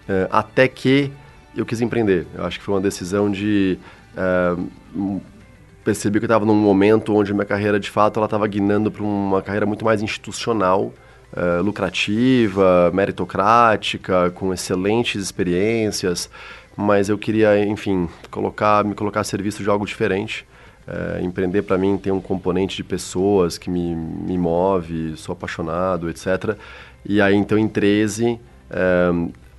é, 0.07 0.27
até 0.31 0.67
que 0.67 1.11
eu 1.55 1.65
quis 1.65 1.81
empreender. 1.81 2.27
Eu 2.33 2.45
acho 2.45 2.59
que 2.59 2.65
foi 2.65 2.75
uma 2.75 2.81
decisão 2.81 3.31
de 3.31 3.77
percebi 5.83 6.19
que 6.19 6.25
eu 6.25 6.27
estava 6.27 6.45
num 6.45 6.55
momento 6.55 7.15
onde 7.15 7.33
minha 7.33 7.45
carreira, 7.45 7.79
de 7.79 7.89
fato, 7.89 8.17
ela 8.17 8.25
estava 8.25 8.45
guinando 8.47 8.91
para 8.91 9.03
uma 9.03 9.41
carreira 9.41 9.65
muito 9.65 9.83
mais 9.83 10.01
institucional, 10.01 10.93
uh, 11.33 11.61
lucrativa, 11.63 12.91
meritocrática, 12.93 14.29
com 14.31 14.53
excelentes 14.53 15.21
experiências, 15.21 16.29
mas 16.80 17.09
eu 17.09 17.17
queria, 17.17 17.61
enfim, 17.65 18.07
colocar, 18.32 18.86
me 18.86 18.95
colocar 18.95 19.19
a 19.19 19.23
serviço 19.25 19.61
de 19.61 19.69
algo 19.69 19.86
diferente. 19.86 20.47
Uh, 20.88 21.21
empreender 21.21 21.63
para 21.63 21.77
mim 21.77 21.97
tem 21.97 22.11
um 22.11 22.21
componente 22.21 22.77
de 22.77 22.86
pessoas 22.86 23.57
que 23.57 23.69
me, 23.69 23.93
me 23.93 24.38
move, 24.38 25.17
sou 25.17 25.34
apaixonado, 25.34 26.09
etc. 26.09 26.55
E 27.05 27.19
aí, 27.19 27.36
então, 27.36 27.57
em 27.57 27.67
13, 27.67 28.32
uh, 28.32 28.39
eh, 28.71 29.11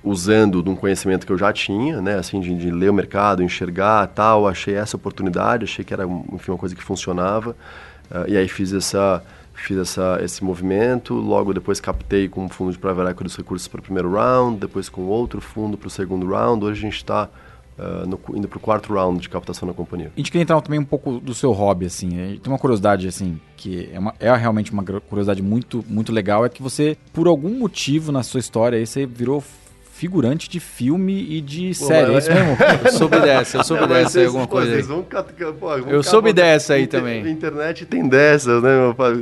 usando 0.03 0.63
de 0.63 0.69
um 0.71 0.75
conhecimento 0.75 1.27
que 1.27 1.31
eu 1.31 1.37
já 1.37 1.53
tinha, 1.53 2.01
né, 2.01 2.15
assim, 2.15 2.39
de, 2.39 2.55
de, 2.55 2.71
ler 2.71 2.89
o 2.89 2.93
mercado, 2.93 3.43
enxergar 3.43 4.07
tal, 4.07 4.47
achei 4.47 4.73
essa 4.73 4.97
oportunidade, 4.97 5.65
achei 5.65 5.85
que 5.85 5.93
era, 5.93 6.05
enfim, 6.33 6.51
uma 6.51 6.57
coisa 6.57 6.75
que 6.75 6.83
funcionava, 6.83 7.51
uh, 8.09 8.27
e 8.27 8.35
aí 8.35 8.47
fiz 8.47 8.73
essa 8.73 9.23
fiz 9.61 9.77
essa, 9.77 10.19
esse 10.23 10.43
movimento, 10.43 11.13
logo 11.13 11.53
depois 11.53 11.79
captei 11.79 12.27
com 12.27 12.45
um 12.45 12.49
fundo 12.49 12.71
de 12.71 12.77
private 12.77 13.11
equity 13.11 13.27
os 13.27 13.37
recursos 13.37 13.67
para 13.67 13.79
o 13.79 13.83
primeiro 13.83 14.11
round, 14.11 14.59
depois 14.59 14.89
com 14.89 15.03
outro 15.03 15.39
fundo 15.39 15.77
para 15.77 15.87
o 15.87 15.89
segundo 15.89 16.27
round, 16.27 16.65
hoje 16.65 16.79
a 16.79 16.81
gente 16.81 16.97
está 16.97 17.29
uh, 17.77 18.07
no, 18.07 18.19
indo 18.37 18.47
para 18.47 18.57
o 18.57 18.59
quarto 18.59 18.93
round 18.93 19.19
de 19.19 19.29
captação 19.29 19.67
na 19.67 19.73
companhia. 19.73 20.11
A 20.15 20.19
gente 20.19 20.31
queria 20.31 20.43
entrar 20.43 20.59
também 20.61 20.79
um 20.79 20.85
pouco 20.85 21.19
do 21.19 21.33
seu 21.33 21.51
hobby, 21.51 21.85
assim, 21.85 22.09
tem 22.09 22.51
uma 22.51 22.59
curiosidade, 22.59 23.07
assim, 23.07 23.39
que 23.55 23.89
é, 23.93 23.99
uma, 23.99 24.13
é 24.19 24.33
realmente 24.35 24.71
uma 24.71 24.83
curiosidade 24.83 25.41
muito, 25.41 25.83
muito 25.87 26.11
legal, 26.11 26.45
é 26.45 26.49
que 26.49 26.61
você, 26.61 26.97
por 27.13 27.27
algum 27.27 27.59
motivo 27.59 28.11
na 28.11 28.23
sua 28.23 28.39
história, 28.39 28.77
aí 28.77 28.85
você 28.85 29.05
virou 29.05 29.43
figurante 30.01 30.49
de 30.49 30.59
filme 30.59 31.13
e 31.29 31.39
de 31.39 31.67
pô, 31.77 31.85
série. 31.85 32.11
É 32.11 32.17
isso 32.17 32.33
mesmo? 32.33 32.57
Eu 32.83 32.91
soube 32.91 33.19
dessa, 33.19 33.57
eu 33.57 33.63
soube 33.63 33.85
dessa 33.85 34.19
aí, 34.19 34.25
alguma 34.25 34.47
coisa 34.47 34.75
aí. 34.75 34.81
Vão, 34.81 35.03
pô, 35.03 35.75
eu 35.87 36.01
soube 36.01 36.33
dessa 36.33 36.73
aí 36.73 36.87
também. 36.87 37.29
internet 37.29 37.85
tem 37.85 38.07
dessas, 38.09 38.63
né? 38.63 38.71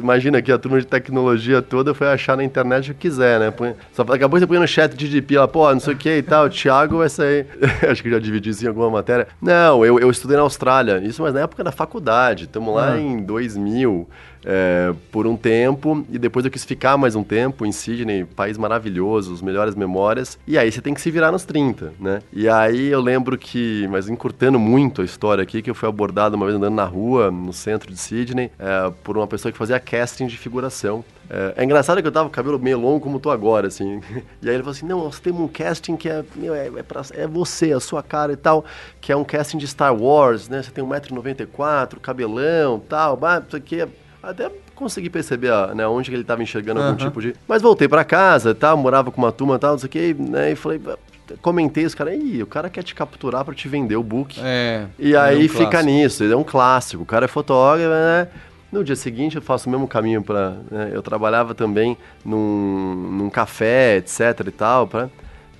Imagina 0.02 0.42
que 0.42 0.50
a 0.50 0.58
turma 0.58 0.80
de 0.80 0.88
tecnologia 0.88 1.62
toda 1.62 1.94
foi 1.94 2.08
achar 2.08 2.38
na 2.38 2.46
internet 2.46 2.92
o 2.92 2.94
que 2.94 3.10
quiser, 3.10 3.42
né? 3.42 3.52
Põe, 3.52 3.76
só 3.92 4.04
acabou 4.04 4.40
você 4.40 4.48
põe 4.48 4.58
no 4.58 4.68
chat 4.68 4.96
de 4.96 5.08
GDP 5.08 5.40
lá, 5.40 5.48
pô, 5.50 5.70
não 5.74 5.82
sei 5.82 5.94
o 5.94 5.98
que 5.98 6.18
e 6.18 6.24
tal, 6.24 6.46
o 6.46 6.50
Thiago 6.50 7.00
vai 7.00 7.10
sair. 7.10 7.46
Acho 7.90 8.02
que 8.02 8.10
já 8.10 8.20
dividi 8.20 8.50
isso 8.50 8.64
em 8.64 8.70
alguma 8.70 8.90
matéria. 8.90 9.28
Não, 9.42 9.84
eu, 9.84 10.00
eu 10.00 10.10
estudei 10.10 10.38
na 10.38 10.44
Austrália, 10.44 11.00
isso 11.00 11.22
mas 11.22 11.34
na 11.34 11.42
época 11.42 11.62
da 11.62 11.74
faculdade, 11.74 12.46
estamos 12.46 12.74
lá 12.74 12.94
ah. 12.94 13.00
em 13.00 13.22
2000 13.22 14.08
é, 14.50 14.96
por 15.12 15.28
um 15.28 15.38
tempo 15.38 16.04
e 16.10 16.18
depois 16.18 16.44
eu 16.44 16.50
quis 16.50 16.66
ficar 16.66 16.98
mais 16.98 17.16
um 17.16 17.24
tempo 17.24 17.68
em 17.68 17.72
Sydney, 17.72 18.26
país 18.26 18.58
maravilhoso, 18.58 19.32
os 19.32 19.44
melhores 19.44 19.76
memórias. 19.76 20.40
E 20.48 20.58
aí 20.58 20.72
você 20.72 20.82
tem 20.82 20.92
que 20.92 21.02
se 21.02 21.12
virar 21.12 21.32
nos 21.32 21.46
30, 21.46 21.94
né? 22.00 22.22
E 22.34 22.50
aí 22.50 22.88
eu 22.88 23.00
lembro 23.00 23.38
que, 23.38 23.88
mas 23.92 24.10
encurtando 24.10 24.58
muito 24.58 25.04
a 25.04 25.06
história 25.06 25.44
aqui, 25.44 25.62
que 25.62 25.70
eu 25.70 25.76
fui 25.76 25.88
abordado 25.88 26.36
uma 26.36 26.48
vez 26.48 26.58
andando 26.58 26.74
na 26.74 26.86
rua, 26.86 27.30
no 27.30 27.54
centro 27.54 27.92
de 27.92 28.00
Sydney, 28.00 28.50
é, 28.58 28.92
por 29.04 29.16
uma 29.18 29.28
pessoa 29.28 29.52
que 29.52 29.58
fazia 29.58 29.80
casting 29.80 30.26
de 30.26 30.36
figuração. 30.36 31.06
É, 31.30 31.54
é, 31.58 31.64
engraçado 31.64 32.02
que 32.02 32.08
eu 32.08 32.12
tava 32.12 32.26
com 32.26 32.32
o 32.32 32.36
cabelo 32.36 32.58
meio 32.58 32.80
longo 32.80 33.02
como 33.02 33.20
tô 33.20 33.30
agora, 33.30 33.68
assim. 33.68 34.02
E 34.42 34.48
aí 34.48 34.56
ele 34.56 34.64
falou 34.64 34.72
assim, 34.72 34.86
não, 34.86 35.04
nós 35.04 35.20
temos 35.20 35.42
um 35.42 35.48
casting 35.48 35.96
que 35.96 36.10
é, 36.10 36.24
meu, 36.36 36.56
é, 36.56 36.68
é, 36.68 36.84
pra, 36.84 37.02
é 37.14 37.28
você, 37.28 37.74
a 37.74 37.80
sua 37.80 38.02
cara 38.02 38.34
e 38.34 38.38
tal, 38.38 38.66
que 39.00 39.12
é 39.12 39.16
um 39.16 39.24
casting 39.24 39.58
de 39.58 39.68
Star 39.68 39.94
Wars, 39.94 40.50
né? 40.50 40.64
Você 40.64 40.72
tem 40.72 40.84
1,94m, 40.84 42.00
cabelão 42.00 42.80
tal, 42.80 43.20
isso 43.48 43.56
aqui 43.56 43.82
é 43.82 43.88
até 44.22 44.52
consegui 44.76 45.10
perceber 45.10 45.52
né, 45.76 45.88
onde 45.88 46.10
que 46.10 46.16
ele 46.16 46.24
estava 46.24 46.44
enxergando 46.44 46.82
algum 46.82 46.96
tipo 46.96 47.22
de. 47.22 47.34
Mas 47.48 47.62
voltei 47.62 47.88
para 47.88 48.04
casa, 48.04 48.54
tal, 48.54 48.78
morava 48.78 49.12
com 49.12 49.22
uma 49.22 49.32
turma 49.32 49.58
tal, 49.58 49.72
não 49.72 49.80
sei 49.80 49.88
o 49.88 49.90
que, 49.90 50.14
né? 50.14 50.52
E 50.52 50.56
falei, 50.56 50.82
comentei 51.42 51.86
os 51.86 51.96
caras, 51.96 52.20
o 52.42 52.46
cara 52.46 52.70
quer 52.70 52.84
te 52.84 52.94
capturar 52.94 53.46
para 53.46 53.54
te 53.54 53.68
vender 53.68 53.96
o 53.96 54.04
book. 54.04 54.40
É. 54.44 54.86
E 54.98 55.16
aí 55.16 55.42
é 55.42 55.46
um 55.46 55.50
fica 55.50 55.82
nisso, 55.82 56.24
ele 56.24 56.34
é 56.34 56.38
um 56.38 56.44
clássico. 56.44 57.04
O 57.04 57.06
cara 57.06 57.26
é 57.26 57.28
fotógrafo, 57.28 57.90
né? 57.90 58.28
No 58.72 58.84
dia 58.84 58.96
seguinte 58.96 59.36
eu 59.36 59.42
faço 59.42 59.68
o 59.68 59.72
mesmo 59.72 59.88
caminho 59.88 60.22
para. 60.22 60.58
Né, 60.70 60.92
eu 60.94 61.02
trabalhava 61.02 61.56
também 61.56 61.98
num, 62.24 62.96
num 63.12 63.30
café, 63.30 63.98
etc 63.98 64.46
e 64.48 64.52
tal, 64.52 64.88
para 64.88 65.10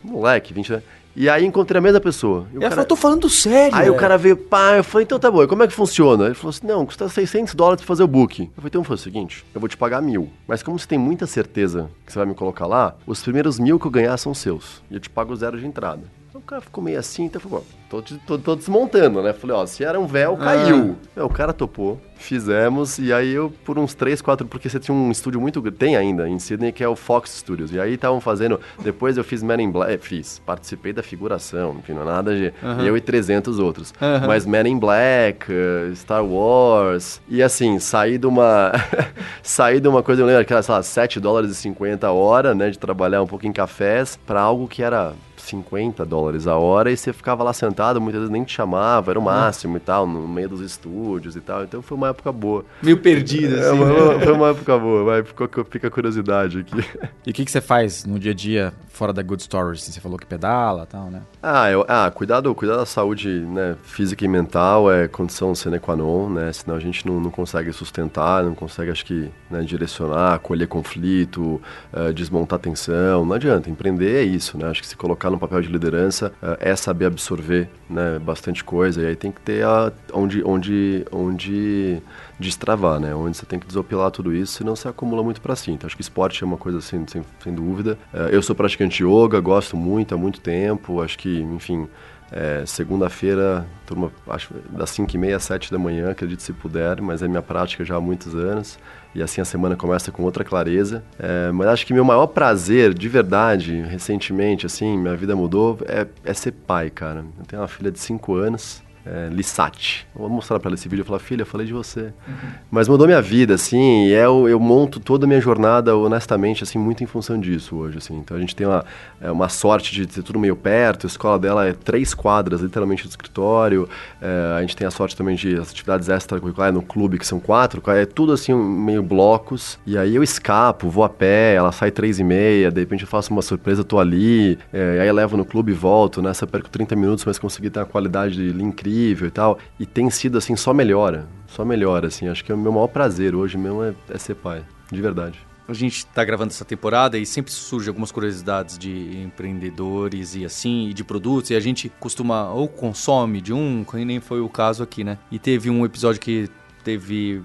moleque, 0.04 0.54
20 0.54 0.74
anos. 0.74 0.86
E 1.16 1.30
aí 1.30 1.46
encontrei 1.46 1.80
a 1.80 1.82
mesma 1.82 2.00
pessoa. 2.00 2.48
E 2.52 2.56
Ela 2.56 2.62
cara... 2.62 2.72
falou, 2.72 2.86
tô 2.86 2.96
falando 2.96 3.30
sério. 3.30 3.76
Aí 3.76 3.88
é. 3.88 3.92
o 3.92 3.96
cara 3.96 4.18
veio, 4.18 4.38
pá, 4.38 4.78
eu 4.78 4.84
falei, 4.84 5.04
então 5.06 5.20
tá 5.20 5.30
bom, 5.30 5.44
e 5.44 5.48
como 5.48 5.64
é 5.64 5.68
que 5.68 5.74
funciona? 5.74 6.26
Ele 6.26 6.36
falou 6.36 6.50
assim, 6.50 6.68
não, 6.68 6.86
custa 6.86 7.10
600 7.10 7.54
dólares 7.56 7.82
pra 7.82 7.88
fazer 7.88 8.04
o 8.04 8.08
book. 8.08 8.44
Eu 8.44 8.50
falei, 8.56 8.68
então 8.68 8.84
foi 8.84 8.96
o 8.96 9.00
seguinte, 9.00 9.46
eu 9.54 9.60
vou 9.60 9.68
te 9.68 9.76
pagar 9.76 10.02
mil. 10.02 10.30
Mas 10.48 10.64
como 10.64 10.78
você 10.78 10.88
tem 10.88 10.98
muita 10.98 11.28
certeza 11.28 11.90
que 12.06 12.14
você 12.14 12.20
vai 12.20 12.28
me 12.28 12.36
colocar 12.36 12.68
lá, 12.68 12.96
os 13.06 13.22
primeiros 13.22 13.60
mil 13.60 13.80
que 13.80 13.88
eu 13.88 13.92
ganhar 13.92 14.18
são 14.18 14.34
seus. 14.34 14.82
E 14.90 14.94
eu 14.94 15.00
te 15.00 15.10
pago 15.10 15.36
zero 15.36 15.60
de 15.60 15.66
entrada. 15.66 16.04
Então 16.30 16.40
o 16.40 16.44
cara 16.44 16.62
ficou 16.62 16.84
meio 16.84 17.00
assim, 17.00 17.24
então 17.24 17.42
bom, 17.44 17.64
tô, 17.90 18.04
tô, 18.04 18.38
tô 18.38 18.56
desmontando, 18.56 19.20
né? 19.24 19.34
Falei, 19.34 19.56
ó, 19.56 19.66
se 19.66 19.84
era 19.84 20.00
um 20.00 20.06
véu, 20.06 20.38
caiu. 20.38 20.96
Ah. 21.18 21.26
o 21.26 21.30
cara 21.30 21.52
topou. 21.52 22.00
Fizemos, 22.16 23.00
e 23.00 23.12
aí 23.12 23.32
eu, 23.32 23.52
por 23.66 23.80
uns 23.80 23.96
3, 23.96 24.22
4, 24.22 24.46
porque 24.46 24.70
você 24.70 24.80
tinha 24.80 24.94
um 24.94 25.10
estúdio 25.10 25.42
muito 25.42 25.60
tem 25.72 25.96
ainda 25.96 26.30
em 26.30 26.38
Sydney, 26.38 26.72
que 26.72 26.84
é 26.84 26.88
o 26.88 26.96
Fox 26.96 27.32
Studios. 27.32 27.72
E 27.72 27.80
aí 27.80 27.94
estavam 27.94 28.22
fazendo, 28.22 28.60
depois 28.84 29.18
eu 29.18 29.24
fiz 29.24 29.42
Men 29.42 29.62
in 29.64 29.72
Black, 29.72 30.06
fiz, 30.06 30.38
participei 30.46 30.94
da 30.94 31.02
figuração, 31.02 31.78
enfim, 31.80 31.94
não 31.94 32.04
é 32.04 32.06
nada 32.06 32.36
de 32.36 32.54
eu 32.86 32.96
e 32.96 33.02
300 33.02 33.58
outros. 33.58 33.94
Mas 34.28 34.46
Men 34.46 34.68
in 34.68 34.78
Black, 34.78 35.52
uh, 35.52 35.96
Star 35.96 36.24
Wars, 36.24 37.22
e 37.28 37.42
assim, 37.42 37.80
saí 37.80 38.20
de 38.20 38.28
uma, 38.28 38.74
saí 39.42 39.80
de 39.80 39.88
uma 39.88 40.04
coisa, 40.04 40.22
eu 40.22 40.28
lembro, 40.28 40.42
aquela, 40.42 40.62
sei 40.62 40.76
lá, 40.76 40.84
7 40.84 41.20
dólares 41.20 41.50
e 41.52 41.56
50 41.56 42.06
a 42.06 42.12
hora, 42.12 42.54
né, 42.54 42.70
de 42.70 42.78
trabalhar 42.78 43.24
um 43.24 43.28
pouco 43.28 43.48
em 43.48 43.54
cafés, 43.54 44.20
para 44.28 44.42
algo 44.42 44.68
que 44.68 44.84
era 44.84 45.14
50 45.50 46.06
dólares 46.06 46.48
a 46.48 46.56
hora 46.58 46.92
e 46.92 46.98
você 46.98 47.12
ficava 47.14 47.44
lá 47.44 47.54
sentado, 47.54 48.00
muitas 48.00 48.22
vezes 48.22 48.32
nem 48.32 48.44
te 48.44 48.54
chamava, 48.54 49.12
era 49.12 49.20
o 49.20 49.22
máximo 49.22 49.78
e 49.78 49.80
tal, 49.80 50.08
no 50.08 50.28
meio 50.28 50.50
dos 50.50 50.62
estúdios 50.62 51.36
e 51.36 51.42
tal. 51.42 51.64
Então 51.64 51.82
foi 51.82 51.98
uma 51.98 52.10
época 52.10 52.32
boa. 52.32 52.66
Meio 52.82 52.98
perdida, 52.98 53.58
é, 53.58 53.70
assim. 53.70 53.82
É, 53.82 54.18
né? 54.18 54.26
Foi 54.26 54.34
uma 54.34 54.50
época 54.50 54.78
boa, 54.78 55.04
vai, 55.04 55.24
ficou, 55.24 55.48
fica 55.70 55.88
a 55.88 55.92
curiosidade 55.92 56.60
aqui. 56.60 56.80
E 57.26 57.32
o 57.32 57.34
que, 57.34 57.46
que 57.46 57.52
você 57.52 57.62
faz 57.62 58.06
no 58.06 58.18
dia 58.18 58.32
a 58.32 58.34
dia 58.34 58.74
fora 58.88 59.14
da 59.14 59.22
Good 59.22 59.44
Stories? 59.44 59.84
Você 59.84 60.00
falou 60.00 60.18
que 60.18 60.26
pedala 60.26 60.84
e 60.84 60.88
tal, 60.88 61.12
né? 61.12 61.22
Ah, 61.44 61.70
eu, 61.70 61.86
ah 61.88 62.10
cuidado, 62.10 62.54
cuidar 62.56 62.78
da 62.78 62.86
saúde 62.86 63.30
né, 63.30 63.76
física 63.84 64.26
e 64.26 64.28
mental 64.28 64.92
é 64.92 65.08
condição 65.08 65.54
sine 65.54 65.80
qua 65.80 65.96
non, 65.96 66.30
né? 66.30 66.52
Senão 66.52 66.76
a 66.76 66.80
gente 66.80 67.06
não, 67.06 67.20
não 67.20 67.30
consegue 67.30 67.72
sustentar, 67.72 68.44
não 68.44 68.56
consegue, 68.56 68.90
acho 68.90 69.06
que, 69.06 69.30
né, 69.50 69.62
direcionar, 69.62 70.36
acolher 70.36 70.68
conflito, 70.68 71.62
uh, 71.94 72.12
desmontar 72.14 72.60
tensão. 72.60 73.26
Não 73.26 73.34
adianta, 73.34 73.70
empreender 73.70 74.16
é 74.16 74.24
isso, 74.24 74.58
né? 74.58 74.68
Acho 74.68 74.82
que 74.82 74.88
se 74.88 74.96
colocar 74.96 75.30
no 75.30 75.39
papel 75.40 75.62
de 75.62 75.70
liderança 75.70 76.32
uh, 76.42 76.58
é 76.60 76.76
saber 76.76 77.06
absorver 77.06 77.70
né, 77.90 78.20
bastante 78.20 78.64
coisa. 78.64 79.02
E 79.02 79.06
aí 79.08 79.16
tem 79.16 79.32
que 79.32 79.42
ter 79.42 79.64
a, 79.64 79.92
onde, 80.14 80.44
onde, 80.44 81.06
onde 81.12 82.02
destravar, 82.40 83.00
né? 83.00 83.14
Onde 83.16 83.38
você 83.38 83.46
tem 83.46 83.60
que 83.60 83.68
desopilar 83.68 84.12
tudo 84.12 84.34
isso, 84.34 84.54
senão 84.54 84.76
você 84.76 84.88
acumula 84.88 85.24
muito 85.24 85.42
para 85.42 85.56
si. 85.56 85.72
Então 85.72 85.88
acho 85.88 85.96
que 85.96 86.02
esporte 86.02 86.44
é 86.44 86.46
uma 86.46 86.58
coisa 86.58 86.80
assim, 86.80 87.06
sem, 87.08 87.24
sem 87.40 87.54
dúvida. 87.54 87.98
Uh, 88.14 88.30
eu 88.32 88.42
sou 88.42 88.56
praticante 88.56 88.98
de 88.98 89.04
yoga, 89.04 89.40
gosto 89.40 89.76
muito 89.76 90.14
há 90.14 90.18
muito 90.18 90.40
tempo. 90.40 91.02
Acho 91.02 91.18
que, 91.18 91.42
enfim, 91.42 91.88
é, 92.32 92.64
Segunda-feira, 92.66 93.66
turma, 93.86 94.12
acho 94.28 94.54
das 94.70 94.92
5 94.92 95.16
e 95.16 95.18
meia 95.18 95.38
às 95.38 95.44
7 95.44 95.72
da 95.72 95.80
manhã, 95.80 96.12
acredito 96.12 96.44
se 96.44 96.54
puder, 96.54 97.02
mas 97.02 97.24
é 97.24 97.28
minha 97.28 97.42
prática 97.42 97.84
já 97.84 97.96
há 97.96 98.02
muitos 98.02 98.36
anos. 98.36 98.78
E 99.14 99.24
assim 99.24 99.42
a 99.42 99.46
semana 99.46 99.76
começa 99.76 100.12
com 100.12 100.24
outra 100.24 100.44
clareza. 100.44 101.04
É, 101.18 101.52
mas 101.52 101.68
acho 101.68 101.86
que 101.86 101.94
meu 101.94 102.06
maior 102.06 102.28
prazer, 102.28 102.94
de 102.94 103.10
verdade, 103.10 103.82
recentemente, 103.82 104.66
assim, 104.66 104.98
minha 104.98 105.16
vida 105.16 105.36
mudou, 105.36 105.80
é, 105.88 106.08
é 106.24 106.34
ser 106.34 106.52
pai, 106.52 106.90
cara. 106.90 107.26
Eu 107.38 107.46
tenho 107.46 107.62
uma 107.62 107.68
filha 107.68 107.92
de 107.92 108.00
5 108.00 108.36
anos 108.36 108.84
é, 109.06 109.30
Lissati. 109.32 110.08
Vou 110.14 110.30
mostrar 110.30 110.60
para 110.60 110.70
ela 110.70 110.76
esse 110.76 110.88
vídeo 110.90 111.04
e 111.04 111.06
falar, 111.06 111.20
filha, 111.20 111.44
eu 111.44 111.46
falei 111.46 111.66
de 111.66 111.74
você. 111.74 112.02
Uhum. 112.02 112.50
Mas 112.70 112.88
mudou 112.88 113.08
minha 113.08 113.22
vida, 113.22 113.54
assim, 113.56 114.08
e 114.08 114.12
eu, 114.12 114.48
é 114.48 114.52
eu 114.52 114.60
monto 114.60 115.00
toda 115.00 115.26
a 115.26 115.28
minha 115.28 115.40
jornada, 115.40 115.96
honestamente, 115.96 116.64
assim, 116.64 116.78
muito 116.78 117.04
em 117.04 117.08
função 117.08 117.40
disso 117.40 117.76
hoje, 117.76 117.98
assim. 117.98 118.18
Então 118.18 118.36
a 118.36 118.40
gente 118.40 118.56
tem 118.56 118.68
uma, 118.68 118.86
é, 119.22 119.32
uma 119.32 119.50
sorte 119.50 119.94
de 119.94 120.06
ter 120.06 120.22
tudo 120.22 120.38
meio 120.38 120.56
perto, 120.56 121.08
a 121.08 121.10
escola 121.10 121.40
dela 121.40 121.66
é 121.66 121.74
três 121.74 122.14
quadras, 122.14 122.62
literalmente, 122.62 123.04
do 123.04 123.10
escritório. 123.10 123.88
É, 124.22 124.58
a 124.58 124.62
gente 124.62 124.76
tem 124.76 124.86
a 124.86 124.92
sorte 124.92 125.16
também 125.16 125.36
de 125.36 125.56
as 125.56 125.72
atividades 125.72 126.10
extracurriculares 126.10 126.76
no 126.76 126.82
clube, 126.82 127.18
que 127.18 127.26
são 127.26 127.40
quatro, 127.40 127.82
é 127.92 128.06
tudo 128.06 128.34
assim, 128.34 128.54
meio 128.54 129.02
blocos. 129.02 129.80
E 129.86 129.98
aí 129.98 130.16
eu 130.16 130.24
escapo, 130.24 130.90
vou 130.90 131.04
a 131.04 131.10
pé, 131.10 131.56
ela 131.56 131.72
sai 131.72 131.92
três 131.92 132.20
e 132.20 132.24
meia, 132.24 132.70
de 132.70 132.80
repente 132.80 133.04
eu 133.04 133.08
faço 133.08 133.32
uma 133.32 133.42
surpresa, 133.42 133.84
tô 133.84 134.00
ali, 134.00 134.60
é, 134.74 135.00
aí 135.02 135.08
eu 135.08 135.14
levo 135.14 135.38
no 135.38 135.46
clube 135.46 135.72
e 135.72 135.76
volto, 135.76 136.22
né? 136.22 136.32
perco 136.50 136.70
30 136.70 136.96
minutos, 136.96 137.26
mas 137.26 137.38
consegui 137.38 137.70
ter 137.70 137.80
uma 137.80 137.86
qualidade 137.86 138.50
incrível 138.50 138.89
e 138.90 139.32
tal. 139.32 139.58
E 139.80 139.86
tem 139.86 140.10
sido 140.10 140.38
assim, 140.38 140.56
só 140.56 140.74
melhora. 140.74 141.28
só 141.48 141.64
melhora, 141.66 142.08
assim. 142.08 142.28
Acho 142.28 142.44
que 142.44 142.52
é 142.52 142.56
o 142.56 142.58
meu 142.58 142.72
maior 142.72 142.88
prazer 142.88 143.36
hoje 143.36 143.58
mesmo 143.58 143.84
é, 143.84 143.94
é 144.10 144.18
ser 144.18 144.36
pai, 144.36 144.64
de 144.92 145.02
verdade. 145.02 145.40
A 145.68 145.74
gente 145.74 145.98
está 145.98 146.24
gravando 146.24 146.52
essa 146.52 146.66
temporada 146.66 147.16
e 147.18 147.26
sempre 147.28 147.52
surge 147.52 147.88
algumas 147.88 148.12
curiosidades 148.12 148.76
de 148.76 149.22
empreendedores 149.22 150.36
e 150.36 150.44
assim, 150.44 150.90
e 150.90 150.94
de 150.96 151.04
produtos, 151.04 151.52
e 151.52 151.56
a 151.56 151.60
gente 151.60 151.92
costuma 152.00 152.52
ou 152.52 152.68
consome 152.68 153.40
de 153.40 153.54
um, 153.54 153.84
que 153.84 154.04
nem 154.04 154.20
foi 154.20 154.42
o 154.42 154.50
caso 154.50 154.82
aqui, 154.82 155.04
né? 155.04 155.20
E 155.32 155.38
teve 155.38 155.70
um 155.70 155.86
episódio 155.86 156.20
que 156.20 156.50
teve 156.84 157.44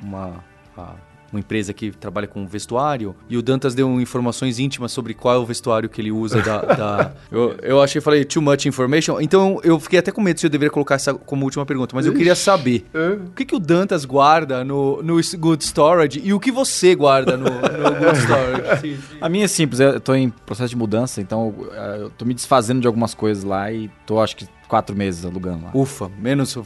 uma. 0.00 0.44
uma 0.76 1.13
uma 1.34 1.40
empresa 1.40 1.72
que 1.72 1.90
trabalha 1.90 2.26
com 2.26 2.46
vestuário, 2.46 3.14
e 3.28 3.36
o 3.36 3.42
Dantas 3.42 3.74
deu 3.74 4.00
informações 4.00 4.58
íntimas 4.58 4.92
sobre 4.92 5.14
qual 5.14 5.34
é 5.34 5.38
o 5.38 5.44
vestuário 5.44 5.88
que 5.88 6.00
ele 6.00 6.12
usa 6.12 6.40
da. 6.40 6.58
da... 6.74 7.12
Eu, 7.30 7.56
eu 7.62 7.82
achei, 7.82 8.00
falei, 8.00 8.24
too 8.24 8.42
much 8.42 8.66
information. 8.66 9.20
Então 9.20 9.60
eu 9.62 9.78
fiquei 9.80 9.98
até 9.98 10.10
com 10.10 10.20
medo 10.20 10.40
se 10.40 10.46
eu 10.46 10.50
deveria 10.50 10.70
colocar 10.70 10.94
essa 10.94 11.14
como 11.14 11.44
última 11.44 11.66
pergunta, 11.66 11.94
mas 11.94 12.06
eu 12.06 12.14
queria 12.14 12.34
saber 12.34 12.86
é. 12.94 13.08
o 13.12 13.30
que, 13.34 13.44
que 13.44 13.54
o 13.54 13.58
Dantas 13.58 14.04
guarda 14.04 14.64
no, 14.64 15.02
no 15.02 15.20
Good 15.38 15.64
Storage 15.64 16.20
e 16.22 16.32
o 16.32 16.40
que 16.40 16.52
você 16.52 16.94
guarda 16.94 17.36
no, 17.36 17.46
no 17.46 17.50
Good 17.50 18.18
Storage. 18.18 18.80
sim, 18.80 18.96
sim. 18.96 19.18
A 19.20 19.28
minha 19.28 19.44
é 19.44 19.48
simples, 19.48 19.80
eu 19.80 20.00
tô 20.00 20.14
em 20.14 20.30
processo 20.30 20.70
de 20.70 20.76
mudança, 20.76 21.20
então 21.20 21.54
eu 22.00 22.10
tô 22.10 22.24
me 22.24 22.34
desfazendo 22.34 22.80
de 22.80 22.86
algumas 22.86 23.14
coisas 23.14 23.44
lá 23.44 23.70
e 23.72 23.90
tô, 24.06 24.20
acho 24.20 24.36
que 24.36 24.46
quatro 24.68 24.96
meses 24.96 25.24
alugando 25.24 25.64
lá. 25.64 25.70
Ufa, 25.74 26.10
menos 26.18 26.56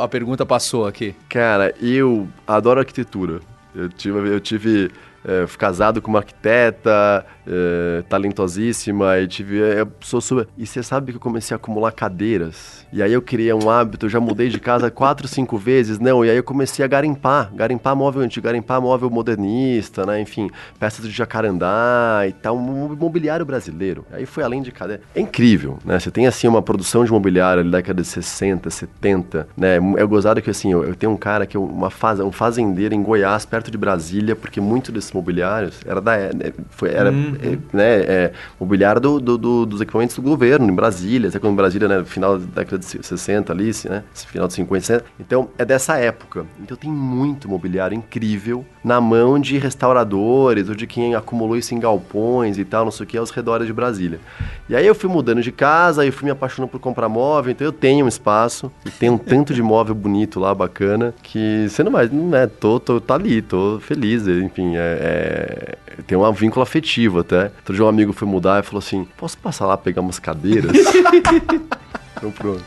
a 0.00 0.08
pergunta 0.08 0.46
passou 0.46 0.86
aqui. 0.86 1.14
Cara, 1.28 1.74
eu 1.80 2.28
adoro 2.46 2.80
arquitetura. 2.80 3.40
Eu 3.78 3.88
tive, 3.88 4.18
eu 4.18 4.40
tive 4.40 4.90
é, 5.24 5.46
casado 5.56 6.02
com 6.02 6.10
uma 6.10 6.18
arquiteta 6.18 7.24
é, 7.48 8.02
talentosíssima 8.02 9.18
e 9.18 9.26
tive. 9.26 9.58
Eu 9.58 9.88
sou 10.00 10.20
super. 10.20 10.46
E 10.56 10.66
você 10.66 10.82
sabe 10.82 11.12
que 11.12 11.16
eu 11.16 11.20
comecei 11.20 11.54
a 11.54 11.56
acumular 11.56 11.92
cadeiras. 11.92 12.86
E 12.92 13.02
aí 13.02 13.12
eu 13.12 13.22
criei 13.22 13.52
um 13.52 13.70
hábito, 13.70 14.06
eu 14.06 14.10
já 14.10 14.20
mudei 14.20 14.48
de 14.48 14.58
casa 14.58 14.90
quatro, 14.90 15.26
cinco 15.28 15.56
vezes, 15.56 15.98
não. 15.98 16.24
E 16.24 16.30
aí 16.30 16.36
eu 16.36 16.44
comecei 16.44 16.84
a 16.84 16.88
garimpar, 16.88 17.52
garimpar 17.54 17.96
móvel 17.96 18.22
antigo, 18.22 18.44
garimpar 18.44 18.80
móvel 18.80 19.10
modernista, 19.10 20.04
né? 20.04 20.20
Enfim, 20.20 20.50
peças 20.78 21.06
de 21.06 21.12
jacarandá 21.12 22.22
e 22.26 22.32
tal, 22.32 22.56
um 22.56 22.94
mobiliário 22.94 23.44
brasileiro. 23.44 24.04
Aí 24.12 24.26
foi 24.26 24.44
além 24.44 24.62
de 24.62 24.70
cadeira. 24.70 25.02
É 25.14 25.20
incrível, 25.20 25.78
né? 25.84 25.98
Você 25.98 26.10
tem 26.10 26.26
assim 26.26 26.46
uma 26.46 26.62
produção 26.62 27.04
de 27.04 27.10
mobiliário 27.10 27.64
da 27.64 27.78
década 27.78 28.02
de 28.02 28.08
60, 28.08 28.68
70, 28.70 29.48
né? 29.56 29.76
É 29.76 30.04
gozado 30.04 30.42
que 30.42 30.50
assim, 30.50 30.72
eu, 30.72 30.84
eu 30.84 30.94
tenho 30.94 31.12
um 31.12 31.16
cara 31.16 31.46
que 31.46 31.56
é 31.56 31.60
uma 31.60 31.90
faz, 31.90 32.20
um 32.20 32.32
fazendeiro 32.32 32.94
em 32.94 33.02
Goiás, 33.02 33.44
perto 33.44 33.70
de 33.70 33.78
Brasília, 33.78 34.36
porque 34.36 34.60
muito 34.60 34.92
desses 34.92 35.12
mobiliários 35.12 35.80
era 35.86 36.00
da 36.00 36.16
né, 36.16 36.52
foi, 36.70 36.90
era 36.90 37.10
é, 37.42 37.58
né, 37.72 38.00
é, 38.00 38.32
mobiliário 38.58 39.00
do, 39.00 39.20
do, 39.20 39.38
do, 39.38 39.66
dos 39.66 39.80
equipamentos 39.80 40.16
do 40.16 40.22
governo 40.22 40.68
em 40.68 40.74
Brasília, 40.74 41.28
até 41.28 41.38
quando 41.38 41.56
Brasília, 41.56 41.88
né, 41.88 42.04
final 42.04 42.38
da 42.38 42.62
década 42.62 42.78
de 42.78 42.86
60 42.86 43.52
ali, 43.52 43.70
né, 43.88 44.04
final 44.14 44.46
de 44.46 44.54
50, 44.54 44.86
60. 44.86 45.04
Então 45.20 45.48
é 45.58 45.64
dessa 45.64 45.96
época. 45.96 46.46
Então 46.60 46.76
tem 46.76 46.90
muito 46.90 47.48
mobiliário 47.48 47.96
incrível 47.96 48.64
na 48.82 49.00
mão 49.00 49.38
de 49.38 49.58
restauradores 49.58 50.68
ou 50.68 50.74
de 50.74 50.86
quem 50.86 51.14
acumulou 51.14 51.56
isso 51.56 51.74
em 51.74 51.80
galpões 51.80 52.58
e 52.58 52.64
tal, 52.64 52.84
não 52.84 52.92
sei 52.92 53.04
o 53.04 53.06
que, 53.06 53.18
aos 53.18 53.30
redores 53.30 53.66
de 53.66 53.72
Brasília. 53.72 54.20
E 54.68 54.76
aí 54.76 54.86
eu 54.86 54.94
fui 54.94 55.10
mudando 55.10 55.42
de 55.42 55.52
casa, 55.52 56.02
aí 56.02 56.10
fui 56.10 56.24
me 56.24 56.30
apaixonando 56.30 56.70
por 56.70 56.80
comprar 56.80 57.08
móvel, 57.08 57.52
então 57.52 57.66
eu 57.66 57.72
tenho 57.72 58.04
um 58.04 58.08
espaço 58.08 58.70
e 58.84 58.90
tenho 58.90 59.14
um 59.14 59.18
tanto 59.18 59.52
de 59.54 59.62
móvel 59.62 59.94
bonito 59.94 60.40
lá, 60.40 60.54
bacana, 60.54 61.14
que 61.22 61.66
não 61.84 61.92
mais, 61.92 62.10
não 62.10 62.36
é, 62.36 62.46
tô, 62.46 62.78
tô, 62.80 63.00
tá 63.00 63.14
ali, 63.14 63.40
tô 63.42 63.78
feliz, 63.80 64.26
enfim, 64.26 64.76
é, 64.76 65.76
é, 65.86 65.87
tem 66.06 66.16
um 66.16 66.32
vínculo 66.32 66.62
afetivo 66.62 67.20
até. 67.20 67.44
Outro 67.44 67.74
dia 67.74 67.84
um 67.84 67.88
amigo 67.88 68.12
foi 68.12 68.26
mudar 68.26 68.60
e 68.60 68.62
falou 68.62 68.78
assim: 68.78 69.06
posso 69.16 69.36
passar 69.38 69.66
lá 69.66 69.76
pegar 69.76 70.00
umas 70.00 70.18
cadeiras? 70.18 70.72
então 72.16 72.30
pronto. 72.30 72.64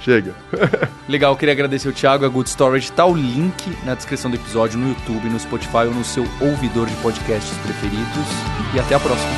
Chega. 0.00 0.34
Legal, 1.08 1.34
queria 1.34 1.54
agradecer 1.54 1.88
o 1.88 1.92
Thiago, 1.92 2.26
a 2.26 2.28
Good 2.28 2.50
Storage. 2.50 2.92
Tá 2.92 3.06
o 3.06 3.14
link 3.14 3.74
na 3.86 3.94
descrição 3.94 4.30
do 4.30 4.36
episódio 4.36 4.78
no 4.78 4.88
YouTube, 4.88 5.30
no 5.30 5.40
Spotify 5.40 5.86
ou 5.86 5.94
no 5.94 6.04
seu 6.04 6.24
ouvidor 6.42 6.86
de 6.86 6.94
podcasts 6.96 7.56
preferidos. 7.58 8.28
E 8.74 8.80
até 8.80 8.96
a 8.96 9.00
próxima. 9.00 9.30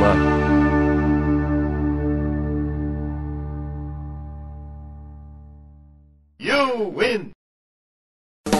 Valeu, 0.00 0.16
valeu. 0.16 0.42
You 6.40 6.90
win! 6.90 7.41